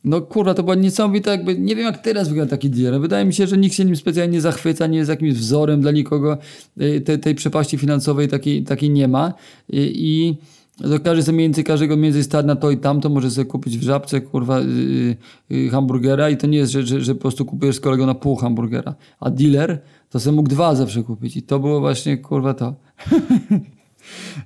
no 0.04 0.20
kurwa, 0.20 0.54
to 0.54 0.62
była 0.62 0.74
niesamowita 0.74 1.30
jakby, 1.30 1.58
nie 1.58 1.76
wiem 1.76 1.84
jak 1.84 2.02
teraz 2.02 2.28
wygląda 2.28 2.50
taki 2.50 2.70
dealer. 2.70 3.00
Wydaje 3.00 3.24
mi 3.24 3.34
się, 3.34 3.46
że 3.46 3.56
nikt 3.56 3.74
się 3.74 3.84
nim 3.84 3.96
specjalnie 3.96 4.32
nie 4.32 4.40
zachwyca, 4.40 4.86
nie 4.86 4.98
jest 4.98 5.10
jakimś 5.10 5.34
wzorem 5.34 5.80
dla 5.80 5.90
nikogo. 5.90 6.38
Y, 6.80 7.00
Te, 7.00 7.18
tej 7.18 7.34
przepaści 7.34 7.78
finansowej 7.78 8.28
takiej, 8.28 8.62
takiej 8.64 8.90
nie 8.90 9.08
ma. 9.08 9.34
I 9.72 10.34
to 10.82 11.00
każdy 11.00 11.22
sobie 11.22 11.38
między 11.38 11.64
każdego 11.64 11.96
między 11.96 12.22
stać 12.22 12.46
na 12.46 12.56
to 12.56 12.70
i 12.70 12.76
tamto, 12.76 13.08
może 13.08 13.30
sobie 13.30 13.44
kupić 13.44 13.78
w 13.78 13.82
żabce 13.82 14.20
kurwa 14.20 14.60
yy, 14.60 15.16
yy, 15.50 15.70
hamburgera 15.70 16.30
i 16.30 16.36
to 16.36 16.46
nie 16.46 16.58
jest, 16.58 16.72
że, 16.72 16.82
że, 16.82 17.00
że 17.00 17.14
po 17.14 17.20
prostu 17.20 17.44
kupujesz 17.44 17.76
z 17.76 17.80
kolegą 17.80 18.06
na 18.06 18.14
pół 18.14 18.36
hamburgera. 18.36 18.94
A 19.20 19.30
dealer 19.30 19.82
to 20.10 20.20
sobie 20.20 20.36
mógł 20.36 20.48
dwa 20.48 20.74
zawsze 20.74 21.02
kupić 21.02 21.36
i 21.36 21.42
to 21.42 21.58
było 21.58 21.80
właśnie 21.80 22.18
kurwa 22.18 22.54
to. 22.54 22.74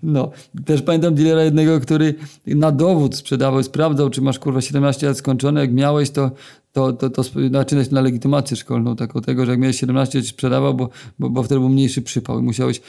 No, 0.02 0.30
też 0.64 0.82
pamiętam 0.82 1.14
dealera 1.14 1.44
jednego, 1.44 1.80
który 1.80 2.14
na 2.46 2.72
dowód 2.72 3.16
sprzedawał, 3.16 3.62
sprawdzał, 3.62 4.10
czy 4.10 4.22
masz 4.22 4.38
kurwa 4.38 4.60
17 4.60 5.06
lat 5.06 5.16
skończone. 5.16 5.60
Jak 5.60 5.72
miałeś, 5.72 6.10
to, 6.10 6.30
to, 6.72 6.92
to, 6.92 7.10
to 7.10 7.22
zaczynać 7.52 7.90
na 7.90 8.00
legitymację 8.00 8.56
szkolną, 8.56 8.96
taką 8.96 9.20
tego, 9.20 9.44
że 9.44 9.50
jak 9.50 9.60
miałeś 9.60 9.80
17, 9.80 10.22
ci 10.22 10.28
sprzedawał, 10.28 10.74
bo, 10.74 10.88
bo, 11.18 11.30
bo 11.30 11.42
wtedy 11.42 11.58
był 11.60 11.68
mniejszy 11.68 12.02
przypał 12.02 12.40
i 12.40 12.42
musiałeś 12.42 12.80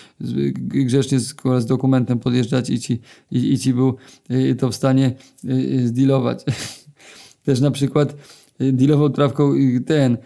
grzecznie 0.56 1.20
z, 1.20 1.36
z 1.60 1.66
dokumentem 1.66 2.20
podjeżdżać 2.20 2.70
i 2.70 2.80
ci, 2.80 3.00
i, 3.32 3.54
i 3.54 3.60
ci 3.60 3.74
był 3.74 3.96
y, 4.32 4.56
to 4.56 4.70
w 4.70 4.76
stanie 4.76 5.14
y, 5.46 5.52
y, 5.52 5.88
zdealować. 5.88 6.44
Też 7.46 7.60
na 7.60 7.72
przykład 7.72 8.16
dealował 8.60 9.10
trawką 9.10 9.54
ten 9.86 10.18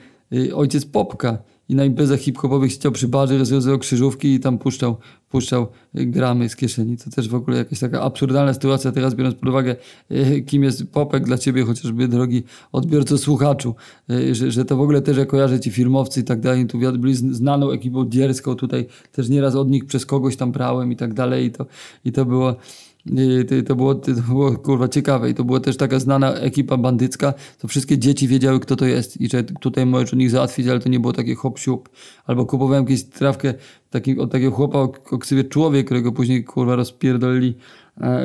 ojciec 0.53 0.85
Popka 0.85 1.37
i 1.69 1.75
na 1.75 1.85
imprezach 1.85 2.19
hip-hopowych 2.19 2.71
siedział 2.71 2.91
przy 2.91 3.07
barze, 3.07 3.37
rozwiązywał 3.37 3.79
krzyżówki 3.79 4.33
i 4.33 4.39
tam 4.39 4.57
puszczał, 4.57 4.97
puszczał 5.29 5.67
y, 5.99 6.05
gramy 6.05 6.49
z 6.49 6.55
kieszeni. 6.55 6.97
To 6.97 7.09
też 7.09 7.29
w 7.29 7.35
ogóle 7.35 7.57
jakaś 7.57 7.79
taka 7.79 8.01
absurdalna 8.01 8.53
sytuacja 8.53 8.91
teraz, 8.91 9.15
biorąc 9.15 9.35
pod 9.35 9.49
uwagę, 9.49 9.75
y, 10.11 10.41
kim 10.41 10.63
jest 10.63 10.91
Popek 10.91 11.23
dla 11.23 11.37
ciebie, 11.37 11.63
chociażby 11.63 12.07
drogi 12.07 12.43
odbiorco, 12.71 13.17
słuchaczu, 13.17 13.75
y, 14.11 14.35
że, 14.35 14.51
że 14.51 14.65
to 14.65 14.77
w 14.77 14.81
ogóle 14.81 15.01
też 15.01 15.17
jak 15.17 15.29
kojarzę 15.29 15.59
ci 15.59 15.71
filmowcy 15.71 16.19
i 16.19 16.23
tak 16.23 16.39
dalej, 16.39 16.67
tu 16.67 16.79
byli 16.79 17.15
znaną 17.15 17.71
ekipą 17.71 18.05
dierską, 18.05 18.55
tutaj 18.55 18.85
też 19.11 19.29
nieraz 19.29 19.55
od 19.55 19.69
nich 19.69 19.85
przez 19.85 20.05
kogoś 20.05 20.35
tam 20.37 20.51
brałem 20.51 20.91
i 20.91 20.95
tak 20.95 21.13
dalej 21.13 21.45
i 21.45 21.51
to, 21.51 21.65
i 22.05 22.11
to 22.11 22.25
było 22.25 22.55
i 23.05 23.45
to, 23.45 23.55
to, 23.67 23.75
było, 23.75 23.95
to 23.95 24.11
było 24.11 24.57
kurwa 24.57 24.87
ciekawe 24.87 25.29
i 25.29 25.33
to 25.33 25.43
była 25.43 25.59
też 25.59 25.77
taka 25.77 25.99
znana 25.99 26.33
ekipa 26.33 26.77
bandycka, 26.77 27.33
to 27.59 27.67
wszystkie 27.67 27.97
dzieci 27.97 28.27
wiedziały 28.27 28.59
kto 28.59 28.75
to 28.75 28.85
jest 28.85 29.21
i 29.21 29.29
że 29.29 29.43
tutaj 29.43 29.85
możesz 29.85 30.13
u 30.13 30.15
nich 30.15 30.29
załatwić, 30.29 30.67
ale 30.67 30.79
to 30.79 30.89
nie 30.89 30.99
było 30.99 31.13
takie 31.13 31.35
hop 31.35 31.59
siup. 31.59 31.89
Albo 32.25 32.45
kupowałem 32.45 32.85
kiedyś 32.85 33.03
trawkę 33.03 33.53
taki, 33.89 34.19
od 34.19 34.31
takiego 34.31 34.51
chłopa 34.51 34.79
o, 34.79 34.93
o 35.11 35.17
ksywie 35.17 35.43
człowiek, 35.43 35.85
którego 35.85 36.11
później 36.11 36.43
kurwa 36.43 36.75
rozpierdolili 36.75 37.55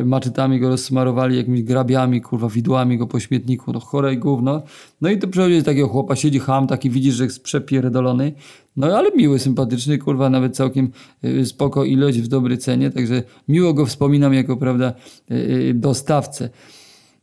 maczytami 0.04 0.60
go 0.60 0.68
rozsmarowali 0.68 1.36
jakimiś 1.36 1.62
grabiami, 1.62 2.20
kurwa, 2.20 2.48
widłami 2.48 2.98
go 2.98 3.06
po 3.06 3.20
śmietniku, 3.20 3.72
no 3.72 3.80
chore 3.80 4.14
i 4.14 4.18
gówno. 4.18 4.62
No 5.00 5.10
i 5.10 5.18
to 5.18 5.28
przychodzi 5.28 5.62
takiego 5.62 5.88
chłopa, 5.88 6.16
siedzi 6.16 6.38
ham, 6.38 6.66
taki 6.66 6.90
widzisz, 6.90 7.14
że 7.14 7.24
jest 7.24 7.42
przepierdolony, 7.42 8.32
no 8.76 8.86
ale 8.86 9.10
miły, 9.16 9.38
sympatyczny, 9.38 9.98
kurwa, 9.98 10.30
nawet 10.30 10.56
całkiem 10.56 10.90
y, 11.24 11.46
spoko 11.46 11.84
ilość 11.84 12.18
w 12.18 12.28
dobrej 12.28 12.58
cenie, 12.58 12.90
także 12.90 13.22
miło 13.48 13.74
go 13.74 13.86
wspominam 13.86 14.34
jako, 14.34 14.56
prawda, 14.56 14.92
y, 15.30 15.72
dostawcę. 15.74 16.50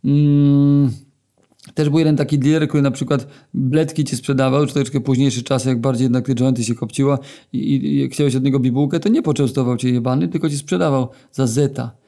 Mm. 0.06 0.90
Też 1.74 1.90
był 1.90 2.00
jeden 2.00 2.16
taki 2.16 2.40
dealer, 2.40 2.68
który 2.68 2.84
na 2.84 2.92
przykład 2.92 3.28
bledki 3.54 4.04
ci 4.04 4.16
sprzedawał, 4.16 4.66
troszeczkę 4.66 5.02
późniejszy 5.02 5.44
czas, 5.44 5.66
jak 5.66 5.82
bardziej 5.82 6.06
jednak 6.06 6.26
te 6.26 6.36
jointy 6.36 6.64
się 6.64 6.76
kopciło 6.76 7.20
i, 7.54 7.58
i, 7.58 8.00
i 8.00 8.10
chciałeś 8.10 8.36
od 8.36 8.44
niego 8.44 8.60
bibułkę, 8.60 9.00
to 9.00 9.10
nie 9.10 9.22
poczęstował 9.22 9.78
cię 9.78 9.90
jebany, 9.90 10.28
tylko 10.28 10.50
ci 10.50 10.58
sprzedawał 10.58 11.10
za 11.32 11.48
zeta. 11.48 12.07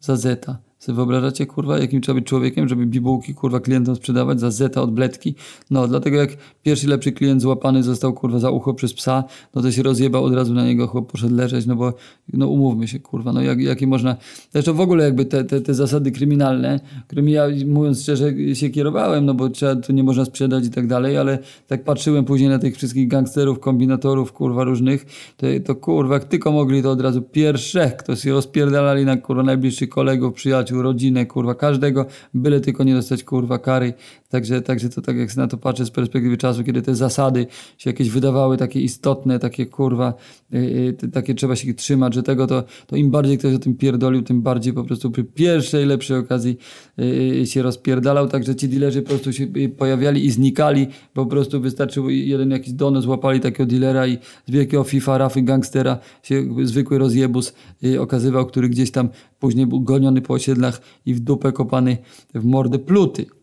за. 0.00 0.69
Sobie 0.80 0.96
wyobrażacie, 0.96 1.46
kurwa, 1.46 1.78
jakim 1.78 2.00
trzeba 2.00 2.20
być 2.20 2.28
człowiekiem, 2.28 2.68
żeby 2.68 2.86
bibułki, 2.86 3.34
kurwa, 3.34 3.60
klientom 3.60 3.96
sprzedawać 3.96 4.40
za 4.40 4.50
zeta 4.50 4.82
od 4.82 4.90
bledki? 4.90 5.34
No, 5.70 5.88
dlatego 5.88 6.16
jak 6.16 6.30
pierwszy 6.62 6.88
lepszy 6.88 7.12
klient 7.12 7.42
złapany 7.42 7.82
został, 7.82 8.12
kurwa, 8.12 8.38
za 8.38 8.50
ucho 8.50 8.74
przez 8.74 8.94
psa, 8.94 9.24
no 9.54 9.62
to 9.62 9.72
się 9.72 9.82
rozjebał 9.82 10.24
od 10.24 10.34
razu 10.34 10.54
na 10.54 10.64
niego, 10.64 10.86
chłop 10.86 11.12
poszedł 11.12 11.34
leżeć, 11.34 11.66
no 11.66 11.76
bo, 11.76 11.92
no 12.32 12.48
umówmy 12.48 12.88
się, 12.88 13.00
kurwa, 13.00 13.32
no 13.32 13.42
jak, 13.42 13.60
jakie 13.60 13.86
można... 13.86 14.16
Zresztą 14.52 14.74
w 14.74 14.80
ogóle 14.80 15.04
jakby 15.04 15.24
te, 15.24 15.44
te, 15.44 15.60
te 15.60 15.74
zasady 15.74 16.10
kryminalne, 16.10 16.80
którymi 17.06 17.32
ja, 17.32 17.46
mówiąc 17.66 18.02
szczerze, 18.02 18.54
się 18.54 18.70
kierowałem, 18.70 19.26
no 19.26 19.34
bo 19.34 19.48
trzeba, 19.48 19.76
to 19.76 19.92
nie 19.92 20.04
można 20.04 20.24
sprzedać 20.24 20.66
i 20.66 20.70
tak 20.70 20.86
dalej, 20.86 21.16
ale 21.16 21.38
tak 21.66 21.84
patrzyłem 21.84 22.24
później 22.24 22.50
na 22.50 22.58
tych 22.58 22.76
wszystkich 22.76 23.08
gangsterów, 23.08 23.60
kombinatorów, 23.60 24.32
kurwa, 24.32 24.64
różnych, 24.64 25.06
to, 25.36 25.46
to 25.64 25.74
kurwa, 25.74 26.14
jak 26.14 26.24
tylko 26.24 26.52
mogli, 26.52 26.82
to 26.82 26.90
od 26.90 27.00
razu 27.00 27.22
pierwsze, 27.22 27.90
kto 27.98 28.16
się 28.16 28.32
rozpierdalali 28.32 29.04
na, 29.04 29.16
kurwa, 29.16 29.42
najbliższych 29.42 29.88
kolegów, 29.88 30.34
przyjaciół, 30.34 30.69
rodzinę, 30.70 31.26
kurwa, 31.26 31.54
każdego, 31.54 32.06
byle 32.34 32.60
tylko 32.60 32.84
nie 32.84 32.94
dostać, 32.94 33.24
kurwa, 33.24 33.58
kary. 33.58 33.92
Także, 34.30 34.62
także 34.62 34.88
to 34.88 35.02
tak 35.02 35.16
jak 35.16 35.36
na 35.36 35.46
to 35.46 35.56
patrzę 35.56 35.86
z 35.86 35.90
perspektywy 35.90 36.36
czasu, 36.36 36.64
kiedy 36.64 36.82
te 36.82 36.94
zasady 36.94 37.46
się 37.78 37.90
jakieś 37.90 38.10
wydawały 38.10 38.56
takie 38.56 38.80
istotne, 38.80 39.38
takie 39.38 39.66
kurwa, 39.66 40.14
yy, 40.50 40.96
takie 41.12 41.34
trzeba 41.34 41.56
się 41.56 41.74
trzymać, 41.74 42.14
że 42.14 42.22
tego 42.22 42.46
to, 42.46 42.64
to 42.86 42.96
im 42.96 43.10
bardziej 43.10 43.38
ktoś 43.38 43.54
o 43.54 43.58
tym 43.58 43.74
pierdolił, 43.74 44.22
tym 44.22 44.42
bardziej 44.42 44.72
po 44.72 44.84
prostu 44.84 45.10
przy 45.10 45.24
pierwszej 45.24 45.86
lepszej 45.86 46.18
okazji 46.18 46.56
yy, 46.96 47.46
się 47.46 47.62
rozpierdalał, 47.62 48.28
także 48.28 48.56
ci 48.56 48.68
dealerzy 48.68 49.02
po 49.02 49.08
prostu 49.08 49.32
się 49.32 49.46
yy, 49.54 49.68
pojawiali 49.68 50.24
i 50.24 50.30
znikali, 50.30 50.86
po 51.14 51.26
prostu 51.26 51.60
wystarczył 51.60 52.10
jeden 52.10 52.50
jakiś 52.50 52.72
donos, 52.72 53.04
złapali 53.04 53.40
takiego 53.40 53.66
dealera 53.66 54.06
i 54.06 54.18
z 54.48 54.50
wielkiego 54.50 54.84
FIFA, 54.84 55.18
rafy, 55.18 55.42
gangstera 55.42 55.98
się 56.22 56.44
zwykły 56.62 56.98
rozjebus 56.98 57.54
yy, 57.82 58.00
okazywał, 58.00 58.46
który 58.46 58.68
gdzieś 58.68 58.90
tam 58.90 59.08
później 59.38 59.66
był 59.66 59.80
goniony 59.80 60.22
po 60.22 60.34
osiedlach 60.34 60.80
i 61.06 61.14
w 61.14 61.20
dupę 61.20 61.52
kopany 61.52 61.98
w 62.34 62.44
mordę 62.44 62.78
pluty. 62.78 63.39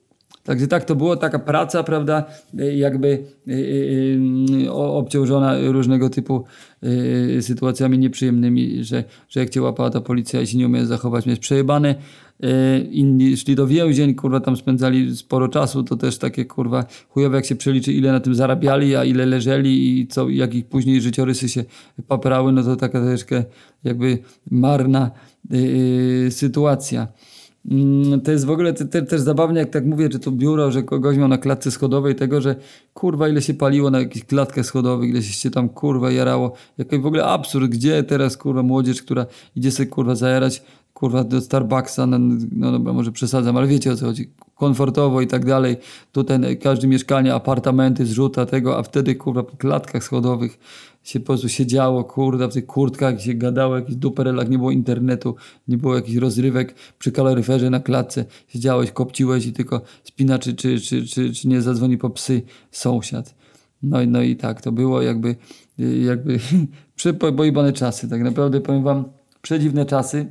Także 0.47 0.67
tak 0.67 0.86
to 0.86 0.95
było, 0.95 1.15
taka 1.15 1.39
praca, 1.39 1.83
prawda, 1.83 2.23
jakby 2.75 3.07
y, 3.07 3.51
y, 3.51 4.63
y, 4.65 4.71
obciążona 4.71 5.56
różnego 5.62 6.10
typu 6.10 6.43
sytuacjami 7.41 8.00
nieprzyjemnymi, 8.00 8.83
że, 8.83 9.04
że 9.29 9.39
jak 9.39 9.50
cię 9.50 9.62
łapała 9.62 9.89
ta 9.89 10.02
policja 10.02 10.41
i 10.41 10.48
się 10.48 10.58
nie 10.58 10.65
umie 10.65 10.85
zachować, 10.85 11.25
jest 11.25 11.41
przejebane. 11.41 11.95
Inni 12.91 13.37
szli 13.37 13.56
do 13.56 13.67
więzień, 13.67 14.15
kurwa, 14.15 14.39
tam 14.39 14.58
spędzali 14.58 15.15
sporo 15.15 15.48
czasu, 15.48 15.83
to 15.83 15.95
też 15.95 16.17
takie, 16.17 16.45
kurwa, 16.45 16.85
chujowe 17.10 17.35
jak 17.35 17.45
się 17.45 17.56
przeliczy, 17.56 17.93
ile 17.93 18.12
na 18.12 18.19
tym 18.19 18.35
zarabiali, 18.35 18.95
a 18.95 19.04
ile 19.04 19.25
leżeli 19.25 20.00
i 20.00 20.08
co, 20.08 20.29
jak 20.29 20.56
ich 20.56 20.65
później 20.65 21.02
życiorysy 21.02 21.50
się 21.50 21.63
paprały, 22.08 22.52
no 22.52 22.63
to 22.63 22.75
taka 22.75 23.02
troszeczkę 23.02 23.43
jakby 23.83 24.17
marna 24.52 25.12
sytuacja. 26.29 27.08
Mm, 27.71 28.21
to 28.21 28.31
jest 28.31 28.45
w 28.45 28.49
ogóle 28.49 28.73
te, 28.73 28.85
te, 28.85 29.01
też 29.01 29.21
zabawne, 29.21 29.59
jak 29.59 29.69
tak 29.69 29.85
mówię, 29.85 30.09
że 30.11 30.19
to 30.19 30.31
biuro, 30.31 30.71
że 30.71 30.83
kogoś 30.83 31.17
miał 31.17 31.27
na 31.27 31.37
klatce 31.37 31.71
schodowej, 31.71 32.15
tego, 32.15 32.41
że 32.41 32.55
kurwa 32.93 33.29
ile 33.29 33.41
się 33.41 33.53
paliło 33.53 33.91
na 33.91 33.99
jakichś 33.99 34.25
klatkach 34.25 34.65
schodowych, 34.65 35.09
ile 35.09 35.23
się 35.23 35.51
tam 35.51 35.69
kurwa 35.69 36.11
jarało. 36.11 36.53
Jaki 36.77 36.99
w 36.99 37.05
ogóle 37.05 37.25
absurd, 37.25 37.71
gdzie 37.71 38.03
teraz 38.03 38.37
kurwa 38.37 38.63
młodzież, 38.63 39.01
która 39.01 39.25
idzie 39.55 39.71
sobie 39.71 39.89
kurwa 39.89 40.15
zajarać 40.15 40.63
kurwa 40.97 41.23
do 41.23 41.41
Starbucksa, 41.41 42.05
no, 42.05 42.17
no 42.51 42.71
dobra, 42.71 42.93
może 42.93 43.11
przesadzam, 43.11 43.57
ale 43.57 43.67
wiecie 43.67 43.91
o 43.91 43.95
co 43.95 44.05
chodzi, 44.05 44.29
komfortowo 44.55 45.21
i 45.21 45.27
tak 45.27 45.45
dalej. 45.45 45.77
Tutaj 46.11 46.57
każde 46.57 46.87
mieszkanie, 46.87 47.33
apartamenty, 47.33 48.05
zrzuta 48.05 48.45
tego, 48.45 48.77
a 48.77 48.83
wtedy 48.83 49.15
kurwa 49.15 49.43
po 49.43 49.57
klatkach 49.57 50.03
schodowych 50.03 50.59
się 51.08 51.19
po 51.19 51.25
prostu 51.25 51.49
siedziało, 51.49 52.03
kurde, 52.03 52.47
w 52.47 52.53
tych 52.53 52.65
kurtkach 52.65 53.21
się 53.21 53.33
gadało, 53.33 53.75
jakiś 53.75 53.95
duperelach, 53.95 54.49
nie 54.49 54.58
było 54.58 54.71
internetu, 54.71 55.35
nie 55.67 55.77
było 55.77 55.95
jakichś 55.95 56.17
rozrywek 56.17 56.75
przy 56.99 57.12
kaloryferze 57.12 57.69
na 57.69 57.79
klatce. 57.79 58.25
Siedziałeś, 58.47 58.91
kopciłeś 58.91 59.45
i 59.45 59.53
tylko 59.53 59.81
spina, 60.03 60.39
czy, 60.39 60.53
czy, 60.53 60.79
czy, 60.79 61.05
czy, 61.05 61.33
czy 61.33 61.47
nie 61.47 61.62
zadzwoni 61.62 61.97
po 61.97 62.10
psy 62.10 62.41
sąsiad. 62.71 63.35
No, 63.83 63.97
no 64.08 64.21
i 64.21 64.35
tak, 64.35 64.62
to 64.62 64.71
było 64.71 65.01
jakby, 65.01 65.35
jakby 66.05 66.39
przepojebane 66.95 67.73
czasy. 67.73 68.10
Tak 68.10 68.21
naprawdę 68.21 68.62
powiem 68.62 68.83
wam, 68.83 69.05
przedziwne 69.41 69.85
czasy. 69.85 70.25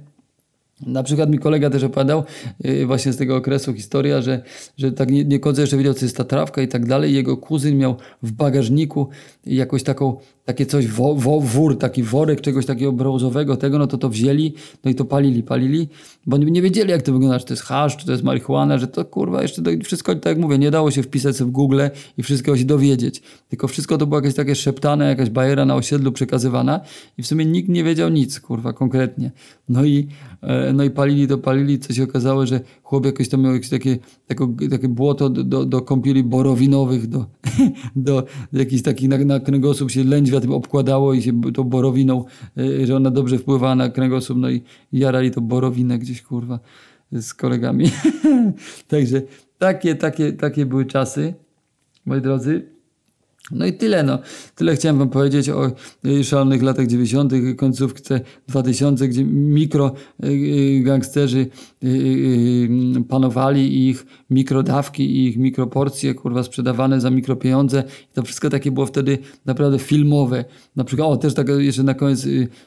Na 0.81 1.03
przykład 1.03 1.31
mi 1.31 1.39
kolega 1.39 1.71
też 1.71 1.83
opowiadał 1.83 2.25
yy, 2.61 2.87
właśnie 2.87 3.13
z 3.13 3.17
tego 3.17 3.37
okresu 3.37 3.75
historia, 3.75 4.23
że, 4.23 4.43
że 4.77 4.93
tak 4.93 5.11
nie, 5.11 5.25
nie 5.25 5.39
kończę 5.39 5.61
jeszcze 5.61 5.77
wiedział, 5.77 5.95
co 5.95 6.05
jest 6.05 6.17
ta 6.17 6.25
trawka 6.25 6.63
i 6.63 6.69
tak 6.69 6.87
dalej. 6.87 7.15
Jego 7.15 7.37
kuzyn 7.37 7.79
miał 7.79 7.97
w 8.23 8.33
bagażniku 8.33 9.09
jakąś 9.47 9.83
taką 9.83 10.17
takie 10.47 10.67
coś, 10.67 10.87
wo, 10.87 11.15
wo, 11.15 11.41
wór, 11.41 11.79
taki 11.79 12.03
worek 12.03 12.41
czegoś 12.41 12.67
takiego 12.67 12.93
brązowego, 12.93 13.57
tego, 13.57 13.79
no 13.79 13.87
to 13.87 13.99
to 13.99 14.09
wzięli, 14.09 14.55
no 14.85 14.91
i 14.91 14.95
to 14.95 15.05
palili, 15.05 15.43
palili, 15.43 15.89
bo 16.27 16.37
nie, 16.37 16.51
nie 16.51 16.63
wiedzieli 16.63 16.91
jak 16.91 17.03
to 17.03 17.13
wygląda, 17.13 17.39
czy 17.39 17.45
to 17.45 17.53
jest 17.53 17.63
hasz, 17.63 17.97
czy 17.97 18.07
to 18.07 18.13
jest 18.13 18.25
marihuana, 18.25 18.79
że 18.79 18.87
to 18.87 19.05
kurwa 19.05 19.43
jeszcze 19.43 19.63
to 19.63 19.71
wszystko, 19.85 20.15
tak 20.15 20.27
jak 20.27 20.39
mówię, 20.39 20.59
nie 20.59 20.71
dało 20.71 20.91
się 20.91 21.03
wpisać 21.03 21.37
w 21.37 21.51
Google 21.51 21.81
i 22.19 22.23
wszystkiego 22.23 22.59
się 22.59 22.65
dowiedzieć, 22.65 23.23
tylko 23.49 23.69
wszystko 23.69 23.99
to 23.99 24.07
było 24.07 24.21
jakieś 24.21 24.35
takie 24.35 24.55
szeptane, 24.55 25.09
jakaś 25.09 25.31
bajera 25.31 25.65
na 25.65 25.75
osiedlu 25.75 26.13
przekazywana 26.13 26.81
i 27.19 27.23
w 27.23 27.27
sumie 27.27 27.45
nikt 27.45 27.69
nie 27.69 27.85
wiedział 27.85 28.09
nic, 28.09 28.41
kurwa, 28.41 28.73
konkretnie. 28.73 29.31
No 29.69 29.85
i, 29.85 30.09
e, 30.43 30.66
no 30.73 30.85
i 30.85 30.91
palili 30.91 31.29
to, 31.29 31.39
palili, 31.39 31.79
co 31.79 31.93
się 31.93 32.05
okazało, 32.05 32.47
że 32.47 32.61
chłop 32.83 33.07
jakoś 33.07 33.29
tam 33.29 33.43
miał 33.43 33.53
jakieś 33.53 33.71
takie, 33.71 33.99
takie, 34.27 34.69
takie 34.71 34.89
błoto 34.89 35.31
do, 35.31 35.45
do, 35.45 35.67
do 35.67 35.83
kąpieli 35.83 36.25
borowinowych, 36.25 37.07
do, 37.07 37.27
do 37.97 38.25
jakichś 38.53 38.83
takich 38.83 39.09
na, 39.09 39.19
na 39.19 39.41
kręgosłup 39.41 39.91
się 39.91 40.05
lędźwia 40.05 40.41
tym 40.41 40.53
obkładało 40.53 41.15
i 41.15 41.23
się 41.23 41.53
tą 41.55 41.65
borowiną, 41.65 42.25
y, 42.59 42.87
że 42.87 42.97
ona 42.97 43.11
dobrze 43.11 43.39
wpływała 43.39 43.75
na 43.75 43.89
kręgosłup, 43.89 44.39
no 44.39 44.51
i 44.51 44.63
jarali 44.93 45.31
to 45.31 45.41
borowinę 45.41 45.99
gdzieś, 45.99 46.23
kurwa, 46.23 46.61
z 47.13 47.35
kolegami. 47.35 47.91
Także 48.89 49.23
takie, 49.59 49.95
takie, 49.95 50.33
takie 50.33 50.67
były 50.67 50.87
czasy, 50.87 51.35
moi 52.07 52.21
drodzy. 52.21 52.76
No 53.51 53.67
i 53.67 53.73
tyle, 53.73 54.03
no. 54.03 54.19
Tyle 54.55 54.77
chciałem 54.77 54.99
wam 54.99 55.09
powiedzieć 55.09 55.49
o 55.49 55.71
y, 56.07 56.25
szalonych 56.25 56.63
latach 56.63 56.87
90., 56.87 57.33
końcówce 57.57 58.21
2000, 58.49 59.09
gdzie 59.09 59.25
mikro 59.25 59.93
y, 60.25 60.29
y, 60.29 60.83
gangsterzy 60.85 61.47
panowali 63.09 63.75
i 63.75 63.89
ich 63.89 64.07
mikrodawki 64.31 65.05
i 65.17 65.29
ich 65.29 65.37
mikroporcje, 65.37 66.15
kurwa, 66.15 66.43
sprzedawane 66.43 67.01
za 67.01 67.11
mikropieniądze. 67.11 67.85
I 68.11 68.15
to 68.15 68.23
wszystko 68.23 68.51
takie 68.51 68.71
było 68.71 68.87
wtedy 68.87 69.19
naprawdę 69.45 69.79
filmowe. 69.79 70.45
Na 70.77 70.85
przykład, 70.85 71.09
o, 71.09 71.17
też 71.17 71.35
tak 71.35 71.49
jeszcze 71.49 71.83
na 71.83 71.95
koniec 71.95 72.21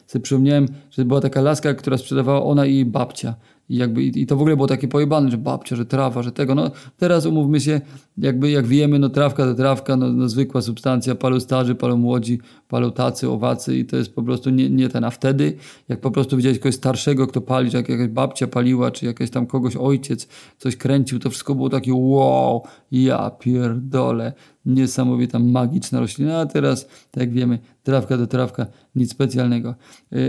sobie 0.07 0.23
przypomniałem, 0.23 0.67
że 0.99 1.05
była 1.05 1.21
taka 1.21 1.41
laska, 1.41 1.73
która 1.73 1.97
sprzedawała 1.97 2.43
ona 2.43 2.65
i 2.65 2.85
babcia. 2.85 3.35
I, 3.69 3.75
jakby, 3.75 4.03
I 4.03 4.25
to 4.25 4.35
w 4.35 4.41
ogóle 4.41 4.55
było 4.55 4.67
takie 4.67 4.87
pojebane, 4.87 5.31
że 5.31 5.37
babcia, 5.37 5.75
że 5.75 5.85
trawa, 5.85 6.23
że 6.23 6.31
tego. 6.31 6.55
No 6.55 6.71
teraz 6.97 7.25
umówmy 7.25 7.59
się, 7.59 7.81
jakby 8.17 8.49
jak 8.49 8.67
wiemy, 8.67 8.99
no 8.99 9.09
trawka 9.09 9.45
to 9.45 9.53
trawka, 9.53 9.97
no, 9.97 10.13
no 10.13 10.29
zwykła 10.29 10.61
substancja, 10.61 11.15
palą 11.15 11.39
starzy, 11.39 11.75
palą 11.75 11.97
młodzi, 11.97 12.39
palą 12.67 12.91
tacy, 12.91 13.29
owacy 13.29 13.77
i 13.77 13.85
to 13.85 13.97
jest 13.97 14.15
po 14.15 14.23
prostu 14.23 14.49
nie, 14.49 14.69
nie 14.69 14.89
ten. 14.89 15.03
A 15.03 15.09
wtedy, 15.09 15.53
jak 15.89 16.01
po 16.01 16.11
prostu 16.11 16.37
widziałeś 16.37 16.59
kogoś 16.59 16.75
starszego, 16.75 17.27
kto 17.27 17.41
pali, 17.41 17.71
jak 17.73 17.89
jakaś 17.89 18.07
babcia 18.07 18.47
paliła, 18.47 18.91
czy 18.91 19.05
jakaś 19.05 19.29
tam 19.29 19.47
kogoś 19.47 19.75
ojciec 19.75 20.27
coś 20.57 20.75
kręcił, 20.75 21.19
to 21.19 21.29
wszystko 21.29 21.55
było 21.55 21.69
takie 21.69 21.93
wow, 21.93 22.63
ja 22.91 23.31
pierdolę 23.39 24.33
niesamowita, 24.65 25.39
magiczna 25.39 25.99
roślina, 25.99 26.39
a 26.39 26.45
teraz, 26.45 26.87
tak 27.11 27.21
jak 27.21 27.31
wiemy, 27.31 27.59
trawka 27.83 28.17
do 28.17 28.27
trawka, 28.27 28.65
nic 28.95 29.11
specjalnego. 29.11 29.75
Yy, 30.11 30.21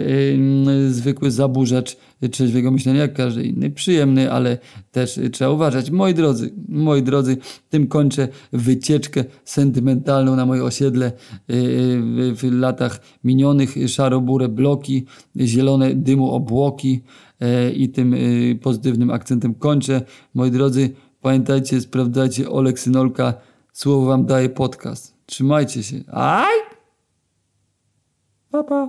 yy, 0.67 0.91
zwykły 0.91 1.31
zaburzacz 1.31 1.97
trzeźwego 2.31 2.71
myślenia, 2.71 3.01
jak 3.01 3.15
każdy 3.15 3.45
inny, 3.45 3.71
przyjemny, 3.71 4.33
ale 4.33 4.59
też 4.93 5.21
trzeba 5.33 5.51
uważać. 5.51 5.91
Moi 5.91 6.15
drodzy, 6.15 6.53
moi 6.69 7.03
drodzy, 7.03 7.37
tym 7.69 7.87
kończę 7.87 8.29
wycieczkę 8.53 9.25
sentymentalną 9.45 10.37
na 10.37 10.47
moje 10.47 10.65
osiedle 10.65 11.13
w 12.35 12.49
latach 12.53 13.01
minionych, 13.25 13.75
szarobure 13.87 14.49
bloki, 14.49 15.05
zielone 15.37 15.95
dymu 15.95 16.31
obłoki 16.31 17.01
i 17.77 17.89
tym 17.89 18.15
pozytywnym 18.63 19.11
akcentem 19.11 19.55
kończę. 19.55 20.03
Moi 20.35 20.51
drodzy, 20.51 20.91
pamiętajcie, 21.21 21.81
sprawdzajcie 21.81 22.51
Oleksynolka 22.51 23.35
Słowo 23.73 24.07
wam 24.07 24.27
daje 24.27 24.49
podcast. 24.49 25.15
Trzymajcie 25.27 25.83
się. 25.83 25.97
Aj! 26.13 26.55
Pa, 28.51 28.65
pa. 28.65 28.89